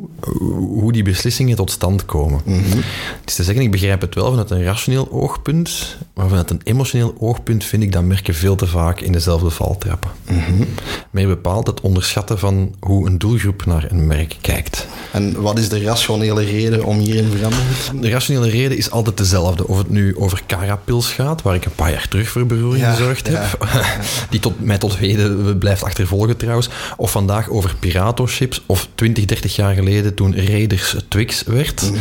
hoe 0.57 0.91
die 0.91 1.03
beslissingen 1.03 1.55
tot 1.55 1.71
stand 1.71 2.05
komen. 2.05 2.41
Mm 2.43 2.61
Het 2.75 3.29
is 3.29 3.35
te 3.35 3.43
zeggen, 3.43 3.63
ik 3.63 3.71
begrijp 3.71 4.01
het 4.01 4.15
wel 4.15 4.29
vanuit 4.29 4.49
een 4.49 4.63
rationeel 4.63 5.11
oogpunt, 5.11 5.97
maar 6.13 6.27
vanuit 6.27 6.49
een 6.49 6.61
emotioneel 6.63 7.15
oogpunt 7.19 7.63
vind 7.63 7.83
ik 7.83 7.91
dat 7.91 8.03
merken 8.03 8.35
veel 8.35 8.55
te 8.55 8.67
vaak 8.67 8.99
in 8.99 9.11
dezelfde 9.11 9.49
val 9.49 9.77
trappen. 9.77 10.11
Mm 10.29 10.67
Meer 11.11 11.27
bepaald 11.27 11.67
het 11.67 11.81
onderschatten 11.81 12.39
van 12.39 12.75
hoe 12.79 13.07
een 13.07 13.17
doelgroep 13.17 13.65
naar 13.65 13.91
een 13.91 14.07
merk 14.07 14.37
kijkt. 14.41 14.87
En 15.13 15.41
wat 15.41 15.57
is 15.57 15.69
de 15.69 15.83
rationele 15.83 16.43
reden 16.43 16.83
om 16.83 16.97
hierin 16.97 17.31
verandering? 17.31 18.01
De 18.01 18.09
rationele 18.09 18.49
reden 18.49 18.77
is 18.77 18.91
altijd 18.91 19.17
dezelfde. 19.17 19.67
Of 19.67 19.77
het 19.77 19.89
nu 19.89 20.17
over 20.17 20.41
Carapils 20.47 21.11
gaat, 21.11 21.41
waar 21.41 21.55
ik 21.55 21.65
een 21.65 21.75
paar 21.75 21.91
jaar 21.91 22.07
terug 22.07 22.29
voor 22.29 22.45
beroering 22.45 22.85
gezorgd 22.85 23.27
heb, 23.27 23.67
die 24.29 24.39
tot, 24.39 24.63
mij 24.63 24.77
tot 24.77 24.97
heden 24.97 25.57
blijft 25.57 25.83
achtervolgen 25.83 26.37
trouwens, 26.37 26.69
of 26.97 27.11
vandaag 27.11 27.49
over 27.49 27.75
Pirato 27.79 28.25
chips, 28.25 28.61
of 28.65 28.87
20, 28.95 29.25
30 29.25 29.55
jaar 29.55 29.73
geleden 29.73 30.13
toen 30.13 30.35
Raiders 30.35 30.95
Twix 31.07 31.43
werd. 31.43 31.81
Mm 31.81 31.97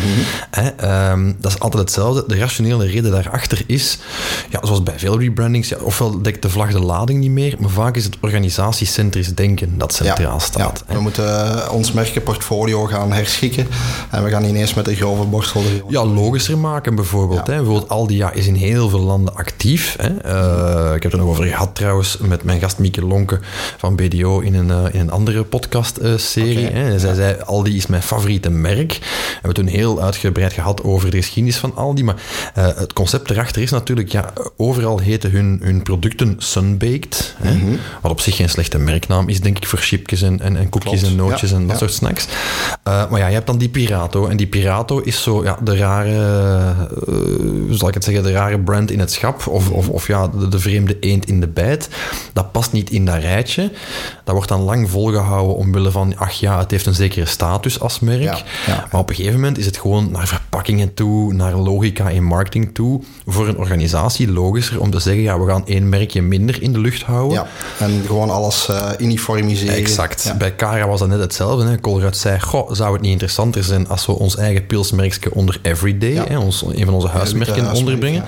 dat 1.41 1.53
is 1.53 1.59
altijd 1.59 1.83
hetzelfde. 1.83 2.25
De 2.27 2.39
rationele 2.39 2.87
reden 2.87 3.11
daarachter 3.11 3.63
is, 3.67 3.99
ja, 4.51 4.61
zoals 4.63 4.83
bij 4.83 4.99
veel 4.99 5.19
rebrandings, 5.19 5.69
ja, 5.69 5.77
ofwel 5.77 6.23
dekt 6.23 6.43
de 6.43 6.51
vlag 6.51 6.73
de 6.73 6.81
lading 6.81 7.21
niet 7.21 7.31
meer, 7.31 7.57
maar 7.59 7.71
vaak 7.71 7.97
is 7.97 8.05
het 8.05 8.17
organisatiecentrisch 8.21 9.35
denken 9.35 9.79
dat 9.79 9.95
centraal 9.95 10.41
staat. 10.41 10.85
we 10.87 11.01
moeten 11.01 11.65
eh, 11.65 11.73
ons 11.73 11.93
merkenportfolio 11.93 12.87
gaan 12.87 13.02
herschikken 13.11 13.67
en 14.11 14.25
we 14.25 14.31
gaan 14.31 14.45
ineens 14.45 14.75
met 14.75 14.85
de 14.85 14.97
grove 14.97 15.25
borstel 15.25 15.63
Ja, 15.89 16.05
logischer 16.05 16.59
maken 16.59 16.95
bijvoorbeeld. 16.95 17.47
Hè. 17.47 17.57
Bijvoorbeeld 17.57 17.89
Aldia 17.89 18.33
is 18.33 18.47
in 18.47 18.55
heel 18.55 18.89
veel 18.89 19.01
landen 19.01 19.35
actief. 19.35 19.97
Hè. 19.99 20.11
Uh, 20.89 20.95
ik 20.95 21.03
heb 21.03 21.13
er 21.13 21.19
nog 21.19 21.29
over 21.29 21.45
gehad 21.45 21.75
trouwens 21.75 22.17
met 22.21 22.43
mijn 22.43 22.61
gast 22.61 22.79
Mieke 22.79 23.05
Lonke 23.05 23.41
van 23.77 23.97
BDO 23.97 24.41
in 24.41 24.55
een, 24.55 24.69
uh, 24.69 24.95
in 24.95 25.01
een 25.01 25.11
andere 25.11 25.45
podcastserie. 25.45 26.73
Uh, 26.73 26.97
Zij 26.97 27.15
zei, 27.15 27.37
Aldi 27.45 27.77
is 27.77 27.87
mijn 27.87 28.03
favoriete 28.03 28.51
merk. 28.51 28.99
We 29.01 29.07
hebben 29.33 29.55
toen 29.55 29.67
heel 29.67 30.03
uitgebreid 30.03 30.53
gehad 30.53 30.83
over 30.83 31.11
de 31.11 31.17
geschiedenis 31.17 31.57
van 31.57 31.77
Aldi, 31.77 32.05
maar 32.05 32.17
het 32.55 32.93
concept 32.93 33.31
erachter 33.31 33.63
is 33.63 33.71
natuurlijk, 33.71 34.13
ja, 34.13 34.33
overal 34.57 34.99
heten 34.99 35.31
hun, 35.31 35.61
hun 35.63 35.83
producten 35.83 36.35
Sunbaked, 36.39 37.35
hè, 37.39 37.55
mhm. 37.55 37.77
wat 38.01 38.11
op 38.11 38.21
zich 38.21 38.37
geen 38.37 38.49
slechte 38.49 38.79
merknaam 38.79 39.29
is, 39.29 39.41
denk 39.41 39.57
ik, 39.57 39.67
voor 39.67 39.79
chipjes 39.79 40.23
en, 40.23 40.41
en, 40.41 40.57
en 40.57 40.69
koekjes 40.69 41.03
en 41.03 41.17
nootjes 41.17 41.53
en 41.53 41.67
dat 41.67 41.79
soort 41.79 41.93
snacks. 41.93 42.27
Maar 43.11 43.19
ja, 43.19 43.27
je 43.27 43.35
hebt 43.35 43.47
dan 43.47 43.59
die 43.59 43.69
Pirato, 43.69 44.27
en 44.27 44.37
die 44.37 44.47
Pirato 44.47 45.01
is 45.01 45.23
zo 45.23 45.45
ja, 45.45 45.59
de 45.63 45.77
rare, 45.77 46.75
uh, 47.09 47.17
zal 47.71 47.89
ik 47.89 47.95
het 47.95 48.05
zeggen, 48.05 48.23
de 48.23 48.33
rare 48.33 48.59
brand 48.59 48.91
in 48.91 48.99
het 48.99 49.13
schap, 49.13 49.47
of, 49.47 49.71
of, 49.71 49.89
of 49.89 50.07
ja, 50.07 50.29
de, 50.29 50.49
de, 50.49 50.59
vreemde 50.59 50.99
eend 50.99 51.27
in 51.27 51.41
de 51.41 51.49
bijt. 51.49 51.89
Dat 52.33 52.53
past 52.53 52.73
niet 52.73 52.91
in 52.91 53.05
dat 53.05 53.19
rijtje. 53.19 53.71
Dat 54.25 54.35
wordt 54.35 54.49
dan 54.49 54.61
lang 54.61 54.91
volgehouden 54.91 55.57
omwille 55.57 55.91
van, 55.91 56.17
ach 56.17 56.33
ja, 56.33 56.59
het 56.59 56.71
heeft 56.71 56.87
een 56.87 56.95
zekere 56.95 57.27
status 57.27 57.81
als 57.81 58.01
merk. 58.01 58.45
Maar 58.91 59.01
op 59.01 59.09
een 59.09 59.15
gegeven 59.15 59.41
moment 59.41 59.59
is 59.59 59.67
het 59.67 59.77
gewoon 59.77 60.11
naar 60.11 60.27
verpakkingen 60.27 60.95
toe, 60.95 61.33
naar 61.33 61.55
logica 61.55 62.09
in 62.09 62.25
marketing 62.25 62.75
toe, 62.75 63.03
voor 63.27 63.49
een 63.49 63.59
organisatie 63.59 64.33
logischer 64.33 64.81
om 64.81 64.91
te 64.91 65.01
zeggen, 65.01 65.23
ja, 65.23 65.41
we 65.41 65.47
gaan 65.47 65.67
één 65.67 65.89
merkje 65.89 66.23
minder 66.23 66.63
in 66.63 66.73
de 66.73 66.79
lucht 66.79 67.03
houden. 67.03 67.39
Ja, 67.39 67.47
en 67.79 68.03
gewoon 68.07 68.31
alles 68.31 68.69
uh, 68.71 68.89
uniformiseren. 68.99 69.75
Exact. 69.75 70.35
Bij 70.39 70.57
Cara 70.57 70.87
was 70.87 70.99
dat 70.99 71.09
net 71.09 71.21
hetzelfde. 71.21 71.67
Hè. 71.67 71.81
Colruyt 71.81 72.17
zei, 72.17 72.41
goh, 72.41 72.71
zou 72.83 72.95
het 72.95 73.03
niet 73.03 73.13
interessanter 73.13 73.65
zijn 73.65 73.89
als 73.89 74.07
we 74.07 74.13
ons 74.13 74.37
eigen 74.37 74.67
pilsmerkje 74.67 75.35
onder 75.35 75.59
Everyday, 75.63 76.25
hè, 76.29 76.39
ons, 76.39 76.63
een 76.63 76.85
van 76.85 76.95
onze 76.95 77.09
huismerken, 77.09 77.73
onderbrengen? 77.73 78.25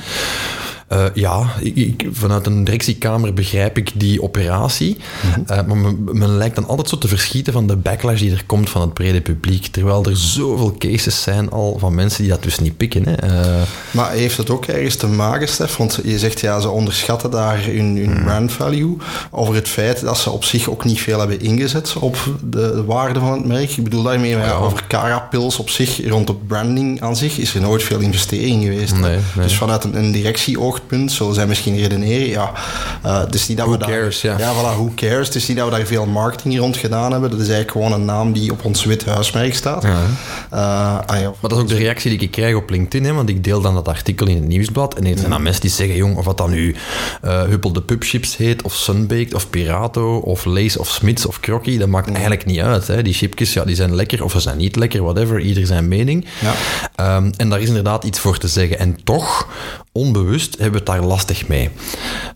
Uh, 0.92 1.04
ja, 1.14 1.46
ik, 1.60 2.08
vanuit 2.12 2.46
een 2.46 2.64
directiekamer 2.64 3.34
begrijp 3.34 3.76
ik 3.76 3.90
die 3.94 4.22
operatie. 4.22 4.96
Mhm. 5.22 5.40
uh, 5.40 5.66
maar 5.66 5.76
men, 5.76 6.04
men, 6.12 6.36
lijkt 6.36 6.54
dan 6.54 6.66
altijd 6.66 6.88
zo 6.88 6.98
te 6.98 7.08
verschieten 7.08 7.52
van 7.52 7.66
de 7.66 7.76
backlash 7.76 8.20
die 8.20 8.32
er 8.32 8.44
komt 8.46 8.70
van 8.70 8.80
het 8.80 8.94
brede 8.94 9.20
publiek. 9.20 9.66
Terwijl 9.66 10.04
er 10.04 10.16
zoveel 10.16 10.74
cases 10.78 11.22
zijn 11.22 11.50
al 11.50 11.76
van 11.78 11.94
mensen 11.94 12.22
die 12.22 12.30
dat 12.30 12.42
dus 12.42 12.58
niet 12.58 12.76
pikken. 12.76 13.04
Hè. 13.08 13.24
Uh, 13.24 13.62
maar 13.90 14.10
heeft 14.10 14.36
het 14.36 14.50
ook 14.50 14.64
ergens 14.64 14.96
te 14.96 15.06
maken, 15.06 15.48
Stef? 15.48 15.76
Want 15.76 16.00
je 16.04 16.18
zegt 16.18 16.40
ja, 16.40 16.60
ze 16.60 16.68
onderschatten 16.68 17.30
daar 17.30 17.64
hun, 17.64 17.96
hun 17.96 18.10
mhm. 18.10 18.24
brand 18.24 18.52
value. 18.52 18.96
Over 19.30 19.54
het 19.54 19.68
feit 19.68 20.00
dat 20.00 20.18
ze 20.18 20.30
op 20.30 20.44
zich 20.44 20.70
ook 20.70 20.84
niet 20.84 21.00
veel 21.00 21.18
hebben 21.18 21.40
ingezet 21.40 21.96
op 22.00 22.16
de, 22.50 22.72
de 22.74 22.84
waarde 22.84 23.20
van 23.20 23.32
het 23.32 23.46
merk. 23.46 23.70
Ik 23.70 23.84
bedoel 23.84 24.02
daarmee, 24.02 24.30
ja. 24.30 24.52
over 24.52 24.84
Carapils 24.88 25.58
op 25.58 25.70
zich, 25.70 26.08
rond 26.08 26.26
de 26.26 26.34
branding 26.34 27.02
aan 27.02 27.16
zich, 27.16 27.38
is 27.38 27.54
er 27.54 27.60
nooit 27.60 27.82
veel 27.82 27.98
investering 27.98 28.62
geweest. 28.62 28.92
Nee, 28.96 29.18
nee. 29.36 29.44
Dus 29.46 29.56
vanuit 29.56 29.84
een, 29.84 29.96
een 29.96 30.12
directieoog 30.12 30.80
zullen 31.06 31.34
zij 31.34 31.46
misschien 31.46 31.76
redeneren. 31.76 32.28
Ja, 32.28 32.52
uh, 33.06 33.20
het 33.20 33.34
is 33.34 33.48
niet 33.48 33.56
dat 33.56 33.66
who 33.66 33.78
we 33.78 33.84
cares, 33.84 34.20
daar, 34.20 34.38
ja. 34.38 34.52
voilà, 34.54 34.76
who 34.76 34.92
cares. 34.94 35.26
Het 35.26 35.36
is 35.36 35.48
niet 35.48 35.56
dat 35.56 35.68
we 35.68 35.76
daar 35.76 35.86
veel 35.86 36.06
marketing 36.06 36.58
rond 36.58 36.76
gedaan 36.76 37.12
hebben. 37.12 37.30
Dat 37.30 37.40
is 37.40 37.48
eigenlijk 37.48 37.70
gewoon 37.70 37.92
een 37.92 38.04
naam 38.04 38.32
die 38.32 38.52
op 38.52 38.64
ons 38.64 38.84
wit 38.84 39.04
huismerk 39.04 39.54
staat. 39.54 39.82
Ja. 39.82 39.90
Uh, 40.52 40.98
ah, 41.06 41.20
ja, 41.20 41.32
maar 41.40 41.50
dat 41.50 41.52
is 41.52 41.58
ook 41.58 41.68
de 41.68 41.74
reactie 41.74 42.10
die 42.10 42.20
ik 42.20 42.30
krijg 42.30 42.54
op 42.54 42.70
LinkedIn, 42.70 43.04
hè, 43.04 43.12
want 43.12 43.28
ik 43.28 43.44
deel 43.44 43.60
dan 43.60 43.74
dat 43.74 43.88
artikel 43.88 44.26
in 44.26 44.36
het 44.36 44.46
nieuwsblad. 44.46 44.94
En 44.94 45.06
er 45.06 45.18
zijn 45.18 45.30
dan 45.30 45.42
mensen 45.42 45.60
die 45.60 45.70
zeggen, 45.70 45.96
jong, 45.96 46.16
of 46.16 46.24
wat 46.24 46.38
dan 46.38 46.50
nu 46.50 46.76
uh, 47.24 47.42
Huppel 47.42 47.72
de 47.72 47.82
Pubchips 47.82 48.36
heet, 48.36 48.62
of 48.62 48.74
Sunbaked, 48.74 49.34
of 49.34 49.50
Pirato, 49.50 50.16
of 50.16 50.44
Lace, 50.44 50.78
of 50.78 50.88
Smits, 50.88 51.26
of 51.26 51.40
Crocky, 51.40 51.78
dat 51.78 51.88
maakt 51.88 52.10
eigenlijk 52.10 52.44
niet 52.44 52.60
uit. 52.60 52.86
Hè. 52.86 53.02
Die 53.02 53.14
chipjes, 53.14 53.52
ja, 53.52 53.64
die 53.64 53.76
zijn 53.76 53.94
lekker, 53.94 54.24
of 54.24 54.32
ze 54.32 54.40
zijn 54.40 54.56
niet 54.56 54.76
lekker, 54.76 55.02
whatever, 55.02 55.40
ieder 55.40 55.66
zijn 55.66 55.88
mening. 55.88 56.26
Ja. 56.40 57.16
Um, 57.16 57.32
en 57.36 57.48
daar 57.48 57.60
is 57.60 57.68
inderdaad 57.68 58.04
iets 58.04 58.18
voor 58.18 58.38
te 58.38 58.48
zeggen. 58.48 58.78
En 58.78 59.04
toch, 59.04 59.48
onbewust, 59.92 60.56
hebben 60.64 60.84
we 60.84 60.90
het 60.90 61.00
daar 61.00 61.08
lastig 61.08 61.48
mee. 61.48 61.70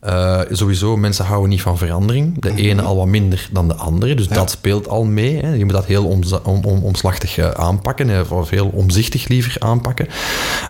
Uh, 0.07 0.41
sowieso, 0.51 0.97
mensen 0.97 1.25
houden 1.25 1.51
niet 1.51 1.63
van 1.63 1.79
verandering. 1.79 2.41
De 2.41 2.51
mhm. 2.51 2.59
ene 2.59 2.83
al 2.83 2.97
wat 2.97 3.07
minder 3.07 3.49
dan 3.53 3.69
de 3.69 3.75
andere. 3.75 4.15
Dus 4.15 4.29
dat 4.29 4.51
speelt 4.51 4.89
al 4.89 5.05
mee. 5.05 5.37
Hè. 5.37 5.53
Je 5.55 5.65
moet 5.65 5.75
dat 5.75 5.85
heel 5.85 6.05
om, 6.05 6.21
om, 6.45 6.65
om, 6.65 6.83
omslachtig 6.83 7.39
uh, 7.39 7.51
aanpakken. 7.51 8.31
Of 8.31 8.51
heel 8.51 8.71
omzichtig 8.73 9.29
liever 9.29 9.57
aanpakken. 9.59 10.09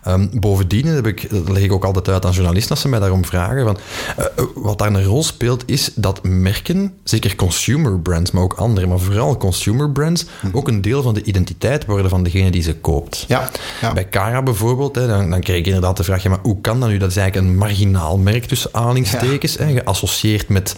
Um, 0.08 0.30
bovendien 0.32 0.86
heb 0.86 1.06
ik, 1.06 1.30
dat 1.30 1.48
leg 1.48 1.62
ik 1.62 1.72
ook 1.72 1.84
altijd 1.84 2.08
uit 2.08 2.24
aan 2.24 2.32
journalisten 2.32 2.70
als 2.70 2.80
ze 2.80 2.88
mij 2.88 2.98
daarom 2.98 3.24
vragen. 3.24 3.64
Van, 3.64 3.78
uh, 4.18 4.44
wat 4.54 4.78
daar 4.78 4.94
een 4.94 5.04
rol 5.04 5.22
speelt, 5.22 5.62
is 5.66 5.90
dat 5.94 6.22
merken, 6.22 6.94
zeker 7.04 7.36
consumer 7.36 8.00
brands, 8.00 8.30
maar 8.30 8.42
ook 8.42 8.54
andere, 8.54 8.86
maar 8.86 8.98
vooral 8.98 9.36
consumer 9.36 9.90
brands, 9.90 10.24
mhm. 10.42 10.56
ook 10.56 10.68
een 10.68 10.80
deel 10.80 11.02
van 11.02 11.14
de 11.14 11.22
identiteit 11.22 11.86
worden 11.86 12.10
van 12.10 12.22
degene 12.22 12.50
die 12.50 12.62
ze 12.62 12.74
koopt. 12.74 13.24
Ja, 13.28 13.50
ja. 13.80 13.92
Bij 13.92 14.08
Cara 14.08 14.42
bijvoorbeeld, 14.42 14.94
hè, 14.94 15.06
dan, 15.06 15.30
dan 15.30 15.40
krijg 15.40 15.58
ik 15.58 15.66
inderdaad 15.66 15.96
de 15.96 16.04
vraag, 16.04 16.22
ja, 16.22 16.30
maar 16.30 16.38
hoe 16.42 16.60
kan 16.60 16.80
dat 16.80 16.88
nu? 16.88 16.98
Dat 16.98 17.10
is 17.10 17.16
eigenlijk 17.16 17.47
een 17.47 17.47
marginaal 17.56 18.18
merk 18.18 18.44
tussen 18.44 18.70
aanhalingstekens, 18.72 19.54
ja. 19.54 19.66
geassocieerd 19.66 20.48
met 20.48 20.74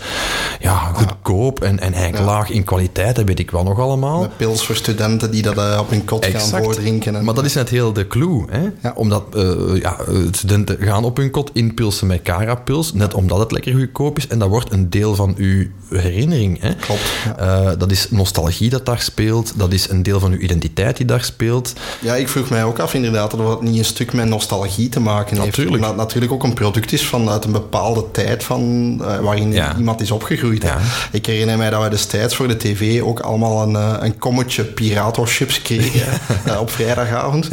ja, 0.61 0.77
goedkoop 0.77 1.63
en, 1.63 1.81
en 1.81 1.93
eigenlijk 1.93 2.25
laag 2.25 2.51
in 2.51 2.65
kwaliteit, 2.65 3.17
dat 3.17 3.25
weet 3.25 3.39
ik 3.39 3.51
wel 3.51 3.63
nog 3.63 3.79
allemaal. 3.79 4.21
Met 4.21 4.37
pils 4.37 4.67
voor 4.67 4.77
studenten 4.77 5.31
die 5.31 5.43
dat 5.43 5.57
uh, 5.57 5.79
op 5.81 5.91
hun 5.91 6.05
kot 6.05 6.27
gaan 6.27 6.63
voordrinken. 6.63 7.17
En... 7.17 7.25
Maar 7.25 7.35
dat 7.35 7.45
is 7.45 7.55
net 7.55 7.69
heel 7.69 7.93
de 7.93 8.07
clue, 8.07 8.45
hè? 8.51 8.91
omdat 8.95 9.25
uh, 9.37 9.81
ja, 9.81 9.97
studenten 10.31 10.77
gaan 10.81 11.05
op 11.05 11.17
hun 11.17 11.31
kot 11.31 11.51
inpilsen 11.53 12.07
met 12.07 12.23
Cara-pils, 12.23 12.93
net 12.93 13.15
omdat 13.15 13.39
het 13.39 13.53
lekker 13.53 13.75
goedkoop 13.75 14.19
is 14.19 14.27
en 14.27 14.39
dat 14.39 14.49
wordt 14.49 14.73
een 14.73 14.91
deel 14.91 15.15
van 15.15 15.35
uw 15.37 15.67
herinnering. 15.91 16.61
Hè? 16.61 16.75
Klopt. 16.75 17.01
Uh, 17.41 17.71
dat 17.79 17.91
is 17.91 18.07
nostalgie 18.11 18.71
dat 18.71 18.87
daar 18.87 19.01
speelt, 19.01 19.53
dat 19.57 19.73
is 19.73 19.89
een 19.89 20.03
deel 20.03 20.21
van 20.21 20.33
uw 20.33 20.39
identiteit 20.39 20.97
die 20.97 21.07
daar 21.07 21.25
speelt. 21.25 21.73
Ja, 22.01 22.15
ik 22.15 22.29
vroeg 22.29 22.51
mij 22.51 22.65
ook 22.65 22.79
af 22.79 22.95
inderdaad 22.95 23.31
dat 23.31 23.63
niet 23.63 23.79
een 23.79 23.85
stuk 23.85 24.13
met 24.13 24.29
nostalgie 24.29 24.89
te 24.89 25.01
maken 25.01 25.37
heeft. 25.37 25.57
Natuurlijk. 25.57 25.85
Het 25.85 25.97
natuurlijk 25.97 26.33
ook 26.33 26.43
een 26.43 26.55
product 26.61 26.93
is 26.93 27.07
vanuit 27.07 27.45
een 27.45 27.53
bepaalde 27.53 28.05
tijd 28.11 28.45
van, 28.45 28.63
uh, 29.01 29.19
waarin 29.19 29.53
iemand 29.79 30.01
is 30.01 30.11
opgegroeid. 30.11 30.63
Ja. 30.63 30.79
Ik 31.13 31.27
herinner 31.27 31.57
mij 31.57 31.71
dat 31.71 31.83
we 31.83 31.89
destijds 31.89 32.35
voor 32.35 32.49
de 32.49 32.57
tv 32.57 33.03
ook 33.03 33.21
allemaal 33.21 33.63
een, 33.63 33.73
uh, 33.73 33.95
een 34.01 34.19
kommetje 34.19 34.65
Pirato-chips 34.65 35.63
kregen 35.63 36.21
uh, 36.47 36.61
op 36.65 36.71
vrijdagavond. 36.71 37.49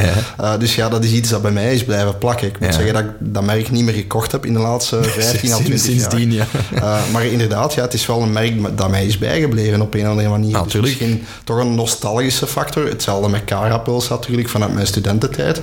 dus 0.59 0.75
ja, 0.75 0.89
dat 0.89 1.03
is 1.03 1.11
iets 1.11 1.29
dat 1.29 1.41
bij 1.41 1.51
mij 1.51 1.73
is 1.73 1.83
blijven 1.83 2.17
plakken. 2.17 2.47
Ik 2.47 2.59
moet 2.59 2.73
zeggen 2.73 2.93
dat 2.93 3.03
ik 3.03 3.09
dat 3.19 3.43
merk 3.43 3.71
niet 3.71 3.83
meer 3.83 3.93
gekocht 3.93 4.31
heb 4.31 4.45
in 4.45 4.53
de 4.53 4.59
laatste 4.59 5.03
15 5.19 5.51
à 5.51 5.57
20 5.57 5.79
Sindsdien, 5.79 6.31
jaar. 6.31 6.47
Ja. 6.75 6.99
maar 7.11 7.25
inderdaad, 7.25 7.73
ja, 7.73 7.81
het 7.81 7.93
is 7.93 8.05
wel 8.05 8.21
een 8.21 8.31
merk 8.31 8.77
dat 8.77 8.89
mij 8.89 9.05
is 9.05 9.17
bijgebleven 9.17 9.81
op 9.81 9.93
een 9.93 10.03
of 10.03 10.09
andere 10.09 10.29
manier. 10.29 10.51
Natuurlijk. 10.51 10.73
Dus 10.73 10.81
misschien 10.81 11.25
toch 11.43 11.57
een 11.57 11.75
nostalgische 11.75 12.47
factor. 12.47 12.87
Hetzelfde 12.87 13.29
met 13.29 13.43
Carapils 13.45 14.07
natuurlijk 14.09 14.49
vanuit 14.49 14.73
mijn 14.73 14.87
studententijd. 14.87 15.61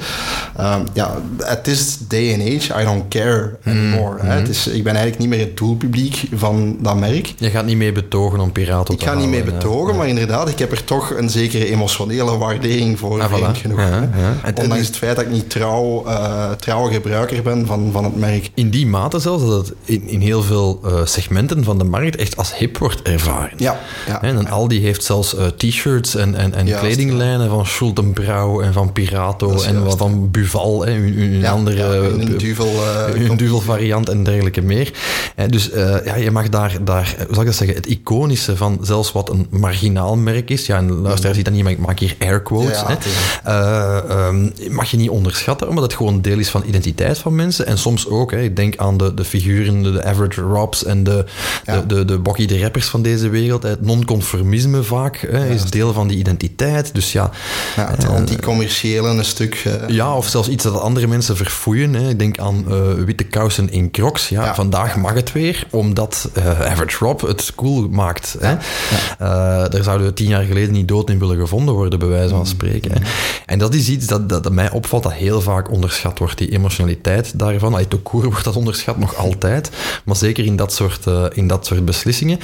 ja, 0.92 1.14
het 1.38 1.68
is 1.68 1.96
day 2.08 2.32
and 2.32 2.42
age. 2.42 2.82
I 2.82 2.84
don't 2.84 3.08
care 3.08 3.33
anymore. 3.64 4.22
Mm, 4.22 4.28
Het 4.28 4.48
is, 4.48 4.66
ik 4.66 4.82
ben 4.84 4.92
eigenlijk 4.92 5.18
niet 5.18 5.28
meer 5.28 5.46
het 5.46 5.56
doelpubliek 5.56 6.22
van 6.34 6.76
dat 6.80 6.98
merk. 6.98 7.34
Je 7.36 7.50
gaat 7.50 7.64
niet 7.64 7.76
mee 7.76 7.92
betogen 7.92 8.40
om 8.40 8.52
Pirato 8.52 8.82
te 8.82 8.92
Ik 8.92 9.08
ga 9.08 9.14
niet 9.14 9.28
mee 9.28 9.42
betogen, 9.42 9.96
maar 9.96 10.08
inderdaad, 10.08 10.48
ik 10.48 10.58
heb 10.58 10.72
er 10.72 10.84
toch 10.84 11.10
een 11.16 11.30
zekere 11.30 11.70
emotionele 11.70 12.36
waardering 12.36 12.98
voor, 12.98 13.22
ah, 13.22 13.32
voilà. 13.32 13.58
genoeg. 13.60 13.80
Ja, 13.80 14.08
ja. 14.44 14.52
Ondanks 14.62 14.86
het 14.86 14.96
feit 14.96 15.16
dat 15.16 15.24
ik 15.24 15.30
niet 15.30 15.50
trouw, 15.50 16.04
uh, 16.06 16.50
trouwe 16.50 16.92
gebruiker 16.92 17.42
ben 17.42 17.66
van, 17.66 17.88
van 17.92 18.04
het 18.04 18.16
merk. 18.16 18.50
In 18.54 18.70
die 18.70 18.86
mate 18.86 19.18
zelfs 19.18 19.46
dat 19.46 19.66
het 19.66 19.76
in, 19.84 20.08
in 20.08 20.20
heel 20.20 20.42
veel 20.42 20.80
uh, 20.84 20.92
segmenten 21.04 21.64
van 21.64 21.78
de 21.78 21.84
markt 21.84 22.16
echt 22.16 22.36
als 22.36 22.56
hip 22.56 22.78
wordt 22.78 23.02
ervaren. 23.02 23.52
Ja. 23.56 23.80
ja 24.06 24.22
en 24.22 24.48
Aldi 24.48 24.80
heeft 24.80 25.04
zelfs 25.04 25.34
uh, 25.34 25.46
t-shirts 25.46 26.14
en, 26.14 26.34
en, 26.34 26.54
en 26.54 26.78
kledinglijnen 26.78 27.48
van 27.48 27.66
Schultenbrouw 27.66 28.60
en 28.60 28.72
van 28.72 28.92
Pirato 28.92 29.62
en 29.62 29.84
wat 29.84 29.98
van 29.98 30.30
Buval, 30.30 30.84
hè, 30.84 30.92
hun, 30.92 31.18
hun 31.18 31.46
andere... 31.46 32.36
duvel 32.36 32.72
een 33.30 33.36
duvel 33.36 33.60
variant 33.60 34.08
en 34.08 34.24
dergelijke 34.24 34.62
meer. 34.62 34.92
dus 35.48 35.70
ja, 36.04 36.16
je 36.16 36.30
mag 36.30 36.48
daar, 36.48 36.76
daar, 36.84 37.14
hoe 37.16 37.34
zal 37.34 37.40
ik 37.40 37.46
dat 37.46 37.56
zeggen, 37.56 37.76
het 37.76 37.86
iconische 37.86 38.56
van 38.56 38.78
zelfs 38.82 39.12
wat 39.12 39.30
een 39.30 39.46
marginaal 39.50 40.16
merk 40.16 40.50
is, 40.50 40.66
ja, 40.66 40.78
een 40.78 40.92
luisteraar 40.92 41.34
ziet 41.34 41.44
dat 41.44 41.54
niet, 41.54 41.62
maar 41.62 41.72
ik 41.72 41.78
maak 41.78 41.98
hier 41.98 42.16
air 42.18 42.42
quotes, 42.42 42.82
ehm, 43.44 44.50
mag 44.70 44.90
je 44.90 44.96
niet 44.96 45.08
onderschatten, 45.08 45.68
omdat 45.68 45.84
het 45.84 45.94
gewoon 45.94 46.20
deel 46.20 46.38
is 46.38 46.48
van 46.48 46.62
identiteit 46.66 47.18
van 47.18 47.34
mensen. 47.34 47.66
En 47.66 47.78
soms 47.78 48.08
ook, 48.08 48.30
hè, 48.30 48.40
ik 48.40 48.56
denk 48.56 48.76
aan 48.76 48.96
de, 48.96 49.14
de 49.14 49.24
figuren, 49.24 49.82
de 49.82 50.04
Average 50.04 50.40
Robs 50.40 50.84
en 50.84 51.04
de, 51.04 51.24
de, 51.64 51.86
de, 51.86 52.04
de 52.04 52.18
Boggy 52.18 52.46
de 52.46 52.60
rappers 52.60 52.86
van 52.86 53.02
deze 53.02 53.28
wereld. 53.28 53.62
Het 53.62 53.80
non-conformisme 53.80 54.82
vaak 54.82 55.16
hè, 55.30 55.48
is 55.48 55.64
deel 55.64 55.92
van 55.92 56.08
die 56.08 56.18
identiteit. 56.18 56.94
Dus 56.94 57.12
ja... 57.12 57.30
ja 57.76 57.90
het 57.90 58.08
anticommerciële 58.08 59.08
een 59.08 59.24
stuk... 59.24 59.64
Uh, 59.66 59.88
ja, 59.88 60.16
of 60.16 60.28
zelfs 60.28 60.48
iets 60.48 60.64
dat 60.64 60.80
andere 60.80 61.06
mensen 61.06 61.36
verfoeien. 61.36 61.94
Hè. 61.94 62.08
Ik 62.08 62.18
denk 62.18 62.38
aan 62.38 62.64
uh, 62.68 62.76
witte 63.16 63.38
kousen 63.38 63.70
in 63.70 63.90
crocs. 63.90 64.28
Ja, 64.28 64.44
ja 64.44 64.54
vandaag 64.54 64.96
mag 64.96 65.14
het 65.14 65.32
weer, 65.32 65.66
omdat 65.70 66.30
Average 66.38 67.04
Rob 67.04 67.20
het 67.20 67.52
cool 67.54 67.88
maakt. 67.88 68.36
Hè. 68.40 68.56
daar 69.68 69.82
zouden 69.82 70.06
we 70.06 70.12
tien 70.12 70.28
jaar 70.28 70.42
geleden 70.42 70.72
niet 70.72 70.88
dood 70.88 71.10
in 71.10 71.18
willen 71.18 71.38
gevonden 71.38 71.74
worden, 71.74 71.98
bij 71.98 72.08
wijze 72.08 72.28
van 72.28 72.38
mm. 72.38 72.44
spreken. 72.44 72.92
Hè. 72.92 72.98
En 73.46 73.58
dat 73.58 73.74
is 73.74 73.88
iets 73.88 74.06
dat, 74.06 74.28
dat, 74.28 74.42
dat, 74.42 74.52
mij 74.52 74.70
opvalt, 74.70 75.02
dat 75.02 75.12
heel 75.12 75.40
vaak 75.40 75.70
onderschat 75.70 76.18
wordt, 76.18 76.38
die 76.38 76.50
emotionaliteit 76.50 77.38
daarvan. 77.38 77.72
Allee, 77.72 77.88
Tokoer 77.88 78.24
wordt 78.24 78.44
dat 78.44 78.56
onderschat 78.56 78.98
nog 78.98 79.16
altijd, 79.16 79.70
maar 80.04 80.16
zeker 80.16 80.44
in 80.44 80.56
dat 80.56 80.72
soort, 80.72 81.06
in 81.32 81.46
dat 81.46 81.66
soort 81.66 81.84
beslissingen. 81.84 82.38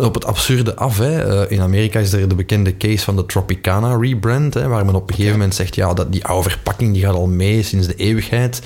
op 0.00 0.14
het 0.14 0.24
absurde 0.24 0.76
af, 0.76 0.98
hè. 0.98 1.48
in 1.50 1.60
Amerika 1.60 1.98
is 1.98 2.12
er 2.12 2.28
de 2.28 2.34
bekende 2.34 2.76
case 2.76 3.04
van 3.04 3.16
de 3.16 3.26
Tropicana 3.26 3.96
rebrand, 3.96 4.54
hè, 4.54 4.68
waar 4.68 4.84
men 4.84 4.94
op 4.94 5.08
een 5.08 5.14
gegeven 5.14 5.38
moment 5.38 5.54
zegt, 5.54 5.74
ja, 5.74 5.94
dat 5.94 6.12
die 6.12 6.24
oude 6.24 6.50
verpakking 6.50 6.92
die 6.92 7.02
gaat 7.02 7.14
al 7.14 7.26
mee 7.26 7.62
sinds 7.62 7.86
de 7.86 7.94
eeuwigheid. 7.94 8.60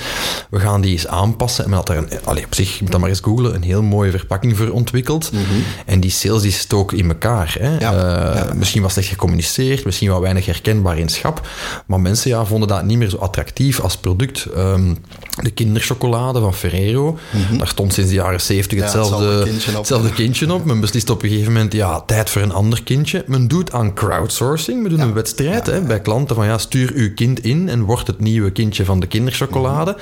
We 0.51 0.61
gaan 0.61 0.81
die 0.81 0.92
eens 0.92 1.07
aanpassen. 1.07 1.48
En 1.49 1.69
men 1.69 1.79
had 1.79 1.89
er 1.89 1.97
een, 1.97 2.09
allee, 2.25 2.45
op 2.45 2.55
zich, 2.55 2.75
je 2.75 2.83
moet 2.83 2.91
dat 2.91 3.01
maar 3.01 3.09
eens 3.09 3.21
googlen, 3.21 3.55
een 3.55 3.63
heel 3.63 3.83
mooie 3.83 4.11
verpakking 4.11 4.57
voor 4.57 4.71
ontwikkeld. 4.71 5.33
Mhm. 5.33 5.43
En 5.87 6.01
die 6.01 6.11
sales 6.11 6.43
die 6.43 6.53
stoken 6.53 6.99
in 6.99 7.09
elkaar. 7.09 7.57
Hè. 7.59 7.81
Uh, 7.81 8.53
misschien 8.53 8.83
was 8.83 8.93
slecht 8.93 9.09
gecommuniceerd, 9.09 9.85
misschien 9.85 10.11
wat 10.11 10.21
weinig 10.21 10.47
herkenbaar 10.47 10.99
in 10.99 11.09
schap. 11.09 11.49
Maar 11.87 12.01
mensen 12.01 12.31
ja, 12.31 12.45
vonden 12.45 12.69
dat 12.69 12.85
niet 12.85 12.99
meer 12.99 13.11
zo 13.11 13.17
attractief 13.17 13.81
als 13.81 13.97
product. 13.97 14.47
Um, 14.57 14.99
de 15.43 15.51
kinderchocolade 15.51 16.41
van 16.41 16.55
Ferrero, 16.55 17.19
mm 17.31 17.59
daar 17.59 17.69
stond 17.69 17.92
sinds 17.92 18.11
de 18.11 18.17
jaren 18.17 18.40
70 18.40 18.81
hetzelfde, 18.81 19.25
hetzelfde, 19.25 19.51
kindje, 19.51 19.71
op. 19.71 19.77
hetzelfde 19.77 20.13
kindje 20.13 20.53
op. 20.53 20.65
Men 20.65 20.81
beslist 20.81 21.11
op 21.11 21.23
een 21.23 21.29
gegeven 21.29 21.53
moment, 21.53 21.73
ja, 21.73 22.01
tijd 22.01 22.31
voor 22.31 22.42
een 22.42 22.53
ander 22.53 22.83
kindje. 22.83 23.25
Men 23.27 23.49
doet 23.49 23.73
aan 23.73 23.94
crowdsourcing, 23.94 24.83
men 24.83 24.90
doet 24.90 25.01
een 25.01 25.13
wedstrijd 25.13 25.67
hè, 25.67 25.81
bij 25.81 26.01
klanten 26.01 26.37
van, 26.37 26.46
ja, 26.46 26.59
stuur 26.59 26.92
uw 26.94 27.15
kind 27.15 27.44
in 27.44 27.69
en 27.69 27.83
wordt 27.83 28.07
het 28.07 28.21
nieuwe 28.21 28.51
kindje 28.51 28.85
van 28.85 29.01
de 29.01 29.07
kinderchocolade. 29.07 29.96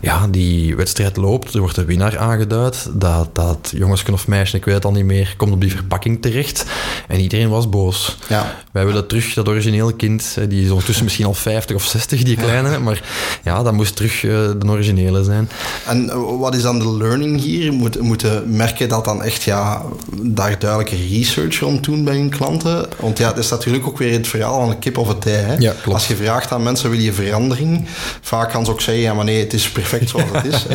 Ja, 0.00 0.26
die 0.26 0.55
wedstrijd 0.76 1.16
loopt, 1.16 1.54
er 1.54 1.60
wordt 1.60 1.76
een 1.76 1.86
winnaar 1.86 2.18
aangeduid. 2.18 2.88
Dat, 2.92 3.28
dat 3.32 3.72
jongensje 3.76 4.12
of 4.12 4.26
meisje, 4.26 4.56
ik 4.56 4.64
weet 4.64 4.74
het 4.74 4.84
al 4.84 4.92
niet 4.92 5.04
meer, 5.04 5.34
komt 5.36 5.52
op 5.52 5.60
die 5.60 5.70
verpakking 5.70 6.22
terecht. 6.22 6.64
En 7.08 7.20
iedereen 7.20 7.48
was 7.48 7.68
boos. 7.68 8.16
Ja. 8.28 8.54
Wij 8.72 8.86
willen 8.86 9.06
terug 9.06 9.34
dat 9.34 9.48
originele 9.48 9.92
kind, 9.92 10.36
die 10.48 10.64
is 10.64 10.70
ondertussen 10.70 11.04
misschien 11.04 11.26
al 11.26 11.34
50 11.34 11.76
of 11.76 11.84
60, 11.84 12.22
die 12.22 12.36
kleine, 12.36 12.78
maar 12.78 13.02
ja, 13.42 13.62
dat 13.62 13.72
moest 13.72 13.96
terug 13.96 14.22
uh, 14.22 14.32
de 14.58 14.66
originele 14.66 15.24
zijn. 15.24 15.48
En 15.86 16.10
eh, 16.10 16.38
wat 16.38 16.54
is 16.54 16.62
dan 16.62 16.78
de 16.78 16.96
learning 16.96 17.40
hier? 17.40 17.72
Moet, 17.72 18.00
moeten 18.00 18.56
merken 18.56 18.88
dat 18.88 19.04
dan 19.04 19.22
echt 19.22 19.42
ja, 19.42 19.82
daar 20.22 20.58
duidelijke 20.58 20.96
research 20.96 21.58
rond 21.58 21.84
doen 21.84 22.04
bij 22.04 22.16
hun 22.16 22.30
klanten? 22.30 22.88
Want 23.00 23.18
ja, 23.18 23.28
het 23.28 23.38
is 23.38 23.50
natuurlijk 23.50 23.86
ook 23.86 23.98
weer 23.98 24.12
het 24.12 24.28
verhaal 24.28 24.60
van 24.60 24.70
de 24.70 24.78
kip 24.78 24.98
of 24.98 25.08
het 25.08 25.26
ei. 25.26 25.34
Hè? 25.36 25.54
Ja. 25.58 25.74
Als 25.84 26.06
je 26.06 26.16
vraagt 26.16 26.52
aan 26.52 26.62
mensen, 26.62 26.90
wil 26.90 26.98
je 26.98 27.12
verandering? 27.12 27.84
Vaak 28.20 28.50
gaan 28.50 28.64
ze 28.64 28.70
ook 28.70 28.80
zeggen, 28.80 29.02
ja 29.02 29.14
maar 29.14 29.24
nee, 29.24 29.40
het 29.40 29.52
is 29.52 29.70
perfect 29.70 30.08
zoals 30.08 30.30
het 30.32 30.35
is. 30.44 30.66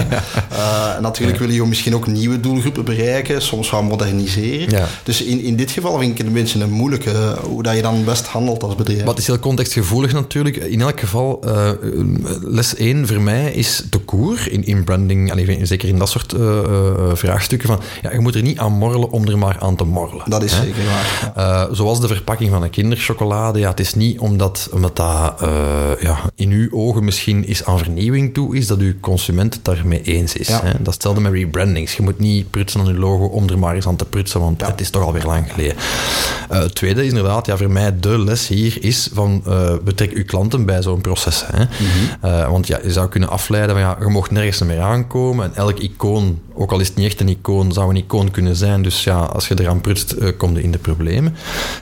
uh, 0.52 1.00
natuurlijk 1.08 1.38
wil 1.38 1.50
je 1.50 1.66
misschien 1.66 1.96
ook 1.96 2.08
nieuwe 2.08 2.40
doelgroepen 2.40 2.86
bereiken, 2.86 3.42
soms 3.42 3.72
wel 3.72 3.84
moderniseren. 3.84 4.88
Dus 5.04 5.24
in, 5.24 5.42
in 5.42 5.56
dit 5.56 5.72
geval 5.72 5.98
vind 6.00 6.12
ik 6.12 6.18
het 6.18 6.28
een 6.28 6.34
beetje 6.34 6.64
een 6.64 6.72
moeilijke, 6.72 7.38
hoe 7.42 7.64
dat 7.64 7.76
je 7.76 7.82
dan 7.82 8.04
best 8.04 8.28
handelt 8.28 8.64
als 8.64 8.76
bedrijf. 8.76 9.04
Wat 9.04 9.18
is 9.18 9.28
heel 9.28 9.40
contextgevoelig 9.40 10.14
natuurlijk. 10.14 10.56
In 10.56 10.82
elk 10.82 11.00
geval, 11.00 11.42
uh, 11.46 11.70
les 12.42 12.76
1 12.76 13.08
voor 13.08 13.22
mij 13.22 13.52
is 13.52 13.84
de 13.90 13.98
koer 13.98 14.52
in, 14.52 14.66
in 14.66 14.84
branding, 14.84 15.32
zeker 15.64 15.88
in 15.88 15.98
dat 15.98 16.10
soort 16.10 16.36
vraagstukken 17.14 17.68
van, 17.68 17.80
ja, 18.02 18.12
je 18.12 18.20
moet 18.20 18.36
er 18.36 18.42
niet 18.42 18.60
aan 18.60 18.72
morrelen 18.72 19.12
om 19.12 19.28
er 19.28 19.38
maar 19.38 19.58
aan 19.60 19.76
te 19.76 19.84
morrelen. 19.84 20.30
Dat 20.30 20.44
is 20.44 20.56
zeker 20.56 20.82
waar. 21.36 21.68
zoals 21.76 22.02
de 22.02 22.08
verpakking 22.08 22.50
van 22.50 22.64
een 22.64 22.70
kinderchocolade, 22.70 23.60
ja, 23.60 23.70
het 23.70 23.80
is 23.80 23.94
niet 23.94 24.20
omdat, 24.20 24.70
omdat 24.72 24.96
dat 24.96 25.34
ja, 26.00 26.20
in 26.36 26.52
uw 26.52 26.72
ogen 26.72 27.04
misschien 27.04 27.48
is 27.48 27.66
aan 27.66 27.78
vernieuwing 27.78 28.34
toe 28.34 28.56
is, 28.58 28.68
dat 28.68 28.80
uw 28.80 28.94
consument 29.00 29.51
het 29.54 29.66
daarmee 29.66 30.02
eens 30.02 30.36
is. 30.36 30.48
Hè? 30.48 30.62
Dat 30.62 30.88
is 30.88 30.94
hetzelfde 30.94 31.22
met 31.22 31.34
rebrandings. 31.34 31.96
Je 31.96 32.02
moet 32.02 32.20
niet 32.20 32.50
prutsen 32.50 32.80
aan 32.80 32.88
je 32.88 32.94
logo 32.94 33.26
om 33.26 33.50
er 33.50 33.60
maar 33.60 33.76
eens 33.76 33.88
aan 33.88 33.96
te 33.96 34.06
prutsen, 34.06 34.40
want 34.40 34.68
het 34.68 34.82
is 34.82 34.90
toch 34.90 35.04
alweer 35.04 35.26
lang 35.26 35.52
geleden. 35.52 35.76
het 36.50 36.76
tweede 36.76 37.02
is 37.02 37.08
inderdaad, 37.08 37.46
ja, 37.46 37.58
voor 37.58 37.72
mij 37.72 38.00
de 38.00 38.20
les 38.20 38.48
hier 38.48 38.78
is 38.84 39.10
van 39.14 39.44
betrek 39.84 40.12
uw 40.12 40.26
klanten 40.26 40.66
bij 40.66 40.82
zo'n 40.82 41.02
proces. 41.02 41.44
Hè? 41.46 41.64
Mhm. 41.64 42.52
want 42.52 42.68
ja, 42.68 42.80
je 42.84 42.92
zou 42.92 43.10
kunnen 43.10 43.30
afleiden 43.30 43.76
van 43.76 43.80
ja, 43.84 43.98
je 44.00 44.08
mocht 44.08 44.32
nergens 44.32 44.62
meer 44.62 44.82
aankomen 44.82 45.46
en 45.46 45.56
elk 45.56 45.80
icoon, 45.80 46.40
ook 46.54 46.72
al 46.72 46.80
is 46.80 46.88
het 46.88 46.96
niet 46.96 47.06
echt 47.06 47.20
een 47.20 47.30
icoon, 47.30 47.72
zou 47.72 47.90
een 47.90 47.96
icoon 47.96 48.32
kunnen 48.32 48.56
zijn. 48.56 48.82
Dus 48.82 49.04
ja, 49.04 49.20
als 49.20 49.48
je 49.48 49.60
eraan 49.60 49.82
prutst, 49.82 50.16
kom 50.38 50.56
je 50.56 50.64
in 50.64 50.72
de 50.72 50.78
problemen. 50.78 51.36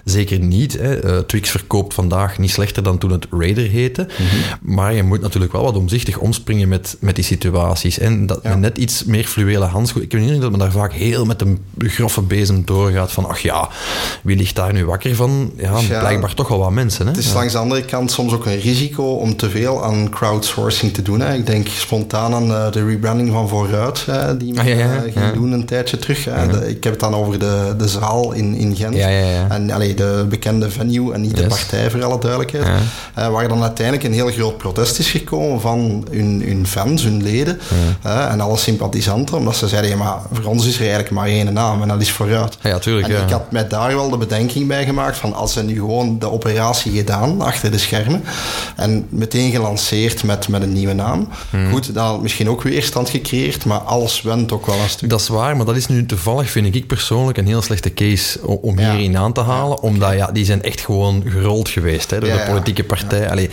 Zeker 0.04 0.40
niet. 0.40 0.78
Hè. 0.80 1.24
Twix 1.24 1.50
verkoopt 1.50 1.94
vandaag 1.94 2.38
niet 2.38 2.52
slechter 2.52 2.84
dan 2.84 2.98
toen 2.98 3.12
het 3.12 3.28
Raider 3.32 3.68
heette. 3.68 4.08
Mhm. 4.12 4.74
Maar 4.74 4.94
je 4.94 5.04
moet 5.04 5.22
natuurlijk 5.22 5.52
wel 5.52 5.64
wat 5.64 5.76
omzichtig 5.76 6.18
omspringen 6.18 6.68
met, 6.68 6.98
met 7.00 7.16
die 7.16 7.24
situaties. 7.60 8.00
En 8.00 8.26
dat 8.26 8.40
ja. 8.44 8.56
net 8.56 8.78
iets 8.78 9.04
meer 9.04 9.26
fluwele 9.26 9.66
handschoen. 9.66 10.02
Ik 10.02 10.12
weet 10.12 10.30
niet 10.30 10.42
dat 10.42 10.50
men 10.52 10.60
daar 10.60 10.72
vaak 10.72 10.94
heel 10.94 11.26
met 11.26 11.42
een 11.42 11.60
grove 11.78 12.22
bezem 12.22 12.66
doorgaat 12.66 13.12
van 13.12 13.26
ach 13.26 13.40
ja, 13.40 13.70
wie 14.24 14.38
ligt 14.38 14.56
daar 14.56 14.74
nu 14.74 14.86
wakker 14.86 15.16
van? 15.16 15.52
Ja, 15.58 15.80
blijkbaar 16.00 16.34
toch 16.34 16.48
wel 16.48 16.58
wat 16.58 16.72
mensen. 16.72 17.06
Hè. 17.06 17.12
Het 17.12 17.22
is 17.22 17.34
langs 17.34 17.54
de 17.54 17.60
andere 17.60 17.86
kant 17.86 18.12
soms 18.12 18.34
ook 18.34 18.46
een 18.46 18.60
risico 18.60 19.04
om 19.04 19.36
te 19.36 19.50
veel 19.50 19.84
aan 19.84 20.10
crowdsourcing 20.10 20.94
te 20.94 21.02
doen. 21.02 21.20
Hè. 21.20 21.34
Ik 21.34 21.46
denk 21.46 21.68
spontaan 21.68 22.34
aan 22.34 22.52
uh, 22.52 22.72
de 22.72 22.86
rebranding 22.86 23.32
van 23.32 23.50
Vooruit, 23.50 24.06
uh, 24.10 24.30
die 24.38 24.54
men 24.54 24.64
ah, 24.64 24.78
ja, 24.78 25.04
uh, 25.06 25.14
ging 25.14 25.34
doen 25.34 25.52
een 25.52 25.66
tijdje 25.66 25.98
terug. 25.98 26.26
-huh. 26.26 26.70
ik 26.70 26.84
heb 26.84 26.94
het 26.94 27.02
dan 27.02 27.16
over 27.16 27.40
de, 27.40 27.74
de 27.78 27.88
zaal 27.88 28.32
in, 28.32 28.56
in 28.56 28.76
Gent. 28.76 28.96
En 28.96 29.72
allee, 29.72 29.94
de 29.94 30.26
bekende 30.30 30.70
venue 30.70 31.14
en 31.14 31.22
niet 31.22 31.32
yes. 31.32 31.42
de 31.42 31.48
partij, 31.48 31.90
voor 31.90 32.04
alle 32.04 32.20
duidelijkheid. 32.20 32.68
waar 33.16 33.48
dan 33.48 33.62
uiteindelijk 33.62 34.06
een 34.06 34.14
heel 34.14 34.32
groot 34.32 34.58
protest 34.58 35.00
is 35.00 35.10
gekomen 35.10 35.62
van 35.62 36.08
hun, 36.12 36.44
hun 36.46 36.68
fans, 36.68 37.04
hun 37.04 37.24
leden 37.24 37.49
en 38.02 38.42
alle 38.42 38.58
sympathisanten. 38.58 39.38
Omdat 39.38 39.56
ze 39.56 39.68
zeiden, 39.68 39.90
ja, 39.90 39.98
maar 39.98 40.18
voor 40.32 40.46
ons 40.46 40.66
is 40.68 40.76
er 40.76 40.82
eigenlijk 40.82 41.12
maar 41.12 41.28
één 41.28 41.54
naam 41.54 41.82
en 41.82 41.88
dat 41.88 42.02
is 42.02 42.12
Vooruit. 42.20 42.58
Ja, 42.62 42.80
tuurlijk, 42.80 43.08
en 43.08 43.24
ik 43.24 43.30
had 43.30 43.52
mij 43.52 43.68
daar 43.68 43.96
wel 43.96 44.10
de 44.10 44.18
bedenking 44.18 44.68
bij 44.68 44.86
gemaakt 44.86 45.18
van 45.18 45.34
als 45.34 45.54
ze 45.54 45.64
nu 45.64 45.76
gewoon 45.76 46.20
de 46.20 46.32
operatie 46.32 46.92
gedaan 46.92 47.42
achter 47.42 47.72
de 47.72 47.78
schermen 47.78 48.24
en 48.76 49.08
meteen 49.10 49.52
gelanceerd 49.52 50.24
met, 50.24 50.48
met 50.48 50.62
een 50.62 50.74
nieuwe 50.74 50.94
naam. 50.94 51.30
Hmm. 51.50 51.72
Goed, 51.72 51.94
dan 51.94 52.06
had 52.06 52.22
misschien 52.22 52.50
ook 52.50 52.62
weerstand 52.62 53.10
gecreëerd, 53.10 53.66
maar 53.66 53.78
alles 53.78 54.22
went 54.22 54.52
ook 54.52 54.66
wel 54.66 54.80
een 54.80 54.90
stuk. 54.90 55.10
Dat 55.10 55.20
is 55.20 55.28
waar, 55.28 55.58
maar 55.58 55.66
dat 55.66 55.76
is 55.76 55.88
nu 55.88 56.06
toevallig, 56.06 56.50
vind 56.50 56.76
ik 56.76 56.88
persoonlijk, 56.88 57.38
een 57.38 57.48
heel 57.48 57.62
slechte 57.62 57.94
case 57.94 58.48
om 58.48 58.80
ja. 58.80 58.92
hierin 58.92 59.18
aan 59.18 59.34
te 59.34 59.42
halen. 59.42 59.82
Omdat 59.82 60.14
ja, 60.14 60.32
die 60.32 60.46
zijn 60.46 60.62
echt 60.62 60.82
gewoon 60.82 61.24
gerold 61.26 61.70
geweest 61.70 62.12
hè, 62.12 62.20
door 62.20 62.30
de 62.30 62.46
politieke 62.48 62.84
partij. 62.84 63.30
Allee, 63.30 63.50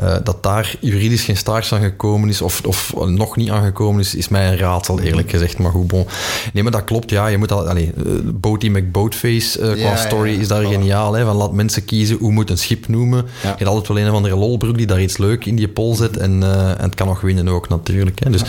uh, 0.00 0.16
dat 0.24 0.42
daar 0.42 0.76
juridisch 0.80 1.24
geen 1.24 1.36
staart 1.36 1.72
aan 1.72 1.82
gekomen 1.82 2.28
is, 2.28 2.42
of, 2.42 2.60
of 2.66 2.92
nog 3.06 3.36
niet 3.38 3.50
aangekomen 3.50 4.00
is, 4.00 4.14
is 4.14 4.28
mij 4.28 4.48
een 4.48 4.58
raadsel, 4.58 5.00
eerlijk 5.00 5.30
gezegd. 5.30 5.58
Maar 5.58 5.70
goed, 5.70 5.86
bon. 5.86 6.06
Nee, 6.52 6.62
maar 6.62 6.72
dat 6.72 6.84
klopt, 6.84 7.10
ja. 7.10 7.26
Je 7.26 7.38
moet 7.38 7.52
al, 7.52 7.68
allee, 7.68 7.92
uh, 8.06 8.12
Boaty 8.24 8.68
McBoatface 8.68 9.60
uh, 9.60 9.84
qua 9.84 9.96
story 9.96 10.40
is 10.40 10.48
daar 10.48 10.64
geniaal. 10.64 11.12
Hè, 11.12 11.24
van 11.24 11.36
laat 11.36 11.52
mensen 11.52 11.84
kiezen 11.84 12.16
hoe 12.16 12.32
moet 12.32 12.50
een 12.50 12.58
schip 12.58 12.88
noemen. 12.88 13.24
Je 13.42 13.48
hebt 13.48 13.66
altijd 13.66 13.88
wel 13.88 13.98
een 13.98 14.08
of 14.08 14.14
andere 14.14 14.36
lolbroek 14.36 14.76
die 14.76 14.86
daar 14.86 15.02
iets 15.02 15.18
leuk 15.18 15.46
in 15.46 15.56
die 15.56 15.68
pol 15.68 15.94
zet 15.94 16.16
en, 16.16 16.42
en 16.42 16.82
het 16.82 16.94
kan 16.94 17.06
nog 17.06 17.20
winnen 17.20 17.48
ook 17.48 17.68
natuurlijk. 17.68 18.20
Hè. 18.24 18.30
Dus 18.30 18.42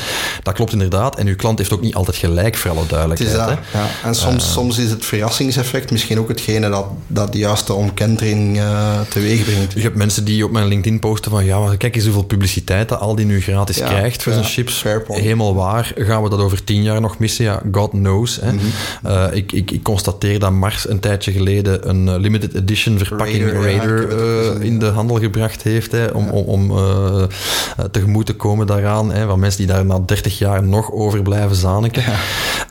dat 0.44 0.54
klopt 0.54 0.72
inderdaad. 0.72 1.18
En 1.18 1.28
uw 1.28 1.36
klant 1.36 1.58
heeft 1.58 1.74
ook 1.74 1.82
niet 1.82 1.96
altijd 1.96 2.18
gelijk, 2.18 2.58
voor 2.58 2.72
alle 2.72 2.86
duidelijkheid. 2.88 3.32
Het 3.32 3.42
is 3.42 3.46
dat. 3.48 3.58
En 4.04 4.16
soms, 4.16 4.44
uh, 4.44 4.52
soms 4.52 4.78
is 4.78 4.90
het 4.90 5.06
verrassingseffect 5.06 5.92
misschien 5.92 6.20
ook 6.20 6.28
hetgene 6.28 6.70
dat, 6.70 6.86
dat 7.08 7.32
de 7.32 7.38
juiste 7.38 7.74
omkentering 7.74 8.58
uh, 8.58 9.00
teweeg 9.10 9.44
brengt. 9.44 9.74
Je 9.74 9.82
hebt 9.82 9.96
mensen 9.96 10.24
die 10.24 10.46
op 10.46 10.52
mijn 10.52 10.68
LinkedIn 10.68 11.00
posten 11.00 11.32
van 11.32 11.46
ja, 11.46 11.60
maar 11.60 11.78
kijk 11.78 11.96
eens 11.96 12.04
hoeveel 12.04 12.24
publiciteit 12.24 12.90
dat 12.90 13.00
al 13.00 13.16
die 13.16 13.26
nu 13.26 13.42
gratis 13.42 13.78
krijgt 13.78 14.24
voor 14.24 14.34
zijn 14.34 14.46
chips. 14.46 14.79
Helemaal 15.08 15.56
waar. 15.56 15.92
Gaan 15.96 16.24
we 16.24 16.30
dat 16.30 16.40
over 16.40 16.64
tien 16.64 16.84
jaar 16.84 17.02
nog 17.02 17.20
missen? 17.20 17.46
Ja, 17.46 17.62
God 17.72 17.90
knows. 17.90 18.40
Hè. 18.42 18.52
Mm 18.52 18.60
-hmm. 18.60 19.12
uh, 19.12 19.26
ik, 19.32 19.52
ik, 19.52 19.72
ik 19.72 19.84
constateer 19.84 20.40
dat 20.40 20.52
Mars 20.52 20.90
een 20.90 21.00
tijdje 21.00 21.32
geleden 21.32 21.90
een 21.90 22.20
limited 22.20 22.54
edition 22.56 22.98
verpakking 22.98 23.52
Raider, 23.52 24.10
Raider 24.10 24.62
in 24.62 24.80
de 24.80 24.86
handel 24.86 25.20
gebracht 25.20 25.64
heeft 25.64 25.92
hè, 25.92 26.06
om, 26.06 26.30
om, 26.30 26.72
om 26.72 27.28
tegemoet 27.92 28.26
te 28.26 28.36
komen 28.36 28.68
daaraan. 28.68 29.12
Hè, 29.12 29.26
van 29.26 29.40
mensen 29.40 29.66
die 29.66 29.76
daar 29.76 29.86
na 29.86 30.00
30 30.00 30.38
jaar 30.38 30.64
nog 30.64 30.92
over 30.92 31.22
blijven 31.22 31.56
zaniken. 31.56 32.04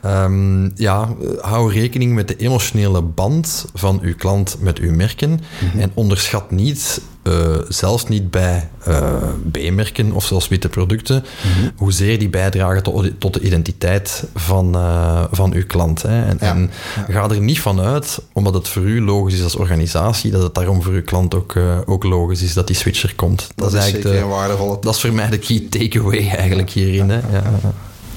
Ja. 0.02 0.24
Um, 0.24 0.72
ja, 0.74 1.08
hou 1.40 1.72
rekening 1.72 2.14
met 2.14 2.28
de 2.28 2.36
emotionele 2.36 3.02
band 3.02 3.66
van 3.74 4.00
uw 4.02 4.14
klant 4.14 4.56
met 4.60 4.78
uw 4.78 4.94
merken. 4.94 5.30
Mm 5.30 5.38
-hmm. 5.70 5.80
En 5.80 5.90
onderschat 5.94 6.50
niet 6.50 7.00
uh, 7.28 7.56
zelfs 7.68 8.08
niet 8.08 8.30
bij 8.30 8.68
uh, 8.88 9.12
B-merken 9.50 10.12
of 10.12 10.24
zelfs 10.24 10.48
witte 10.48 10.68
producten, 10.68 11.24
mm-hmm. 11.46 11.72
hoezeer 11.76 12.18
die 12.18 12.28
bijdragen 12.28 12.82
tot, 12.82 13.10
tot 13.20 13.34
de 13.34 13.40
identiteit 13.40 14.24
van, 14.34 14.76
uh, 14.76 15.24
van 15.30 15.52
uw 15.52 15.66
klant. 15.66 16.02
Hè. 16.02 16.22
En, 16.24 16.38
ja. 16.40 16.54
en 16.54 16.70
ja. 17.08 17.12
ga 17.12 17.30
er 17.30 17.40
niet 17.40 17.60
van 17.60 17.80
uit, 17.80 18.22
omdat 18.32 18.54
het 18.54 18.68
voor 18.68 18.82
u 18.82 19.02
logisch 19.02 19.34
is 19.34 19.42
als 19.42 19.56
organisatie, 19.56 20.30
dat 20.30 20.42
het 20.42 20.54
daarom 20.54 20.82
voor 20.82 20.92
uw 20.92 21.04
klant 21.04 21.34
ook, 21.34 21.56
ook 21.86 22.04
logisch 22.04 22.42
is 22.42 22.54
dat 22.54 22.66
die 22.66 22.76
switcher 22.76 23.14
komt. 23.14 23.38
Dat, 23.54 23.56
dat 23.56 23.68
is, 23.68 23.92
eigenlijk 23.92 24.14
de. 24.14 24.78
Dat 24.80 24.94
is 24.94 25.00
voor 25.00 25.12
mij 25.12 25.28
de 25.28 25.38
key 25.38 25.66
takeaway 25.70 26.28
eigenlijk 26.28 26.70
hierin. 26.70 27.10
Hè. 27.10 27.16
Ja. 27.16 27.42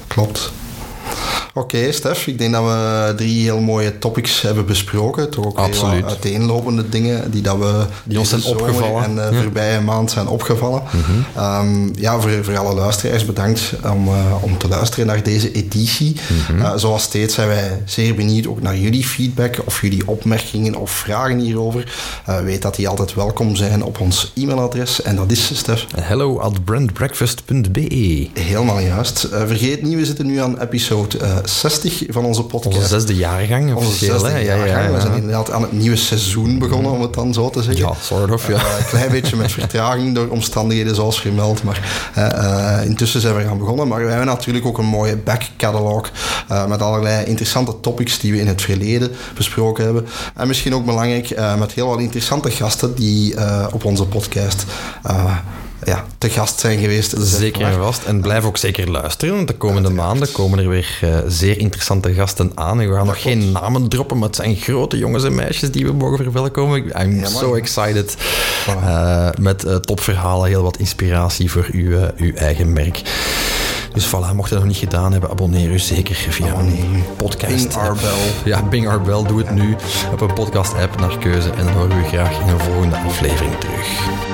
Klopt. 0.07 0.51
Oké, 1.53 1.75
okay, 1.75 1.91
Stef, 1.91 2.27
ik 2.27 2.37
denk 2.37 2.53
dat 2.53 2.63
we 2.63 3.13
drie 3.15 3.43
heel 3.43 3.59
mooie 3.59 3.97
topics 3.97 4.41
hebben 4.41 4.65
besproken. 4.65 5.29
Toch 5.29 5.45
ook 5.45 5.57
Absoluut. 5.57 6.05
uiteenlopende 6.05 6.89
dingen 6.89 7.31
die, 7.31 7.41
dat 7.41 7.57
we 7.57 7.85
die 8.03 8.19
ons 8.19 8.29
zijn 8.29 8.43
opgevallen 8.43 9.03
en 9.03 9.15
de 9.15 9.29
ja. 9.31 9.41
voorbije 9.41 9.81
maand 9.81 10.11
zijn 10.11 10.27
opgevallen. 10.27 10.81
Mm 10.91 11.01
-hmm. 11.01 11.43
um, 11.43 11.91
ja, 11.95 12.19
voor, 12.19 12.43
voor 12.43 12.57
alle 12.57 12.73
luisteraars 12.73 13.25
bedankt 13.25 13.73
om, 13.83 14.07
uh, 14.07 14.13
om 14.41 14.57
te 14.57 14.67
luisteren 14.67 15.05
naar 15.05 15.23
deze 15.23 15.51
editie. 15.51 16.15
Mm 16.29 16.37
-hmm. 16.47 16.59
uh, 16.59 16.75
zoals 16.75 17.03
steeds 17.03 17.33
zijn 17.33 17.47
wij 17.47 17.81
zeer 17.85 18.15
benieuwd 18.15 18.47
ook 18.47 18.61
naar 18.61 18.77
jullie 18.77 19.05
feedback 19.05 19.55
of 19.65 19.81
jullie 19.81 20.07
opmerkingen 20.07 20.75
of 20.75 20.91
vragen 20.91 21.39
hierover. 21.39 21.93
Uh, 22.29 22.39
weet 22.39 22.61
dat 22.61 22.75
die 22.75 22.87
altijd 22.87 23.13
welkom 23.13 23.55
zijn 23.55 23.83
op 23.83 23.99
ons 23.99 24.31
e-mailadres 24.35 25.01
en 25.01 25.15
dat 25.15 25.31
is, 25.31 25.57
Stef. 25.57 25.87
Hello 25.99 26.39
at 26.39 26.63
brandbreakfast.be 26.65 28.29
Helemaal 28.33 28.79
juist. 28.79 29.27
vergeet 29.45 29.81
niet, 29.81 29.95
we 29.95 30.05
zitten 30.05 30.25
nu 30.25 30.37
aan 30.37 30.59
episode 30.59 31.00
60 31.43 32.03
van 32.07 32.25
onze 32.25 32.43
podcast. 32.43 32.75
Onze 32.75 32.87
zesde 32.87 33.15
jaargang, 33.15 33.73
Onze 33.73 34.05
zesde 34.05 34.29
hè? 34.29 34.37
jaargang. 34.37 34.69
Ja, 34.69 34.79
ja, 34.79 34.87
ja. 34.87 34.93
We 34.93 35.01
zijn 35.01 35.15
inderdaad 35.15 35.51
aan 35.51 35.61
het 35.61 35.71
nieuwe 35.71 35.95
seizoen 35.95 36.59
begonnen, 36.59 36.91
om 36.91 37.01
het 37.01 37.13
dan 37.13 37.33
zo 37.33 37.49
te 37.49 37.63
zeggen. 37.63 37.85
Ja, 37.85 37.93
sort 38.01 38.31
of, 38.31 38.47
ja. 38.47 38.53
Uh, 38.53 38.77
een 38.79 38.85
klein 38.85 39.11
beetje 39.11 39.35
met 39.35 39.51
vertraging 39.51 40.15
door 40.15 40.27
omstandigheden 40.27 40.95
zoals 40.95 41.21
vermeld, 41.21 41.63
maar 41.63 42.11
uh, 42.17 42.85
intussen 42.85 43.21
zijn 43.21 43.35
we 43.35 43.43
gaan 43.43 43.57
begonnen. 43.57 43.87
Maar 43.87 44.03
we 44.03 44.09
hebben 44.09 44.27
natuurlijk 44.27 44.65
ook 44.65 44.77
een 44.77 44.85
mooie 44.85 45.17
back 45.17 45.41
catalog 45.57 46.11
uh, 46.51 46.65
met 46.65 46.81
allerlei 46.81 47.25
interessante 47.25 47.79
topics 47.79 48.19
die 48.19 48.31
we 48.31 48.39
in 48.39 48.47
het 48.47 48.61
verleden 48.61 49.11
besproken 49.35 49.83
hebben. 49.83 50.07
En 50.35 50.47
misschien 50.47 50.75
ook 50.75 50.85
belangrijk, 50.85 51.35
met 51.59 51.71
heel 51.71 51.87
wat 51.87 51.99
interessante 51.99 52.51
gasten 52.51 52.95
die 52.95 53.35
op 53.71 53.85
onze 53.85 54.05
podcast 54.05 54.65
ja, 55.85 56.05
te 56.17 56.29
gast 56.29 56.59
zijn 56.59 56.79
geweest. 56.79 57.15
Zeker 57.17 57.61
en 57.61 57.73
vast. 57.73 58.03
En 58.03 58.21
blijf 58.21 58.43
ook 58.43 58.57
zeker 58.57 58.91
luisteren, 58.91 59.35
want 59.35 59.47
de 59.47 59.53
komende 59.53 59.89
maanden 59.89 60.31
komen 60.31 60.59
er 60.59 60.69
weer 60.69 60.99
uh, 61.03 61.17
zeer 61.27 61.57
interessante 61.57 62.13
gasten 62.13 62.51
aan. 62.55 62.81
En 62.81 62.89
we 62.89 62.95
gaan 62.95 63.05
nog 63.05 63.21
geen 63.21 63.51
namen 63.51 63.89
droppen, 63.89 64.17
maar 64.17 64.27
het 64.27 64.35
zijn 64.35 64.55
grote 64.55 64.97
jongens 64.97 65.23
en 65.23 65.35
meisjes 65.35 65.71
die 65.71 65.85
we 65.85 65.93
mogen 65.93 66.23
verwelkomen. 66.23 67.01
I'm 67.01 67.19
ja, 67.19 67.27
so 67.27 67.55
excited. 67.55 68.17
Voilà. 68.17 68.83
Uh, 68.83 69.29
met 69.39 69.65
uh, 69.65 69.75
topverhalen, 69.75 70.47
heel 70.47 70.63
wat 70.63 70.77
inspiratie 70.77 71.51
voor 71.51 71.67
uw, 71.71 71.97
uw 72.17 72.33
eigen 72.33 72.73
merk. 72.73 73.01
Dus 73.93 74.07
voilà, 74.07 74.35
mocht 74.35 74.49
je 74.49 74.55
dat 74.55 74.63
nog 74.63 74.73
niet 74.73 74.83
gedaan 74.83 75.11
hebben, 75.11 75.29
abonneer 75.29 75.71
u 75.71 75.79
zeker 75.79 76.15
via 76.15 76.53
een 76.53 77.03
podcast. 77.17 77.67
Bing 77.67 77.75
our 77.75 77.93
bell. 77.93 78.31
Ja, 78.43 78.63
Bing 78.63 78.87
our 78.87 79.01
bell. 79.01 79.23
Doe 79.23 79.37
het 79.37 79.51
nu 79.51 79.75
op 80.11 80.21
een 80.21 80.33
podcast-app 80.33 80.99
naar 80.99 81.17
keuze. 81.17 81.49
En 81.49 81.65
dan 81.65 81.73
horen 81.73 81.89
we 81.89 81.95
u 81.95 82.07
graag 82.07 82.39
in 82.39 82.47
een 82.47 82.59
volgende 82.59 82.95
aflevering 82.97 83.59
terug. 83.59 84.30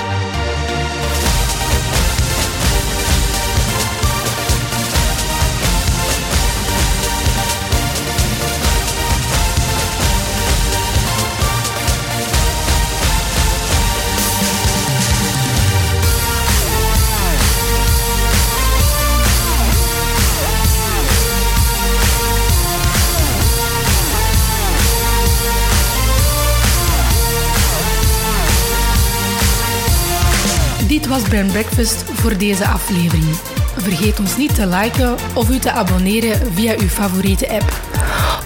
Brand 31.29 31.51
Breakfast 31.51 32.03
voor 32.03 32.37
deze 32.37 32.67
aflevering. 32.67 33.35
Vergeet 33.77 34.19
ons 34.19 34.37
niet 34.37 34.55
te 34.55 34.67
liken 34.67 35.15
of 35.33 35.49
u 35.49 35.59
te 35.59 35.71
abonneren 35.71 36.53
via 36.53 36.75
uw 36.77 36.87
favoriete 36.87 37.49
app. 37.49 37.81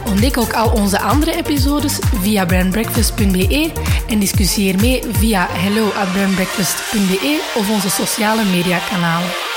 Ontdek 0.06 0.38
ook 0.38 0.54
al 0.54 0.72
onze 0.72 1.00
andere 1.00 1.36
episodes 1.36 2.00
via 2.22 2.46
brandbreakfast.be 2.46 3.72
en 4.08 4.20
discussieer 4.20 4.80
mee 4.80 5.04
via 5.12 5.48
hello@brandbreakfast.be 5.50 7.52
of 7.56 7.70
onze 7.70 7.90
sociale 7.90 8.44
mediakanalen. 8.44 9.51